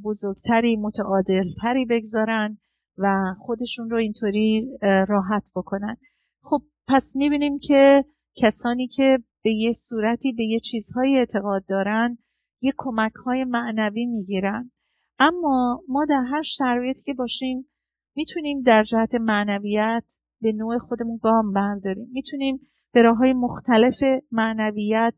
بزرگتری 0.04 0.76
متعادلتری 0.76 1.84
بگذارن 1.90 2.58
و 2.98 3.34
خودشون 3.38 3.90
رو 3.90 3.96
اینطوری 3.96 4.68
راحت 4.82 5.50
بکنن. 5.54 5.96
خب 6.42 6.62
پس 6.88 7.12
می‌بینیم 7.16 7.58
که 7.58 8.04
کسانی 8.36 8.88
که 8.88 9.18
به 9.44 9.50
یه 9.50 9.72
صورتی 9.72 10.32
به 10.32 10.44
یه 10.44 10.60
چیزهایی 10.60 11.18
اعتقاد 11.18 11.64
دارن 11.68 12.18
یه 12.60 12.72
کمک 12.76 13.12
های 13.26 13.44
معنوی 13.44 14.06
می‌گیرن. 14.06 14.70
اما 15.18 15.82
ما 15.88 16.04
در 16.04 16.24
هر 16.30 16.42
شرایطی 16.42 17.02
که 17.04 17.14
باشیم 17.14 17.68
می‌تونیم 18.14 18.62
در 18.62 18.82
جهت 18.82 19.14
معنویت 19.14 20.04
به 20.40 20.52
نوع 20.52 20.78
خودمون 20.78 21.18
گام 21.22 21.52
برداریم. 21.52 22.08
می‌تونیم 22.12 22.60
به 22.92 23.02
راه 23.02 23.16
های 23.16 23.32
مختلف 23.32 24.02
معنویت 24.30 25.14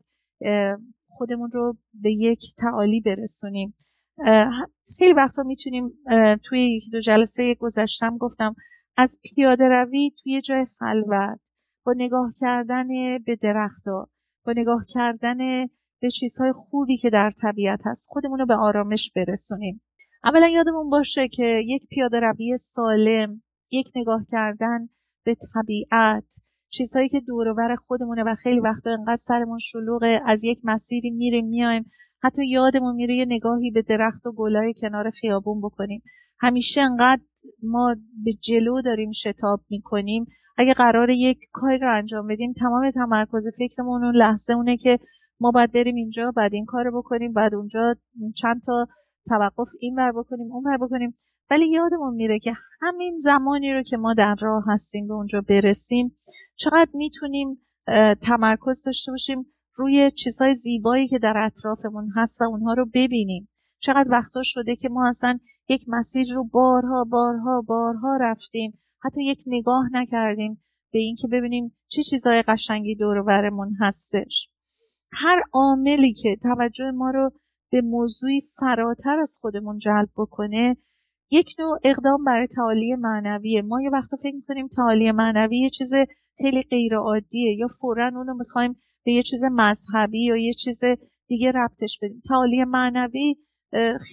خودمون 1.07 1.51
رو 1.51 1.77
به 1.93 2.11
یک 2.11 2.39
تعالی 2.57 3.01
برسونیم. 3.01 3.75
خیلی 4.97 5.13
وقتا 5.13 5.43
می‌تونیم 5.43 5.93
توی 6.43 6.59
یکی 6.59 6.89
دو 6.89 6.99
جلسه 6.99 7.55
گذشتم 7.55 8.17
گفتم 8.17 8.55
از 8.97 9.19
پیاده 9.23 9.67
روی 9.67 10.11
توی 10.23 10.41
جای 10.41 10.65
خلوت 10.79 11.39
با 11.85 11.93
نگاه 11.97 12.33
کردن 12.39 12.87
به 13.25 13.35
درختها 13.41 14.09
با 14.45 14.53
نگاه 14.57 14.85
کردن 14.89 15.37
به 16.01 16.09
چیزهای 16.09 16.51
خوبی 16.51 16.97
که 16.97 17.09
در 17.09 17.31
طبیعت 17.41 17.79
هست 17.85 18.07
خودمون 18.09 18.39
رو 18.39 18.45
به 18.45 18.55
آرامش 18.55 19.11
برسونیم. 19.15 19.81
اولا 20.25 20.47
یادمون 20.47 20.89
باشه 20.89 21.27
که 21.27 21.61
یک 21.65 21.87
پیاده 21.89 22.19
روی 22.19 22.57
سالم 22.57 23.41
یک 23.71 23.91
نگاه 23.95 24.25
کردن 24.31 24.89
به 25.23 25.35
طبیعت 25.53 26.35
چیزهایی 26.69 27.09
که 27.09 27.19
دور 27.19 27.75
خودمونه 27.87 28.23
و 28.23 28.35
خیلی 28.35 28.59
وقتا 28.59 28.89
انقدر 28.89 29.15
سرمون 29.15 29.57
شلوغه 29.57 30.21
از 30.25 30.43
یک 30.43 30.59
مسیری 30.63 31.09
میریم 31.09 31.45
میایم. 31.47 31.85
حتی 32.23 32.47
یادمون 32.47 32.95
میره 32.95 33.13
یه 33.13 33.25
نگاهی 33.25 33.71
به 33.71 33.81
درخت 33.81 34.25
و 34.25 34.31
گلای 34.31 34.73
کنار 34.81 35.09
خیابون 35.09 35.61
بکنیم. 35.61 36.03
همیشه 36.39 36.81
انقدر 36.81 37.21
ما 37.63 37.95
به 38.23 38.33
جلو 38.33 38.81
داریم 38.81 39.11
شتاب 39.11 39.61
می‌کنیم. 39.69 40.25
اگه 40.57 40.73
قرار 40.73 41.09
یک 41.09 41.39
کاری 41.51 41.77
رو 41.77 41.95
انجام 41.95 42.27
بدیم 42.27 42.53
تمام 42.53 42.91
تمرکز 42.91 43.51
فکرمون 43.57 44.03
اون 44.03 44.15
لحظه 44.15 44.53
اونه 44.53 44.77
که 44.77 44.99
ما 45.39 45.51
باید 45.51 45.71
بریم 45.71 45.95
اینجا 45.95 46.31
بعد 46.35 46.53
این 46.53 46.65
کار 46.65 46.85
رو 46.85 47.01
بکنیم 47.01 47.33
بعد 47.33 47.55
اونجا 47.55 47.95
چند 48.35 48.61
تا 48.65 48.87
توقف 49.27 49.67
این 49.79 49.95
بر 49.95 50.11
بکنیم 50.11 50.51
اون 50.51 50.63
بر 50.63 50.77
بکنیم. 50.77 51.15
ولی 51.51 51.67
یادمون 51.67 52.13
میره 52.13 52.39
که 52.39 52.53
همین 52.81 53.17
زمانی 53.19 53.73
رو 53.73 53.83
که 53.83 53.97
ما 53.97 54.13
در 54.13 54.35
راه 54.41 54.63
هستیم 54.67 55.07
به 55.07 55.13
اونجا 55.13 55.41
برسیم 55.41 56.15
چقدر 56.55 56.89
می‌تونیم 56.93 57.65
تمرکز 58.21 58.83
داشته 58.85 59.11
باشیم 59.11 59.45
روی 59.75 60.11
چیزهای 60.11 60.53
زیبایی 60.53 61.07
که 61.07 61.19
در 61.19 61.33
اطرافمون 61.37 62.11
هست 62.15 62.41
و 62.41 62.43
اونها 62.43 62.73
رو 62.73 62.85
ببینیم. 62.93 63.49
چقدر 63.79 64.11
وقتا 64.11 64.41
شده 64.43 64.75
که 64.75 64.89
ما 64.89 65.09
اصلا 65.09 65.39
یک 65.69 65.85
مسیر 65.87 66.33
رو 66.33 66.43
بارها 66.43 67.03
بارها 67.03 67.61
بارها 67.67 68.17
رفتیم. 68.21 68.79
حتی 69.03 69.23
یک 69.23 69.43
نگاه 69.47 69.89
نکردیم 69.91 70.63
به 70.91 70.99
اینکه 70.99 71.27
ببینیم 71.27 71.77
چه 71.87 72.03
چیزهای 72.03 72.41
قشنگی 72.41 72.95
دور 72.95 73.23
برمون 73.23 73.75
هستش. 73.79 74.49
هر 75.11 75.41
عاملی 75.53 76.13
که 76.13 76.35
توجه 76.35 76.91
ما 76.91 77.09
رو 77.09 77.31
به 77.75 77.81
موضوعی 77.81 78.41
فراتر 78.41 79.19
از 79.19 79.37
خودمون 79.41 79.77
جلب 79.77 80.09
بکنه 80.17 80.77
یک 81.31 81.55
نوع 81.59 81.79
اقدام 81.83 82.23
برای 82.23 82.47
تعالی 82.47 82.95
معنویه. 82.95 83.61
ما 83.61 83.81
یه 83.81 83.89
وقتا 83.89 84.17
فکر 84.17 84.35
می‌کنیم 84.35 84.67
تعالی 84.67 85.11
معنوی 85.11 85.57
یه 85.59 85.69
چیز 85.69 85.93
خیلی 86.37 86.61
غیر 86.61 86.95
عادیه 86.95 87.55
یا 87.57 87.67
فورا 87.79 88.11
اونو 88.15 88.33
می‌خوایم 88.33 88.75
به 89.05 89.11
یه 89.11 89.23
چیز 89.23 89.43
مذهبی 89.51 90.25
یا 90.25 90.35
یه 90.35 90.53
چیز 90.53 90.81
دیگه 91.27 91.51
ربطش 91.51 91.99
بدیم. 92.01 92.21
تعالی 92.29 92.63
معنوی 92.63 93.35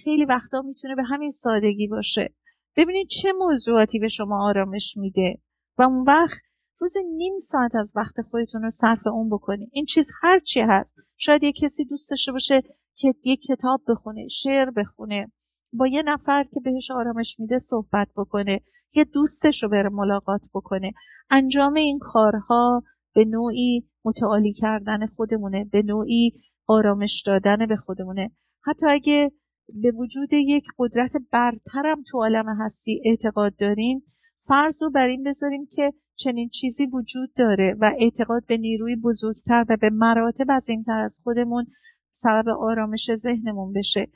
خیلی 0.03 0.25
وقتا 0.25 0.61
می‌تونه 0.61 0.95
به 0.95 1.03
همین 1.03 1.29
سادگی 1.29 1.87
باشه. 1.87 2.33
ببینید 2.75 3.07
چه 3.07 3.31
موضوعاتی 3.39 3.99
به 3.99 4.07
شما 4.07 4.49
آرامش 4.49 4.97
میده 4.97 5.41
و 5.77 5.83
اون 5.83 6.03
وقت 6.07 6.41
روز 6.79 6.93
نیم 7.17 7.37
ساعت 7.37 7.75
از 7.75 7.93
وقت 7.95 8.21
خودتون 8.31 8.61
رو 8.61 8.69
صرف 8.69 9.07
اون 9.07 9.29
بکنید. 9.29 9.69
این 9.71 9.85
چیز 9.85 10.11
هر 10.21 10.39
چی 10.39 10.59
هست. 10.59 10.95
شاید 11.17 11.43
یه 11.43 11.51
کسی 11.51 11.85
دوست 11.85 12.09
داشته 12.09 12.31
باشه 12.31 12.61
که 12.95 13.13
یک 13.25 13.41
کتاب 13.41 13.81
بخونه 13.87 14.27
شعر 14.27 14.71
بخونه. 14.71 15.31
با 15.73 15.87
یه 15.87 16.03
نفر 16.05 16.43
که 16.43 16.59
بهش 16.59 16.91
آرامش 16.91 17.39
میده 17.39 17.59
صحبت 17.59 18.07
بکنه 18.17 18.59
یه 18.95 19.03
دوستش 19.03 19.63
رو 19.63 19.69
بره 19.69 19.89
ملاقات 19.89 20.41
بکنه. 20.53 20.91
انجام 21.29 21.73
این 21.73 21.99
کارها 22.01 22.83
به 23.15 23.25
نوعی 23.25 23.89
متعالی 24.05 24.53
کردن 24.53 25.07
خودمونه 25.07 25.65
به 25.65 25.81
نوعی 25.81 26.31
آرامش 26.67 27.23
دادن 27.25 27.65
به 27.67 27.75
خودمونه. 27.75 28.31
حتی 28.65 28.85
اگه 28.89 29.31
به 29.67 29.91
وجود 29.91 30.33
یک 30.33 30.63
قدرت 30.77 31.11
برترم 31.31 32.03
تو 32.07 32.17
عالم 32.17 32.45
هستی 32.59 33.01
اعتقاد 33.05 33.55
داریم 33.55 34.03
فرض 34.47 34.83
رو 34.83 34.89
بر 34.89 35.07
این 35.07 35.23
بذاریم 35.23 35.67
که 35.75 35.93
چنین 36.15 36.49
چیزی 36.49 36.85
وجود 36.85 37.33
داره 37.35 37.75
و 37.79 37.91
اعتقاد 37.99 38.45
به 38.45 38.57
نیروی 38.57 38.95
بزرگتر 38.95 39.65
و 39.69 39.77
به 39.81 39.89
مراتب 39.89 40.51
عظیمتر 40.51 40.99
از 40.99 41.19
خودمون 41.23 41.65
سبب 42.13 42.49
آرامش 42.59 43.15
ذهنمون 43.15 43.73
بشه. 43.73 44.07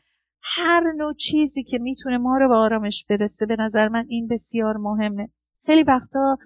هر 0.41 0.93
نوع 0.97 1.13
چیزی 1.13 1.63
که 1.63 1.77
می‌تونه 1.77 2.17
ما 2.17 2.37
رو 2.37 2.49
به 2.49 2.55
آرامش 2.55 3.05
برسه 3.09 3.45
به 3.45 3.55
نظر 3.59 3.87
من 3.87 4.05
این 4.09 4.27
بسیار 4.27 4.77
مهمه. 4.77 5.29
خیلی 5.65 5.83
وقتا 5.83 6.37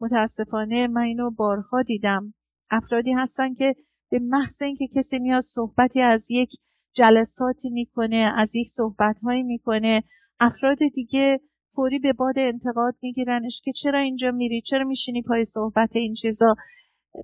متاسفانه 0.00 0.88
من 0.88 1.02
اینو 1.02 1.30
بارها 1.30 1.82
دیدم. 1.82 2.34
افرادی 2.70 3.12
هستن 3.12 3.54
که 3.54 3.74
به 4.10 4.18
محض 4.22 4.62
اینکه 4.62 4.86
کسی 4.96 5.18
میاد 5.18 5.40
صحبتی 5.40 6.00
از 6.00 6.30
یک 6.30 6.50
جلساتی 6.94 7.70
می‌کنه 7.70 8.32
از 8.36 8.54
یک 8.54 8.68
صحبتهایی 8.68 9.42
می‌کنه 9.42 10.02
افراد 10.40 10.78
دیگه 10.94 11.40
فوری 11.74 11.98
به 11.98 12.12
باد 12.12 12.38
انتقاد 12.38 12.96
میگیرنش 13.02 13.60
که 13.64 13.72
چرا 13.72 13.98
اینجا 13.98 14.30
میری؟ 14.30 14.60
چرا 14.60 14.84
میشینی 14.84 15.22
پای 15.22 15.44
صحبت 15.44 15.96
این 15.96 16.14
چیزا؟ 16.14 16.54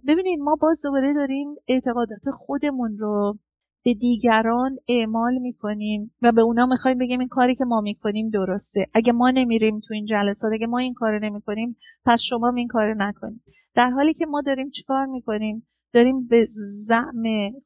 ببینید 0.06 0.40
ما 0.40 0.56
باز 0.60 0.80
دوباره 0.84 1.14
داریم 1.14 1.48
اعتقادات 1.68 2.30
خودمون 2.32 2.98
رو 2.98 3.38
به 3.84 3.94
دیگران 3.94 4.76
اعمال 4.88 5.38
می‌کنیم 5.38 6.14
و 6.22 6.32
به 6.32 6.40
اونا 6.40 6.66
می‌خوایم 6.66 6.98
بگیم 6.98 7.20
این 7.20 7.28
کاری 7.28 7.54
که 7.54 7.64
ما 7.64 7.80
می‌کنیم 7.80 8.30
درسته. 8.30 8.86
اگه 8.94 9.12
ما 9.12 9.30
نمیریم 9.30 9.80
تو 9.80 9.94
این 9.94 10.06
جلسات 10.06 10.52
اگه 10.52 10.66
ما 10.66 10.78
این 10.78 10.94
کار 10.94 11.18
نمی‌کنیم 11.18 11.76
پس 12.04 12.20
شما 12.20 12.52
این 12.56 12.68
کار 12.68 12.94
نکنیم 12.94 13.42
در 13.74 13.90
حالی 13.90 14.14
که 14.14 14.26
ما 14.26 14.42
داریم 14.46 14.70
چیکار 14.70 15.06
می‌کنیم؟ 15.06 15.68
داریم 15.92 16.26
به 16.26 16.44
زعم 16.86 17.22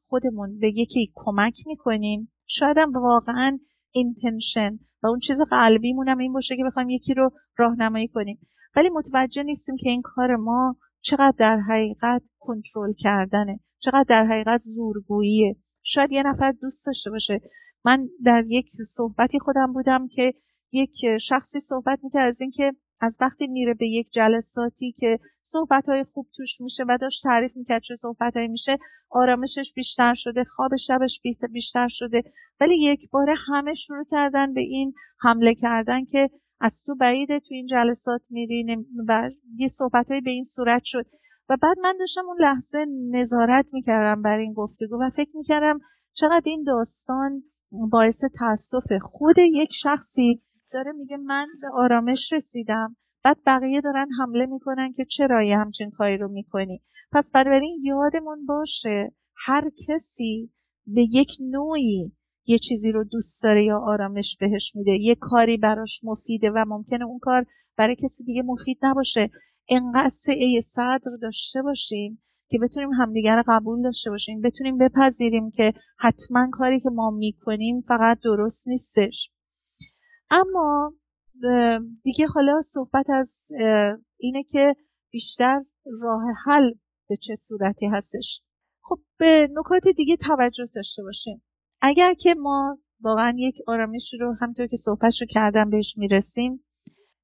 خودمون 0.07 0.59
به 0.59 0.67
یکی 0.67 1.11
کمک 1.15 1.63
می‌کنیم. 1.67 2.31
شاید 2.45 2.77
هم 2.77 2.91
واقعا 2.91 3.59
اینتنشن 3.91 4.79
و 5.03 5.07
اون 5.07 5.19
چیز 5.19 5.41
قلبیمون 5.49 6.09
هم 6.09 6.17
این 6.17 6.33
باشه 6.33 6.57
که 6.57 6.63
بخوایم 6.63 6.89
یکی 6.89 7.13
رو 7.13 7.29
راهنمایی 7.57 8.07
کنیم. 8.07 8.39
ولی 8.75 8.89
متوجه 8.89 9.43
نیستیم 9.43 9.75
که 9.75 9.89
این 9.89 10.01
کار 10.01 10.35
ما 10.35 10.75
چقدر 11.01 11.33
در 11.37 11.59
حقیقت 11.59 12.21
کنترل 12.39 12.93
کردنه 12.93 13.59
چقدر 13.79 14.05
در 14.07 14.25
حقیقت 14.25 14.59
زورگوییه. 14.59 15.55
شاید 15.83 16.11
یه 16.11 16.23
نفر 16.23 16.51
دوست 16.51 16.85
داشته 16.87 17.09
باشه. 17.09 17.41
من 17.85 18.09
در 18.25 18.43
یک 18.47 18.69
صحبتی 18.87 19.39
خودم 19.39 19.73
بودم 19.73 20.07
که 20.07 20.33
یک 20.71 21.17
شخصی 21.21 21.59
صحبت 21.59 21.99
می‌کرد 22.03 22.27
از 22.27 22.41
اینکه 22.41 22.73
از 23.01 23.17
وقتی 23.21 23.47
میره 23.47 23.73
به 23.73 23.87
یک 23.87 24.11
جلساتی 24.11 24.91
که 24.91 25.19
صحبت 25.41 25.89
های 25.89 26.05
خوب 26.13 26.27
توش 26.35 26.61
میشه 26.61 26.83
و 26.89 26.97
داشت 27.01 27.23
تعریف 27.23 27.57
می‌کرد 27.57 27.81
چه 27.81 27.95
صحبت 27.95 28.37
های 28.37 28.47
میشه 28.47 28.77
آرامشش 29.09 29.73
بیشتر 29.75 30.13
شده 30.13 30.43
خواب 30.43 30.75
شبش 30.75 31.21
بیشتر 31.53 31.87
شده. 31.87 32.23
ولی 32.59 32.83
یک 32.83 33.09
باره 33.09 33.33
همه 33.47 33.73
شروع 33.73 34.05
کردن 34.11 34.53
به 34.53 34.61
این 34.61 34.93
حمله 35.19 35.53
کردن 35.53 36.05
که 36.05 36.29
از 36.59 36.83
تو 36.85 36.95
بعیده 36.95 37.39
تو 37.39 37.53
این 37.53 37.65
جلسات 37.65 38.27
میری 38.29 38.77
و 39.07 39.29
یه 39.57 39.67
صحبت 39.67 40.11
های 40.11 40.21
به 40.21 40.31
این 40.31 40.43
صورت 40.43 40.81
شد. 40.83 41.05
و 41.49 41.57
بعد 41.61 41.79
من 41.79 41.97
داشتم 41.99 42.25
اون 42.27 42.37
لحظه 42.41 42.85
نظارت 43.09 43.65
می‌کردم 43.73 44.21
بر 44.21 44.37
این 44.37 44.53
گفتگو 44.53 44.95
و 44.95 45.09
فکر 45.15 45.37
می‌کردم 45.37 45.79
چقدر 46.13 46.43
این 46.45 46.63
داستان 46.63 47.43
باعث 47.71 48.23
تاسف 48.39 48.93
خود 49.01 49.35
یک 49.37 49.73
شخصی 49.73 50.41
داره. 50.73 50.91
میگه 50.91 51.17
من 51.17 51.47
به 51.61 51.67
آرامش 51.73 52.33
رسیدم. 52.33 52.95
بعد 53.23 53.37
بقیه 53.45 53.81
دارن 53.81 54.07
حمله 54.19 54.45
می‌کنن 54.45 54.91
که 54.91 55.05
چرا 55.05 55.43
یه 55.43 55.57
همچین 55.57 55.91
کاری 55.91 56.17
رو 56.17 56.27
می‌کنی؟ 56.27 56.81
پس 57.11 57.31
بنابراین 57.31 57.81
یادمون 57.83 58.45
باشه 58.45 59.15
هر 59.45 59.71
کسی 59.87 60.51
به 60.87 61.01
یک 61.01 61.37
نوعی 61.39 62.16
یه 62.47 62.57
چیزی 62.59 62.91
رو 62.91 63.03
دوست 63.03 63.43
داره 63.43 63.63
یا 63.63 63.79
آرامش 63.79 64.37
بهش 64.39 64.71
میده 64.75 64.91
یه 64.91 65.15
کاری 65.15 65.57
براش 65.57 66.01
مفیده 66.03 66.51
و 66.51 66.65
ممکنه 66.67 67.05
اون 67.05 67.19
کار 67.19 67.45
برای 67.77 67.95
کسی 67.95 68.23
دیگه 68.23 68.41
مفید 68.41 68.77
نباشه. 68.81 69.29
انقدر 69.69 70.09
سعه 70.09 70.59
صدر 70.61 71.11
داشته 71.21 71.61
باشیم 71.61 72.23
که 72.49 72.59
بتونیم 72.59 72.89
همدیگر 72.93 73.35
رو 73.35 73.43
قبول 73.47 73.81
داشته 73.81 74.09
باشیم 74.09 74.41
بتونیم 74.41 74.77
بپذیریم 74.77 75.51
که 75.51 75.73
حتما 75.99 76.47
کاری 76.51 76.79
که 76.79 76.89
ما 76.89 77.09
می‌کنیم 77.09 77.81
فقط 77.81 78.19
درست 78.23 78.67
نیستش. 78.67 79.31
اما 80.29 80.93
دیگه 82.03 82.27
حالا 82.27 82.61
صحبت 82.61 83.09
از 83.09 83.47
اینه 84.17 84.43
که 84.43 84.75
بیشتر 85.11 85.63
راه 86.01 86.23
حل 86.45 86.71
به 87.09 87.15
چه 87.15 87.35
صورتی 87.35 87.85
هستش. 87.85 88.41
خب 88.81 88.99
به 89.17 89.49
نکات 89.53 89.87
دیگه 89.97 90.15
توجه 90.15 90.65
داشته 90.75 91.03
باشیم. 91.03 91.43
اگر 91.81 92.13
که 92.13 92.35
ما 92.35 92.79
واقعا 93.01 93.33
یک 93.37 93.55
آرامش 93.67 94.13
رو 94.19 94.35
همطور 94.41 94.67
که 94.67 94.75
صحبت 94.75 95.21
رو 95.21 95.27
کردم 95.29 95.69
بهش 95.69 95.97
می‌رسیم 95.97 96.65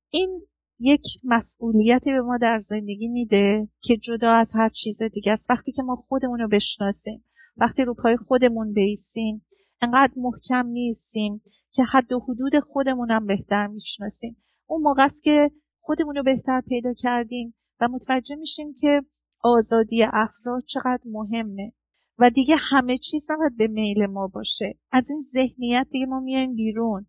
این 0.09 0.47
یک 0.79 1.01
مسئولیتی 1.23 2.11
به 2.11 2.21
ما 2.21 2.37
در 2.37 2.59
زندگی 2.59 3.07
میده 3.07 3.67
که 3.81 3.97
جدا 3.97 4.31
از 4.31 4.51
هر 4.55 4.69
چیز 4.69 5.03
دیگه 5.03 5.31
است. 5.31 5.49
وقتی 5.49 5.71
که 5.71 5.83
ما 5.83 5.95
خودمون 5.95 6.39
رو 6.39 6.47
بشناسیم 6.47 7.25
وقتی 7.57 7.83
رو 7.85 7.93
پای 7.93 8.17
خودمون 8.17 8.73
بیستیم 8.73 9.45
انقدر 9.81 10.13
محکم 10.17 10.67
نیستیم 10.67 11.41
که 11.71 11.83
حد 11.83 12.13
و 12.13 12.19
حدود 12.19 12.59
خودمون 12.59 13.11
هم 13.11 13.25
بهتر 13.25 13.67
می‌شناسیم. 13.67 14.37
اون 14.65 14.81
موقع 14.81 15.03
است 15.03 15.23
که 15.23 15.51
خودمون 15.79 16.15
رو 16.15 16.23
بهتر 16.23 16.61
پیدا 16.61 16.93
کردیم 16.93 17.55
و 17.81 17.87
متوجه 17.87 18.35
میشیم 18.35 18.73
که 18.73 19.01
آزادی 19.43 20.03
افراد 20.03 20.63
چقدر 20.67 21.01
مهمه. 21.05 21.73
و 22.19 22.29
دیگه 22.29 22.55
همه 22.59 22.97
چیز 22.97 23.27
نباید 23.31 23.57
به 23.57 23.67
میل 23.67 24.05
ما 24.05 24.27
باشه. 24.27 24.79
از 24.91 25.09
این 25.09 25.19
ذهنیت 25.19 25.87
دیگه 25.91 26.05
ما 26.05 26.19
میایم 26.19 26.55
بیرون 26.55 27.05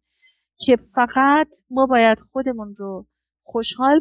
که 0.58 0.76
فقط 0.94 1.48
ما 1.70 1.86
باید 1.86 2.20
خودمون 2.20 2.74
رو 2.78 3.06
خوشحال 3.42 4.00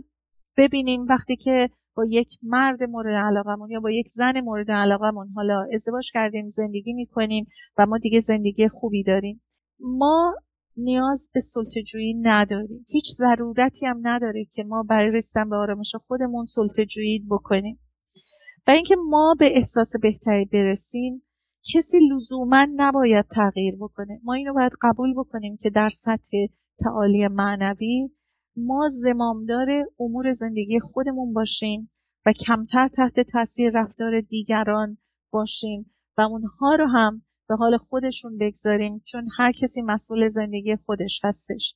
ببینیم 0.57 1.05
وقتی 1.09 1.35
که 1.35 1.69
با 1.95 2.05
یک 2.09 2.29
مرد 2.43 2.83
مورد 2.83 3.13
علاقمون 3.13 3.71
یا 3.71 3.79
با 3.79 3.91
یک 3.91 4.07
زن 4.09 4.41
مورد 4.41 4.71
علاقمون 4.71 5.29
حالا 5.35 5.67
ازدواج 5.73 6.11
کردیم 6.13 6.47
زندگی 6.47 6.93
می‌کنیم 6.93 7.47
و 7.77 7.85
ما 7.85 7.97
دیگه 7.97 8.19
زندگی 8.19 8.67
خوبی 8.67 9.03
داریم. 9.03 9.41
ما 9.79 10.35
نیاز 10.77 11.29
به 11.33 11.39
سلطجویی 11.39 12.13
نداریم. 12.13 12.85
هیچ 12.89 13.11
ضرورتی 13.13 13.85
هم 13.85 13.99
نداره 14.03 14.45
که 14.53 14.63
ما 14.63 14.83
برای 14.83 15.11
رسیدن 15.11 15.49
به 15.49 15.55
آرامش 15.55 15.95
خودمون 16.07 16.45
سلطجویی 16.45 17.25
بکنیم. 17.29 17.79
و 18.67 18.71
اینکه 18.71 18.95
ما 19.09 19.35
به 19.39 19.57
احساس 19.57 19.95
بهتری 20.01 20.45
برسیم 20.45 21.23
کسی 21.73 21.97
لزوما 22.11 22.67
نباید 22.75 23.25
تغییر 23.27 23.75
بکنه. 23.75 24.19
ما 24.23 24.33
اینو 24.33 24.53
باید 24.53 24.71
قبول 24.81 25.13
بکنیم 25.13 25.57
که 25.61 25.69
در 25.69 25.89
سطح 25.89 26.37
تعالی 26.83 27.27
معنوی 27.27 28.09
ما 28.57 28.87
زمامدار 28.87 29.67
امور 29.99 30.31
زندگی 30.31 30.79
خودمون 30.79 31.33
باشیم 31.33 31.91
و 32.25 32.31
کمتر 32.31 32.87
تحت 32.87 33.19
تاثیر 33.19 33.71
رفتار 33.73 34.21
دیگران 34.21 34.97
باشیم 35.31 35.91
و 36.17 36.21
اونها 36.21 36.75
رو 36.75 36.87
هم 36.87 37.21
به 37.49 37.55
حال 37.55 37.77
خودشون 37.77 38.37
بگذاریم 38.37 39.01
چون 39.05 39.27
هر 39.37 39.51
کسی 39.51 39.81
مسئول 39.81 40.27
زندگی 40.27 40.75
خودش 40.85 41.21
هستش. 41.23 41.75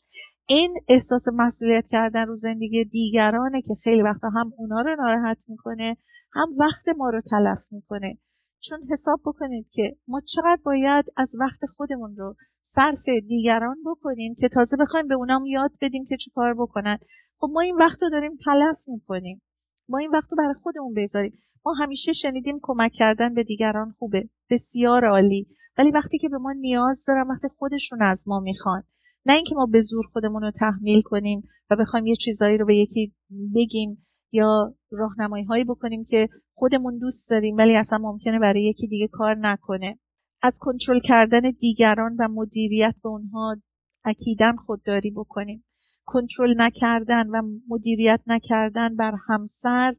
این 0.49 0.73
احساس 0.87 1.25
مسئولیت 1.33 1.87
کردن 1.87 2.25
رو 2.27 2.35
زندگی 2.35 2.85
دیگرانه 2.85 3.61
که 3.61 3.73
خیلی 3.83 4.01
وقتا 4.01 4.29
هم 4.29 4.53
اونا 4.57 4.81
رو 4.81 4.95
ناراحت 4.95 5.43
می‌کنه 5.47 5.97
هم 6.33 6.47
وقت 6.57 6.85
ما 6.97 7.09
رو 7.09 7.21
تلف 7.21 7.59
می‌کنه. 7.71 8.17
چون 8.59 8.79
حساب 8.91 9.21
بکنید 9.25 9.67
که 9.69 9.97
ما 10.07 10.19
چقدر 10.19 10.61
باید 10.63 11.05
از 11.17 11.35
وقت 11.39 11.65
خودمون 11.65 12.15
رو 12.17 12.35
صرف 12.61 13.09
دیگران 13.27 13.77
بکنیم 13.85 14.35
که 14.35 14.49
تازه 14.49 14.77
بخوایم 14.77 15.07
به 15.07 15.15
اونام 15.15 15.45
یاد 15.45 15.71
بدیم 15.81 16.05
که 16.05 16.17
چه 16.17 16.31
کار 16.35 16.53
بکنن. 16.53 16.97
خب 17.37 17.49
ما 17.53 17.61
این 17.61 17.75
وقت 17.75 18.03
رو 18.03 18.09
داریم 18.09 18.37
تلف 18.45 18.87
می‌کنیم. 18.87 19.41
ما 19.89 19.97
این 19.97 20.11
وقت 20.11 20.31
رو 20.31 20.37
برای 20.37 20.55
خودمون 20.63 20.93
بذاریم 20.93 21.37
ما 21.65 21.73
همیشه 21.73 22.13
شنیدیم 22.13 22.59
کمک 22.61 22.91
کردن 22.93 23.33
به 23.33 23.43
دیگران 23.43 23.95
خوبه. 23.99 24.29
بسیار 24.49 25.05
عالی. 25.05 25.47
ولی 25.77 25.91
وقتی 25.91 26.17
که 26.17 26.29
به 26.29 26.37
ما 26.37 26.51
نیاز 26.51 27.05
دارن 27.07 27.27
وقتی 27.27 27.47
خودشون 27.57 28.01
از 28.01 28.27
ما 28.27 28.39
می‌خوان. 28.39 28.83
نه 29.27 29.33
اینکه 29.33 29.55
ما 29.55 29.65
به 29.65 29.79
زور 29.79 30.05
خودمون 30.13 30.41
رو 30.41 30.51
تحمیل 30.51 31.01
کنیم 31.01 31.47
و 31.69 31.75
بخوایم 31.75 32.05
یه 32.05 32.15
چیزایی 32.15 32.57
رو 32.57 32.65
به 32.65 32.75
یکی 32.75 33.13
بگیم 33.55 34.07
یا 34.31 34.75
راهنمایی 34.91 35.43
هایی 35.43 35.63
بکنیم 35.63 36.03
که 36.03 36.29
خودمون 36.53 36.97
دوست 36.97 37.29
داریم 37.29 37.57
ولی 37.57 37.75
اصلا 37.75 37.97
ممکنه 37.97 38.39
برای 38.39 38.63
یکی 38.63 38.87
دیگه 38.87 39.07
کار 39.11 39.35
نکنه. 39.35 39.99
از 40.41 40.59
کنترل 40.61 40.99
کردن 40.99 41.41
دیگران 41.59 42.15
و 42.19 42.27
مدیریت 42.27 42.95
به 43.03 43.09
اونها 43.09 43.57
اکیدا 44.05 44.53
خودداری 44.65 45.11
بکنیم. 45.11 45.65
کنترل 46.05 46.53
نکردن 46.57 47.27
و 47.29 47.41
مدیریت 47.67 48.21
نکردن 48.27 48.95
بر 48.95 49.15
همسر 49.27 49.95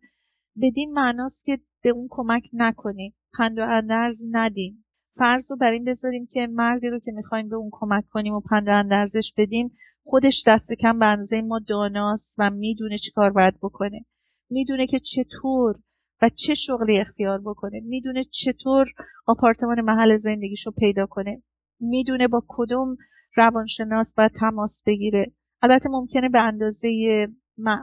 بدین 0.62 0.92
معناست 0.92 1.44
که 1.44 1.58
به 1.82 1.90
اون 1.90 2.06
کمک 2.10 2.42
نکنیم. 2.52 3.14
پند 3.38 3.58
و 3.58 3.66
اندرز 3.68 4.24
ندیم. 4.30 4.84
فرض 5.18 5.50
رو 5.50 5.56
بر 5.56 5.72
این 5.72 5.84
بذاریم 5.84 6.26
که 6.26 6.46
مردی 6.46 6.88
رو 6.88 6.98
که 6.98 7.12
می‌خوایم 7.12 7.48
به 7.48 7.56
اون 7.56 7.68
کمک 7.72 8.04
کنیم 8.10 8.34
و 8.34 8.40
پند 8.40 8.68
اندرزش 8.68 9.32
بدیم 9.36 9.76
خودش 10.04 10.44
دست 10.46 10.72
کم 10.72 10.98
به 10.98 11.06
اندازه 11.06 11.42
ما 11.42 11.58
داناست 11.58 12.36
و 12.38 12.50
می‌دونه 12.50 12.98
چی 12.98 13.10
کار 13.10 13.30
باید 13.30 13.54
بکنه. 13.62 14.04
می‌دونه 14.50 14.86
که 14.86 15.00
چطور 15.00 15.76
و 16.22 16.28
چه 16.28 16.54
شغلی 16.54 16.98
اختیار 16.98 17.40
بکنه. 17.40 17.80
می‌دونه 17.80 18.24
چطور 18.24 18.86
آپارتمان 19.26 19.80
محل 19.80 20.16
زندگیشو 20.16 20.70
پیدا 20.70 21.06
کنه. 21.06 21.42
می‌دونه 21.80 22.28
با 22.28 22.42
کدوم 22.48 22.96
روانشناس 23.36 24.14
باید 24.14 24.32
تماس 24.32 24.82
بگیره. 24.86 25.32
البته 25.62 25.88
ممکنه 25.88 26.28
به 26.28 26.40
اندازه 26.40 26.88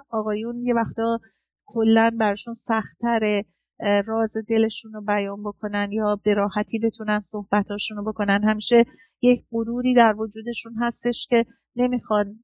آقایون 0.09 0.65
یه 0.65 0.73
وقتا 0.73 1.19
کلا 1.65 2.11
برشون 2.19 2.53
سختتره. 2.53 3.45
راز 3.79 4.33
دلشون 4.49 4.93
رو 4.93 5.01
بیان 5.01 5.43
بکنن 5.43 5.91
یا 5.91 6.19
به 6.23 6.33
راحتی 6.33 6.79
بتونن 6.79 7.19
صحبتاشون 7.19 7.97
رو 7.97 8.03
بکنن. 8.03 8.43
همیشه 8.43 8.83
یک 9.21 9.45
غروری 9.51 9.93
در 9.93 10.15
وجودشون 10.17 10.75
هستش 10.81 11.27
که 11.29 11.45
نمی‌خوان 11.75 12.43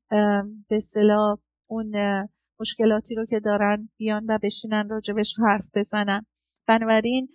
به 0.69 0.75
اصطلاح 0.75 1.37
اون 1.67 1.95
مشکلاتی 2.59 3.15
رو 3.15 3.25
که 3.25 3.39
دارن 3.39 3.89
بیان 3.97 4.25
و 4.29 4.39
بشینن 4.43 4.89
راجبش 4.89 5.35
حرف 5.39 5.65
بزنن. 5.75 6.25
بنابراین 6.67 7.27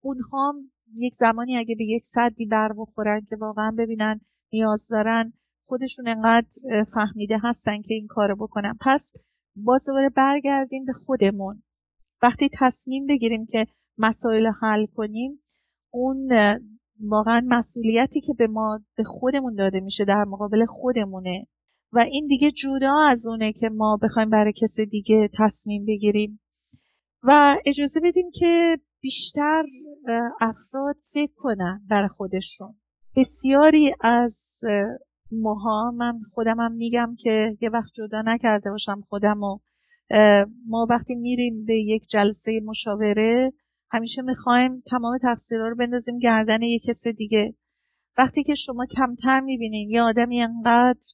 اونها 0.00 0.54
یک 0.94 1.14
زمانی 1.14 1.56
اگه 1.56 1.74
به 1.78 1.84
یک 1.84 2.04
صدی 2.04 2.46
بر 2.46 2.72
بخورن 2.78 3.20
که 3.30 3.36
واقعا 3.36 3.74
ببینن 3.78 4.20
نیاز 4.52 4.88
دارن 4.90 5.32
خودشون 5.66 6.08
انقدر 6.08 6.48
فهمیده 6.94 7.38
هستن 7.42 7.82
که 7.82 7.94
این 7.94 8.06
کارو 8.06 8.36
بکنن. 8.36 8.78
پس 8.80 9.12
باز 9.56 9.86
دوباره 9.86 10.08
برگردیم 10.08 10.84
به 10.84 10.92
خودمون. 10.92 11.62
وقتی 12.24 12.48
تصمیم 12.52 13.06
بگیریم 13.06 13.46
که 13.46 13.66
مسائل 13.98 14.46
حل 14.60 14.86
کنیم 14.86 15.42
اون 15.90 16.32
واقعا 17.00 17.46
مسئولیتی 17.48 18.20
که 18.20 18.34
به 18.38 18.46
ما 18.46 18.80
به 18.96 19.04
خودمون 19.04 19.54
داده 19.54 19.80
میشه 19.80 20.04
در 20.04 20.24
مقابل 20.24 20.66
خودمونه. 20.66 21.46
و 21.92 21.98
این 21.98 22.26
دیگه 22.26 22.50
جدا 22.50 22.98
از 23.08 23.26
اونه 23.26 23.52
که 23.52 23.68
ما 23.68 23.98
بخوایم 24.02 24.30
برای 24.30 24.52
کس 24.52 24.80
دیگه 24.80 25.28
تصمیم 25.38 25.84
بگیریم. 25.84 26.40
و 27.22 27.56
اجازه 27.66 28.00
بدیم 28.00 28.30
که 28.34 28.78
بیشتر 29.00 29.62
افراد 30.40 30.96
فکر 31.12 31.32
کنن 31.36 31.82
برای 31.90 32.08
خودشون. 32.08 32.74
بسیاری 33.16 33.94
از 34.00 34.60
ماها 35.32 35.90
من 35.90 36.20
خودمم 36.34 36.72
میگم 36.72 37.16
که 37.18 37.56
یه 37.60 37.70
وقت 37.70 37.92
جدا 37.94 38.22
نکرده 38.26 38.70
باشم 38.70 39.04
خودم 39.08 39.42
و 39.42 39.58
ما 40.66 40.86
وقتی 40.90 41.14
میریم 41.14 41.64
به 41.64 41.74
یک 41.74 42.08
جلسه 42.08 42.60
مشاوره 42.64 43.52
همیشه 43.90 44.22
می‌خوایم 44.22 44.82
تمام 44.86 45.18
تقصیرها 45.18 45.68
رو 45.68 45.76
بندازیم 45.76 46.18
گردن 46.18 46.62
یک 46.62 46.82
کس 46.88 47.06
دیگه. 47.06 47.54
وقتی 48.18 48.42
که 48.42 48.54
شما 48.54 48.86
کمتر 48.86 49.40
می‌بینین 49.40 49.90
یه 49.90 50.02
آدمی 50.02 50.42
انقدر 50.42 51.08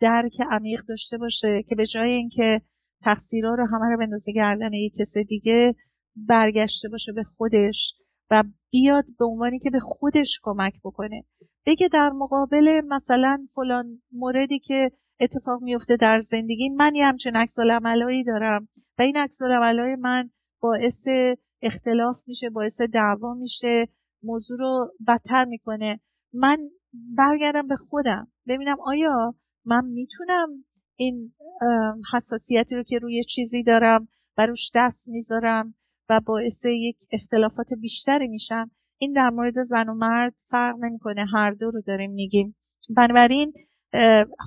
درک 0.00 0.40
عمیق 0.50 0.80
داشته 0.88 1.18
باشه 1.18 1.62
که 1.68 1.74
به 1.74 1.86
جای 1.86 2.10
اینکه 2.10 2.60
تقصیرها 3.02 3.54
رو 3.54 3.66
همه 3.66 3.90
رو 3.90 3.98
بندازه 3.98 4.32
گردن 4.32 4.72
یک 4.72 4.92
کس 5.00 5.18
دیگه 5.18 5.74
برگشته 6.16 6.88
باشه 6.88 7.12
به 7.12 7.22
خودش 7.22 7.94
و 8.30 8.44
بیاد 8.70 9.04
به 9.18 9.24
عنوانی 9.24 9.58
که 9.58 9.70
به 9.70 9.80
خودش 9.80 10.40
کمک 10.42 10.72
بکنه. 10.84 11.24
بگه 11.66 11.88
در 11.88 12.10
مقابل 12.10 12.80
مثلا 12.88 13.46
فلان 13.54 14.02
موردی 14.12 14.58
که 14.58 14.90
اتفاق 15.20 15.62
میفته 15.62 15.96
در 15.96 16.18
زندگی. 16.18 16.68
من 16.68 16.94
یه 16.94 17.06
همچین 17.06 17.36
عکس 17.36 17.58
عملایی 17.58 18.24
دارم 18.24 18.68
و 18.98 19.02
این 19.02 19.16
عکس 19.16 19.42
عملای 19.42 19.96
من 19.96 20.30
باعث 20.60 21.08
اختلاف 21.62 22.22
میشه 22.26 22.50
باعث 22.50 22.80
دعوا 22.80 23.34
میشه 23.34 23.88
موضوع 24.22 24.58
رو 24.58 24.92
بدتر 25.08 25.44
می‌کنه. 25.44 26.00
من 26.32 26.58
برگردم 26.92 27.68
به 27.68 27.76
خودم. 27.76 28.32
ببینم 28.48 28.76
آیا 28.80 29.34
من 29.64 29.84
می‌تونم 29.84 30.64
این 30.96 31.34
حساسیتی 32.14 32.76
رو 32.76 32.82
که 32.82 32.98
روی 32.98 33.24
چیزی 33.24 33.62
دارم 33.62 34.08
و 34.38 34.46
روش 34.46 34.70
دست 34.74 35.08
می‌ذارم 35.08 35.74
و 36.08 36.20
باعث 36.26 36.64
یک 36.64 36.96
اختلافات 37.12 37.66
بیشتری 37.80 38.28
میشم 38.28 38.70
این 38.98 39.12
در 39.12 39.30
مورد 39.30 39.62
زن 39.62 39.88
و 39.88 39.94
مرد 39.94 40.34
فرق 40.48 40.74
نمی‌کنه. 40.80 41.24
هر 41.34 41.50
دو 41.50 41.70
رو 41.70 41.82
داریم 41.86 42.12
میگیم. 42.12 42.56
بنابراین 42.96 43.52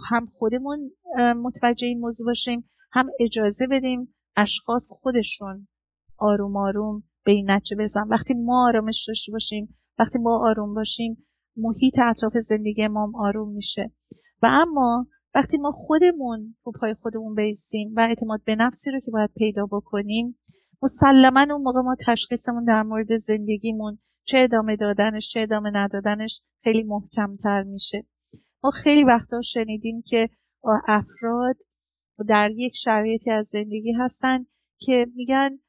هم 0.09 0.25
خودمون 0.31 0.91
متوجه 1.35 1.87
این 1.87 1.99
موضوع 1.99 2.25
باشیم 2.25 2.65
هم 2.91 3.09
اجازه 3.19 3.67
بدیم 3.71 4.15
اشخاص 4.35 4.89
خودشون 4.91 5.67
آروم 6.17 6.57
آروم 6.57 7.03
به 7.23 7.31
این 7.31 7.51
نتیجه 7.51 7.75
برسن. 7.75 8.07
وقتی 8.07 8.33
ما 8.33 8.67
آرامش 8.67 9.05
داشته 9.07 9.31
باشیم 9.31 9.75
وقتی 9.99 10.19
ما 10.19 10.39
آروم 10.49 10.73
باشیم 10.73 11.25
محیط 11.57 11.99
اطراف 11.99 12.37
زندگی 12.37 12.87
ما 12.87 13.11
آروم 13.15 13.53
میشه. 13.53 13.91
و 14.43 14.47
اما 14.51 15.07
وقتی 15.35 15.57
ما 15.57 15.71
خودمون 15.71 16.55
رو 16.63 16.71
پای 16.71 16.93
خودمون 16.93 17.35
بیستیم 17.35 17.93
و 17.97 17.99
اعتماد 17.99 18.43
به 18.45 18.55
نفسی 18.55 18.91
رو 18.91 18.99
که 18.99 19.11
باید 19.11 19.29
پیدا 19.37 19.65
بکنیم 19.65 20.39
مسلما 20.81 21.45
اون 21.49 21.61
موقع 21.61 21.81
ما 21.81 21.95
تشخیصمون 22.05 22.65
در 22.65 22.83
مورد 22.83 23.17
زندگیمون 23.17 23.99
چه 24.23 24.39
ادامه 24.39 24.75
دادنش 24.75 25.29
چه 25.29 25.39
ادامه 25.39 25.71
ندادنش 25.73 26.41
خیلی 26.63 26.83
محکمتر 26.83 27.63
میشه. 27.63 28.05
ما 28.63 28.69
خیلی 28.71 29.03
وقتا 29.03 29.41
شنیدیم 29.41 30.01
که 30.01 30.29
افراد 30.87 31.55
در 32.27 32.51
یک 32.51 32.75
شرایطی 32.75 33.31
از 33.31 33.45
زندگی 33.45 33.93
هستن 33.93 34.45
که 34.77 35.07
میگن 35.15 35.59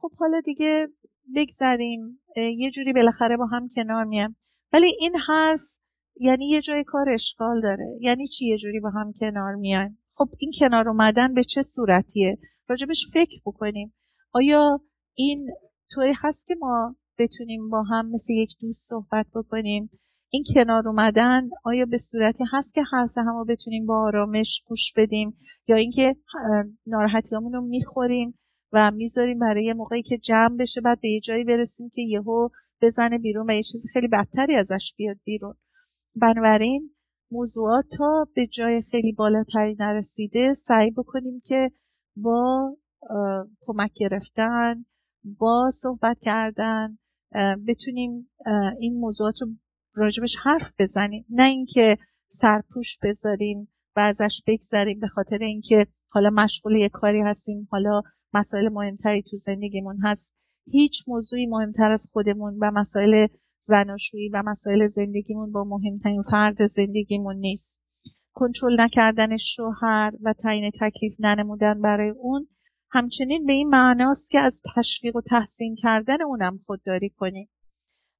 خب 0.00 0.12
حالا 0.18 0.40
دیگه 0.40 0.88
بگذریم 1.36 2.20
یه 2.36 2.70
جوری 2.70 2.92
بالاخره 2.92 3.36
با 3.36 3.46
هم 3.46 3.68
کنار 3.76 4.04
میام 4.04 4.36
ولی 4.72 4.92
این 5.00 5.16
حرف 5.16 5.62
یعنی 6.20 6.48
یه 6.48 6.60
جای 6.60 6.84
کار 6.84 7.10
اشکال 7.10 7.60
داره. 7.60 7.98
یعنی 8.00 8.26
چی 8.26 8.46
یه 8.46 8.58
جوری 8.58 8.80
با 8.80 8.90
هم 8.90 9.12
کنار 9.20 9.54
میان 9.54 9.98
خب 10.16 10.28
این 10.38 10.52
کنار 10.58 10.88
اومدن 10.88 11.34
به 11.34 11.44
چه 11.44 11.62
صورتیه؟ 11.62 12.38
راجبش 12.68 13.06
فکر 13.12 13.40
بکنیم. 13.46 13.94
آیا 14.32 14.80
این 15.14 15.48
طوری 15.90 16.12
هست 16.16 16.46
که 16.46 16.54
ما 16.60 16.96
بتونیم 17.20 17.68
با 17.70 17.82
هم 17.82 18.10
مثل 18.10 18.32
یک 18.32 18.56
دوست 18.60 18.88
صحبت 18.88 19.26
بکنیم. 19.34 19.90
این 20.30 20.44
کنار 20.54 20.88
اومدن 20.88 21.50
آیا 21.64 21.86
به 21.86 21.98
صورتی 21.98 22.44
هست 22.52 22.74
که 22.74 22.82
حرف 22.92 23.18
همو 23.18 23.44
بتونیم 23.44 23.86
با 23.86 24.02
آرامش 24.02 24.62
گوش 24.66 24.92
بدیم 24.96 25.36
یا 25.68 25.76
اینکه 25.76 26.16
ناراحتیامون 26.86 27.52
رو 27.52 27.60
می‌خوریم 27.60 28.38
و 28.72 28.90
می‌ذاریم 28.90 29.38
برای 29.38 29.72
موقعی 29.72 30.02
که 30.02 30.18
جمع 30.18 30.56
بشه 30.56 30.80
بعد 30.80 31.00
به 31.00 31.08
یه 31.08 31.20
جایی 31.20 31.44
برسیم 31.44 31.88
که 31.92 32.02
یهو 32.02 32.48
بزنه 32.82 33.18
بیرون 33.18 33.50
و 33.50 33.54
یه 33.54 33.62
چیز 33.62 33.86
خیلی 33.92 34.08
بدتری 34.08 34.54
ازش 34.54 34.94
بیاد 34.96 35.16
بیرون. 35.24 35.54
بنابراین 36.16 36.90
موضوعات 37.30 37.84
تا 37.98 38.26
به 38.34 38.46
جای 38.46 38.82
خیلی 38.82 39.12
بالاتری 39.12 39.76
نرسیده 39.78 40.54
سعی 40.54 40.90
بکنیم 40.90 41.42
که 41.44 41.70
با 42.16 42.76
کمک 43.60 43.90
گرفتن 43.94 44.84
با 45.24 45.70
صحبت 45.72 46.18
کردن 46.20 46.98
بتونیم 47.68 48.30
این 48.78 49.00
موضوعات 49.00 49.42
رو 49.42 49.48
راجبش 49.94 50.36
حرف 50.42 50.72
بزنیم. 50.78 51.24
نه 51.30 51.44
اینکه 51.44 51.98
سرپوش 52.28 52.98
بذاریم 53.02 53.68
و 53.96 54.00
ازش 54.00 54.42
بگذریم 54.46 55.00
به 55.00 55.08
خاطر 55.08 55.38
اینکه 55.38 55.86
حالا 56.08 56.30
مشغول 56.30 56.76
یه 56.76 56.88
کاری 56.88 57.20
هستیم 57.20 57.68
حالا 57.70 58.02
مسائل 58.34 58.68
مهمتری 58.68 59.22
تو 59.22 59.36
زندگیمون 59.36 59.98
هست. 60.02 60.34
هیچ 60.64 61.04
موضوعی 61.08 61.46
مهمتر 61.46 61.90
از 61.90 62.06
خودمون 62.12 62.58
و 62.60 62.70
مسائل 62.74 63.26
زناشویی 63.58 64.28
و 64.28 64.42
مسائل 64.46 64.86
زندگیمون 64.86 65.52
با 65.52 65.64
مهمترین 65.64 66.22
فرد 66.22 66.66
زندگیمون 66.66 67.36
نیست. 67.36 67.84
کنترل 68.32 68.80
نکردن 68.80 69.36
شوهر 69.36 70.12
و 70.22 70.32
تعیین 70.32 70.70
تکلیف 70.80 71.14
ننمودن 71.18 71.80
برای 71.80 72.10
اون 72.10 72.48
همچنین 72.92 73.46
به 73.46 73.52
این 73.52 73.68
معناست 73.68 74.30
که 74.30 74.38
از 74.38 74.62
تشویق 74.74 75.16
و 75.16 75.20
تحسین 75.20 75.74
کردن 75.74 76.22
اونم 76.22 76.58
خودداری 76.66 77.10
کنیم. 77.10 77.48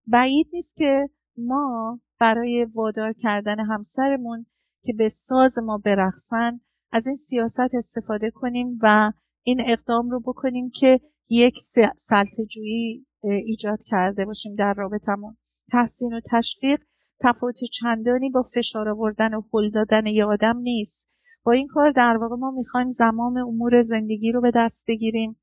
بعید 0.06 0.46
نیست 0.52 0.76
که 0.76 1.08
ما 1.36 2.00
برای 2.20 2.66
وادار 2.74 3.12
کردن 3.12 3.60
همسرمون 3.60 4.46
که 4.82 4.92
به 4.92 5.08
ساز 5.08 5.58
ما 5.58 5.78
برقصن 5.78 6.60
از 6.92 7.06
این 7.06 7.16
سیاست 7.16 7.74
استفاده 7.74 8.30
کنیم 8.30 8.78
و 8.82 9.12
این 9.42 9.62
اقدام 9.66 10.10
رو 10.10 10.20
بکنیم 10.20 10.70
که 10.70 11.00
یک 11.30 11.58
سلطجویی 11.96 13.06
ایجاد 13.22 13.78
کرده 13.86 14.24
باشیم 14.24 14.54
در 14.54 14.74
رابطمون 14.74 15.36
تحسین 15.72 16.12
و 16.12 16.20
تشویق 16.30 16.80
تفاوت 17.20 17.64
چندانی 17.72 18.30
با 18.30 18.42
فشار 18.42 18.88
آوردن 18.88 19.34
و 19.34 19.42
هل 19.54 19.70
دادن 19.70 20.06
یه 20.06 20.24
آدم 20.24 20.58
نیست. 20.58 21.10
با 21.44 21.52
این 21.52 21.66
کار 21.66 21.90
در 21.90 22.16
واقع 22.16 22.36
ما 22.36 22.50
می‌خوایم 22.50 22.90
زمام 22.90 23.36
امور 23.36 23.80
زندگی 23.80 24.32
رو 24.32 24.40
به 24.40 24.50
دست 24.54 24.84
بگیریم 24.88 25.36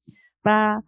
و 0.46 0.82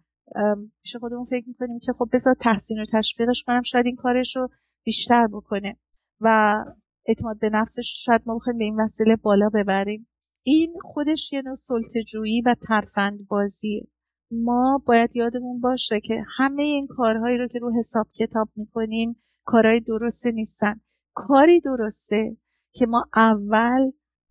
پیش 0.82 0.96
خودمون 0.96 1.24
فکر 1.24 1.48
می‌کنیم 1.48 1.78
که 1.78 1.92
خب 1.92 2.08
بذار 2.12 2.34
تحسین 2.40 2.82
و 2.82 2.86
تشویقش 2.92 3.42
کنم 3.46 3.62
شاید 3.62 3.86
این 3.86 3.96
کارش 3.96 4.36
رو 4.36 4.48
بیشتر 4.84 5.26
بکنه 5.26 5.76
و 6.20 6.58
اعتماد 7.06 7.38
به 7.38 7.50
نفسش 7.52 8.04
شاید 8.04 8.22
ما 8.26 8.34
بخوایم 8.36 8.58
به 8.58 8.64
این 8.64 8.80
وسیله 8.80 9.16
بالا 9.16 9.48
ببریم. 9.54 10.08
این 10.42 10.74
خودش 10.82 11.32
یه 11.32 11.42
نوع 11.42 11.54
سلطجویی 11.54 12.42
و 12.42 12.54
ترفند 12.68 13.26
بازیه 13.28 13.86
ما 14.30 14.82
باید 14.86 15.16
یادمون 15.16 15.60
باشه 15.60 16.00
که 16.00 16.24
همه 16.36 16.62
این 16.62 16.86
کارهایی 16.86 17.38
رو 17.38 17.48
که 17.48 17.58
رو 17.58 17.72
حساب 17.78 18.06
کتاب 18.16 18.48
می‌کنیم 18.56 19.16
کارهای 19.44 19.80
درسته 19.80 20.32
نیستن. 20.32 20.80
کاری 21.14 21.60
درسته 21.60 22.36
که 22.72 22.86
ما 22.86 23.04
اول 23.16 23.90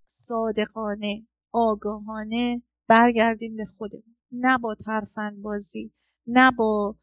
صادقانه 0.10 1.28
آگاهانه 1.52 2.62
برگردیم 2.88 3.56
به 3.56 3.66
خودمون. 3.66 4.16
نه 4.32 4.58
با 4.58 4.76
ترفند 4.86 5.42
بازی 5.42 5.92
نه 6.28 6.52
با 6.52 6.96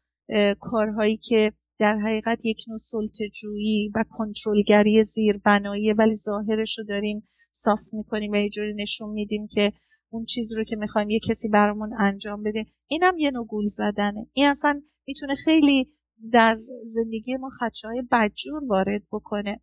کارهایی 0.59 1.17
که 1.17 1.51
در 1.79 1.97
حقیقت 1.97 2.45
یک 2.45 2.63
نوع 2.67 2.77
سلطجویی 2.77 3.91
و 3.95 4.03
کنترلگری 4.11 5.03
زیربنایی 5.03 5.93
ولی 5.93 6.13
ظاهرش 6.15 6.77
رو 6.77 6.83
داریم 6.83 7.23
صاف 7.51 7.81
می‌کنیم 7.93 8.31
و 8.31 8.35
یه 8.35 8.49
جوری 8.49 8.73
نشون 8.73 9.09
میدیم 9.09 9.47
که 9.47 9.73
اون 10.09 10.25
چیز 10.25 10.53
رو 10.57 10.63
که 10.63 10.75
می‌خوایم 10.75 11.09
یه 11.09 11.19
کسی 11.19 11.49
برامون 11.49 11.89
انجام 11.99 12.43
بده 12.43 12.65
اینم 12.87 13.17
یه 13.17 13.31
نوع 13.31 13.45
گول 13.45 13.67
زدنه. 13.67 14.27
این 14.33 14.47
اصلا 14.47 14.81
می‌تونه 15.07 15.35
خیلی 15.35 15.91
در 16.31 16.59
زندگی 16.83 17.37
ما 17.37 17.49
خدشه 17.59 17.87
های 17.87 18.03
بدجور 18.11 18.63
وارد 18.63 19.01
بکنه. 19.11 19.61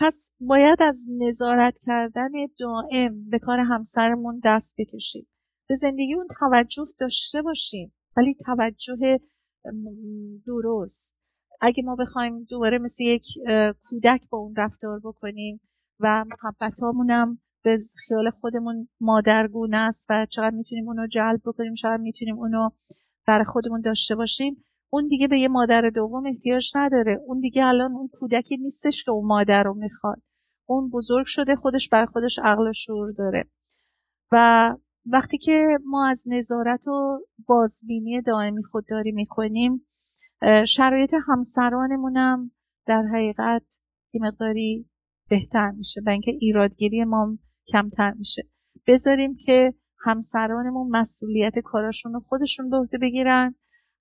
پس 0.00 0.32
باید 0.40 0.82
از 0.82 1.06
نظارت 1.20 1.78
کردن 1.82 2.30
دائم 2.58 3.30
به 3.30 3.38
کار 3.38 3.60
همسرمون 3.60 4.40
دست 4.44 4.74
بکشیم. 4.78 5.26
به 5.68 5.74
زندگی 5.74 6.14
اون 6.14 6.26
توجه 6.38 6.84
داشته 7.00 7.42
باشیم 7.42 7.94
ولی 8.16 8.34
توجه 8.34 9.18
درست. 10.46 11.18
اگه 11.60 11.82
ما 11.82 11.96
بخوایم 11.96 12.44
دوباره 12.44 12.78
مثل 12.78 13.04
یک 13.04 13.26
کودک 13.84 14.28
با 14.30 14.38
اون 14.38 14.54
رفتار 14.56 15.00
بکنیم 15.04 15.60
و 16.00 16.24
محبت 16.24 16.80
هامونم 16.80 17.38
به 17.64 17.78
خیال 18.08 18.30
خودمون 18.30 18.88
مادرگونه 19.00 19.76
است 19.76 20.06
و 20.10 20.26
چقدر 20.30 20.56
می‌تونیم 20.56 20.88
اونو 20.88 21.06
جلب 21.06 21.40
بکنیم 21.44 21.74
شاید 21.74 22.00
می‌تونیم 22.00 22.38
اونو 22.38 22.70
برای 23.26 23.44
خودمون 23.44 23.80
داشته 23.80 24.14
باشیم 24.14 24.64
اون 24.92 25.06
دیگه 25.06 25.28
به 25.28 25.38
یه 25.38 25.48
مادر 25.48 25.90
دوم 25.94 26.26
احتیاج 26.26 26.72
نداره. 26.74 27.20
اون 27.26 27.40
دیگه 27.40 27.66
الان 27.66 27.92
اون 27.92 28.10
کودکی 28.12 28.56
نیستش 28.56 29.04
که 29.04 29.10
اون 29.10 29.26
مادر 29.26 29.62
رو 29.62 29.74
می‌خواد. 29.74 30.22
اون 30.68 30.90
بزرگ 30.90 31.26
شده 31.26 31.56
خودش 31.56 31.88
بر 31.88 32.06
خودش 32.06 32.38
عقل 32.42 32.68
و 32.68 32.72
شعور 32.72 33.12
داره. 33.12 33.44
و 34.32 34.76
وقتی 35.06 35.38
که 35.38 35.78
ما 35.84 36.08
از 36.08 36.24
نظارت 36.26 36.88
و 36.88 37.18
بازبینی 37.46 38.22
دائمی 38.22 38.62
خودداری 38.62 39.12
می‌کنیم 39.12 39.86
شرایط 40.68 41.14
همسرانمونم 41.28 42.50
در 42.86 43.02
حقیقت 43.14 43.78
یه 44.12 44.20
مقداری 44.22 44.90
بهتر 45.30 45.70
میشه 45.70 46.00
و 46.06 46.10
اینکه 46.10 46.30
ایرادگیری 46.40 47.04
ما 47.04 47.38
کمتر 47.68 48.12
میشه. 48.12 48.48
بذاریم 48.86 49.36
که 49.36 49.74
همسرانمون 50.04 50.88
مسئولیت 50.90 51.58
کاراشون 51.58 52.12
رو 52.12 52.20
خودشون 52.20 52.70
به 52.70 52.76
عهده 52.76 52.98
بگیرن. 52.98 53.54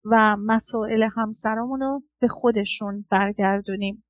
و 0.05 0.37
مسائل 0.37 1.07
همسرامون 1.15 1.79
رو 1.79 2.03
به 2.19 2.27
خودشون 2.27 3.05
برگردونیم. 3.09 4.03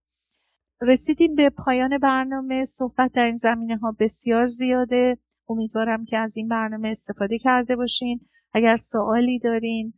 رسیدیم 0.81 1.35
به 1.35 1.49
پایان 1.49 1.97
برنامه. 1.97 2.65
صحبت 2.65 3.11
در 3.11 3.25
این 3.25 3.37
زمینه 3.37 3.77
ها 3.77 3.95
بسیار 3.99 4.45
زیاده. 4.45 5.17
امیدوارم 5.49 6.05
که 6.05 6.17
از 6.17 6.37
این 6.37 6.47
برنامه 6.47 6.89
استفاده 6.89 7.37
کرده 7.37 7.75
باشین. 7.75 8.19
اگر 8.53 8.75
سوالی 8.75 9.39
دارین 9.39 9.93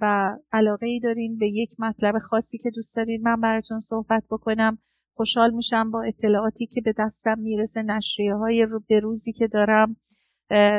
و 0.00 0.36
علاقه 0.52 0.86
ای 0.86 1.00
دارین 1.00 1.38
به 1.38 1.46
یک 1.48 1.76
مطلب 1.78 2.18
خاصی 2.18 2.58
که 2.58 2.70
دوست 2.70 2.96
دارین 2.96 3.22
من 3.22 3.40
براتون 3.40 3.78
صحبت 3.78 4.24
بکنم 4.30 4.78
خوشحال 5.14 5.54
میشم 5.54 5.90
با 5.90 6.02
اطلاعاتی 6.02 6.66
که 6.66 6.80
به 6.80 6.94
دستم 6.98 7.38
می‌رسه 7.38 7.82
نشریه 7.82 8.34
های 8.34 8.66
به 8.88 9.00
روزی 9.00 9.32
که 9.32 9.48
دارم 9.48 9.96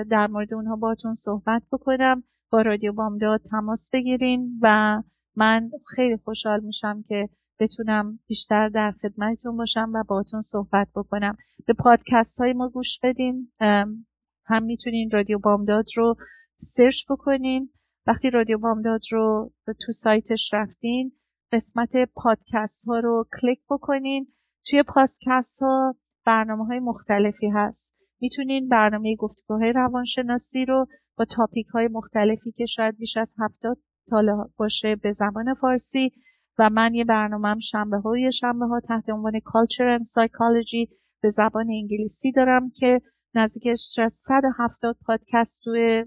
در 0.10 0.28
مورد 0.28 0.54
اونها 0.54 0.76
باتون 0.76 1.14
صحبت 1.14 1.64
بکنم. 1.72 2.24
با 2.52 2.62
رادیو 2.62 2.94
بامداد 2.94 3.42
تماس 3.42 3.90
بگیرین 3.94 4.60
و 4.62 5.02
من 5.36 5.72
خیلی 5.96 6.18
خوشحال 6.18 6.60
میشم 6.60 7.04
که 7.08 7.30
بتونم 7.60 8.20
بیشتر 8.28 8.70
در 8.70 8.92
خدمتتون 9.02 9.58
باشم 9.58 9.92
و 9.96 10.04
باتون 10.04 10.42
صحبت 10.42 10.88
بکنم. 10.96 11.38
به 11.68 11.74
پادکست 11.74 12.42
های 12.42 12.54
ما 12.54 12.70
گوش 12.70 13.00
بدین. 13.04 13.52
هم 14.46 14.64
می‌تونین 14.64 15.12
رادیو 15.12 15.40
بامداد 15.40 15.86
رو 15.96 16.16
سرچ 16.56 17.06
بکنین. 17.10 17.70
وقتی 18.08 18.30
رادیو 18.30 18.58
بامداد 18.58 19.02
رو 19.12 19.54
تو 19.86 19.92
سایتش 19.92 20.54
رفتین 20.54 21.12
قسمت 21.52 21.92
پادکست 22.16 22.88
ها 22.88 23.00
رو 23.00 23.28
کلیک 23.42 23.60
بکنین. 23.70 24.34
توی 24.68 24.84
پادکست 24.84 25.62
ها 25.62 25.96
برنامه 26.26 26.66
های 26.66 26.80
مختلفی 26.80 27.50
هست. 27.50 27.96
می‌تونین 28.22 28.68
برنامه 28.70 29.16
گفتگوهای 29.16 29.74
روانشناسی 29.74 30.66
رو 30.66 30.88
با 31.20 31.26
تاپیک 31.26 31.68
های 31.68 31.88
مختلفی 31.88 32.52
که 32.52 32.66
شاید 32.66 32.98
بیش 32.98 33.18
از 33.18 33.36
هفتاد 33.40 33.78
تاله 34.10 34.34
باشه 34.58 34.96
به 34.96 35.12
زبان 35.12 35.54
فارسی 35.54 36.12
و 36.60 36.70
من 36.70 36.94
یه 36.94 37.06
برنامه 37.06 37.60
شنبه 37.60 37.98
های 37.98 38.32
شنبه 38.32 38.66
ها 38.66 38.80
تحت 38.80 39.10
عنوان 39.10 39.34
Culture 39.40 39.98
and 39.98 40.02
Psychology 40.02 40.96
به 41.22 41.30
زبان 41.30 41.68
انگلیسی 41.70 42.32
دارم 42.32 42.72
که 42.76 43.02
نزدیک 43.36 43.76
170 43.76 44.98
پادکست 45.06 45.64
توی 45.64 46.06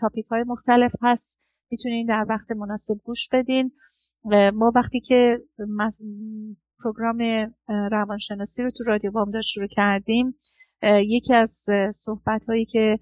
تاپیک 0.00 0.26
های 0.26 0.44
مختلف 0.46 0.92
هست. 1.02 1.40
می‌تونین 1.70 2.06
در 2.06 2.26
وقت 2.28 2.50
مناسب 2.50 2.94
گوش 3.04 3.28
بدین. 3.32 3.72
ما 4.54 4.72
وقتی 4.74 5.00
که 5.00 5.38
پروگرام 6.82 7.18
روانشناسی 7.68 8.62
رو 8.62 8.70
تو 8.70 8.84
رادیو 8.84 9.10
بامداد 9.10 9.42
شروع 9.42 9.68
کردیم 9.70 10.34
یکی 10.82 11.34
از 11.34 11.66
صحبت 11.92 12.44
هایی 12.48 12.64
که 12.64 12.98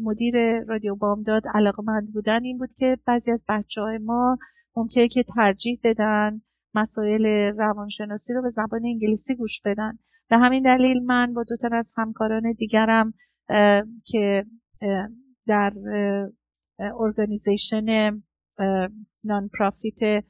مدیر 0.00 0.60
رادیو 0.60 0.94
بامداد 0.94 1.42
علاقه 1.54 1.82
مند 1.82 2.12
بودن 2.12 2.44
این 2.44 2.58
بود 2.58 2.72
که 2.72 2.98
بعضی 3.06 3.30
از 3.30 3.44
بچه 3.48 3.80
های 3.80 3.98
ما 3.98 4.38
ممکنه 4.76 5.08
که 5.08 5.22
ترجیح 5.22 5.80
بدن 5.84 6.42
مسائل 6.74 7.26
روانشناسی 7.56 8.34
رو 8.34 8.42
به 8.42 8.48
زبان 8.48 8.80
انگلیسی 8.84 9.34
گوش 9.34 9.60
بدن. 9.64 9.98
به 10.30 10.38
همین 10.38 10.62
دلیل 10.62 11.02
من 11.02 11.34
با 11.34 11.44
دو 11.48 11.56
تا 11.56 11.68
از 11.72 11.92
همکاران 11.96 12.52
دیگرم 12.52 13.14
که 14.04 14.46
در 15.46 15.72
ارگانیزیشن 16.78 18.10
نان 19.24 19.50
پرافیت 19.58 20.24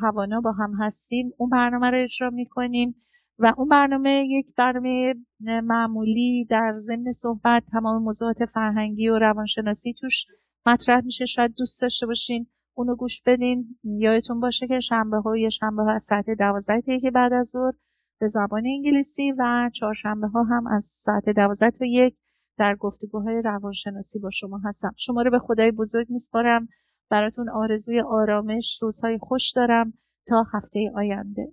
توانا 0.00 0.40
با 0.40 0.52
هم 0.52 0.74
هستیم 0.80 1.32
اون 1.36 1.50
برنامه 1.50 1.90
رو 1.90 2.02
اجرا 2.02 2.30
می‌کنیم. 2.30 2.94
و 3.42 3.52
اون 3.56 3.68
برنامه 3.68 4.26
یک 4.28 4.46
برنامه 4.56 5.14
معمولی 5.40 6.44
در 6.50 6.74
ضمن 6.76 7.12
صحبت 7.12 7.62
تمام 7.72 8.02
موضوعات 8.02 8.44
فرهنگی 8.44 9.08
و 9.08 9.18
روانشناسی 9.18 9.94
توش 10.00 10.26
مطرح 10.66 11.04
میشه. 11.04 11.24
شاید 11.24 11.54
دوست 11.54 11.82
داشته 11.82 12.06
باشین 12.06 12.46
اونو 12.74 12.96
گوش 12.96 13.22
بدین. 13.26 13.78
یادتون 13.84 14.40
باشه 14.40 14.66
که 14.66 14.80
شنبه 14.80 15.16
ها 15.16 15.36
یا 15.36 15.50
شنبه 15.50 15.82
ها 15.82 15.92
از 15.92 16.02
ساعت 16.02 16.30
دوازده 16.30 17.00
که 17.00 17.10
بعد 17.10 17.32
از 17.32 17.46
ظهر 17.46 17.72
به 18.20 18.26
زبان 18.26 18.62
انگلیسی 18.66 19.32
و 19.32 19.70
چهارشنبه 19.72 20.26
ها 20.26 20.42
هم 20.42 20.66
از 20.66 20.84
ساعت 20.84 21.30
دوازده 21.30 21.70
تا 21.70 21.84
یک 21.84 22.16
در 22.58 22.74
گفتگوهای 22.76 23.42
روانشناسی 23.44 24.18
با 24.18 24.30
شما 24.30 24.60
هستم. 24.64 24.94
شما 24.96 25.22
رو 25.22 25.30
به 25.30 25.38
خدای 25.38 25.70
بزرگ 25.70 26.06
میسپارم. 26.10 26.68
براتون 27.10 27.50
آرزوی 27.50 28.00
آرامش 28.00 28.78
روزهای 28.82 29.18
خوش 29.18 29.52
دارم 29.52 29.92
تا 30.26 30.46
هفته 30.54 30.92
آینده. 30.94 31.52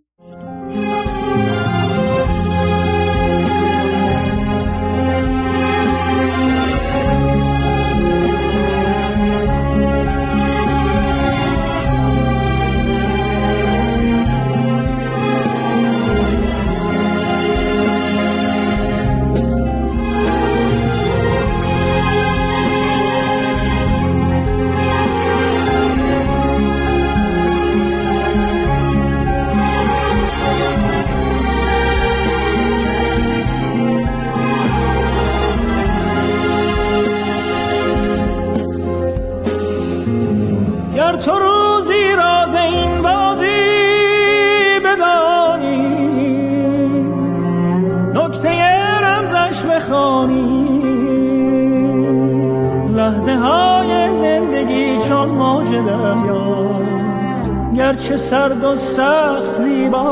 گرچه 58.10 58.18
سرد 58.18 58.64
و 58.64 58.76
سخت 58.76 59.54
زیباست. 59.54 60.10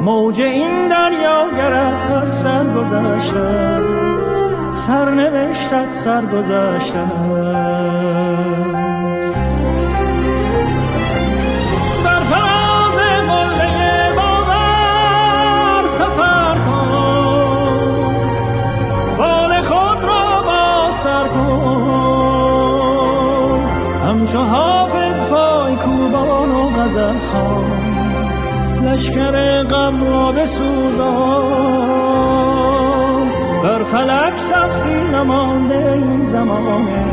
موج 0.00 0.40
این 0.40 0.88
دریا 0.88 1.46
گرد 1.56 2.12
از 2.22 2.42
سر 2.42 2.64
گذشته 2.64 3.80
سرنوشتت 4.72 5.92
سر 5.92 6.26
گذشته 6.26 6.98
لشکر 28.96 29.62
غم 29.62 30.04
را 30.04 30.32
بسوزان. 30.32 31.46
بر 33.62 33.82
فلک 33.82 34.38
سخفی 34.38 35.08
نمانده 35.12 35.92
این 35.92 36.24
زمانه 36.24 37.04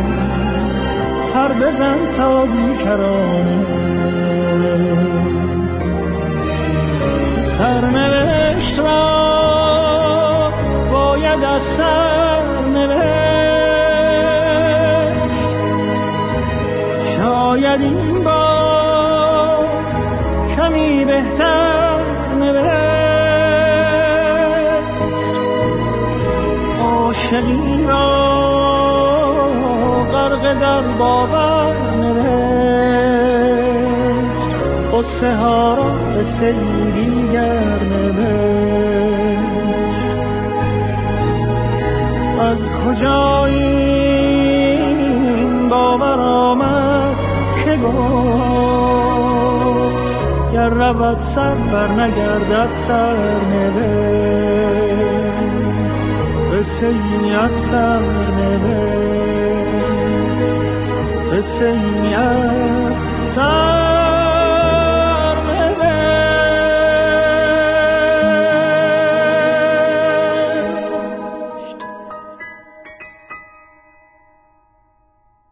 هر 1.35 1.53
بزن 1.53 1.97
تا 2.17 2.45
بیکرانه. 2.45 3.65
سرنوشت 7.41 8.79
را 8.79 10.51
باید 10.91 11.43
از 11.43 11.61
سرنوشت 11.61 13.02
باور 30.99 31.75
نوشت. 32.01 32.93
قصه 34.93 35.35
ها 35.35 35.75
را 35.75 35.83
به 35.83 36.23
دیگر 36.95 37.79
نوشت. 37.83 39.03
از 42.41 42.59
کجا 42.69 43.45
این 43.45 43.99
باور 45.69 46.19
آمد 46.19 47.15
که 47.65 47.77
گفت 47.77 48.73
گر 50.53 50.69
رود 50.69 51.19
سر 51.19 51.53
بر 51.53 51.87
نگردد 51.87 52.71
سر 52.71 53.15
نوشت. 53.51 54.73
قصه 56.53 56.93
از 57.43 57.51
سر 57.51 57.99
نوشت. 58.37 59.42
قصه 61.33 62.15
از 62.15 62.95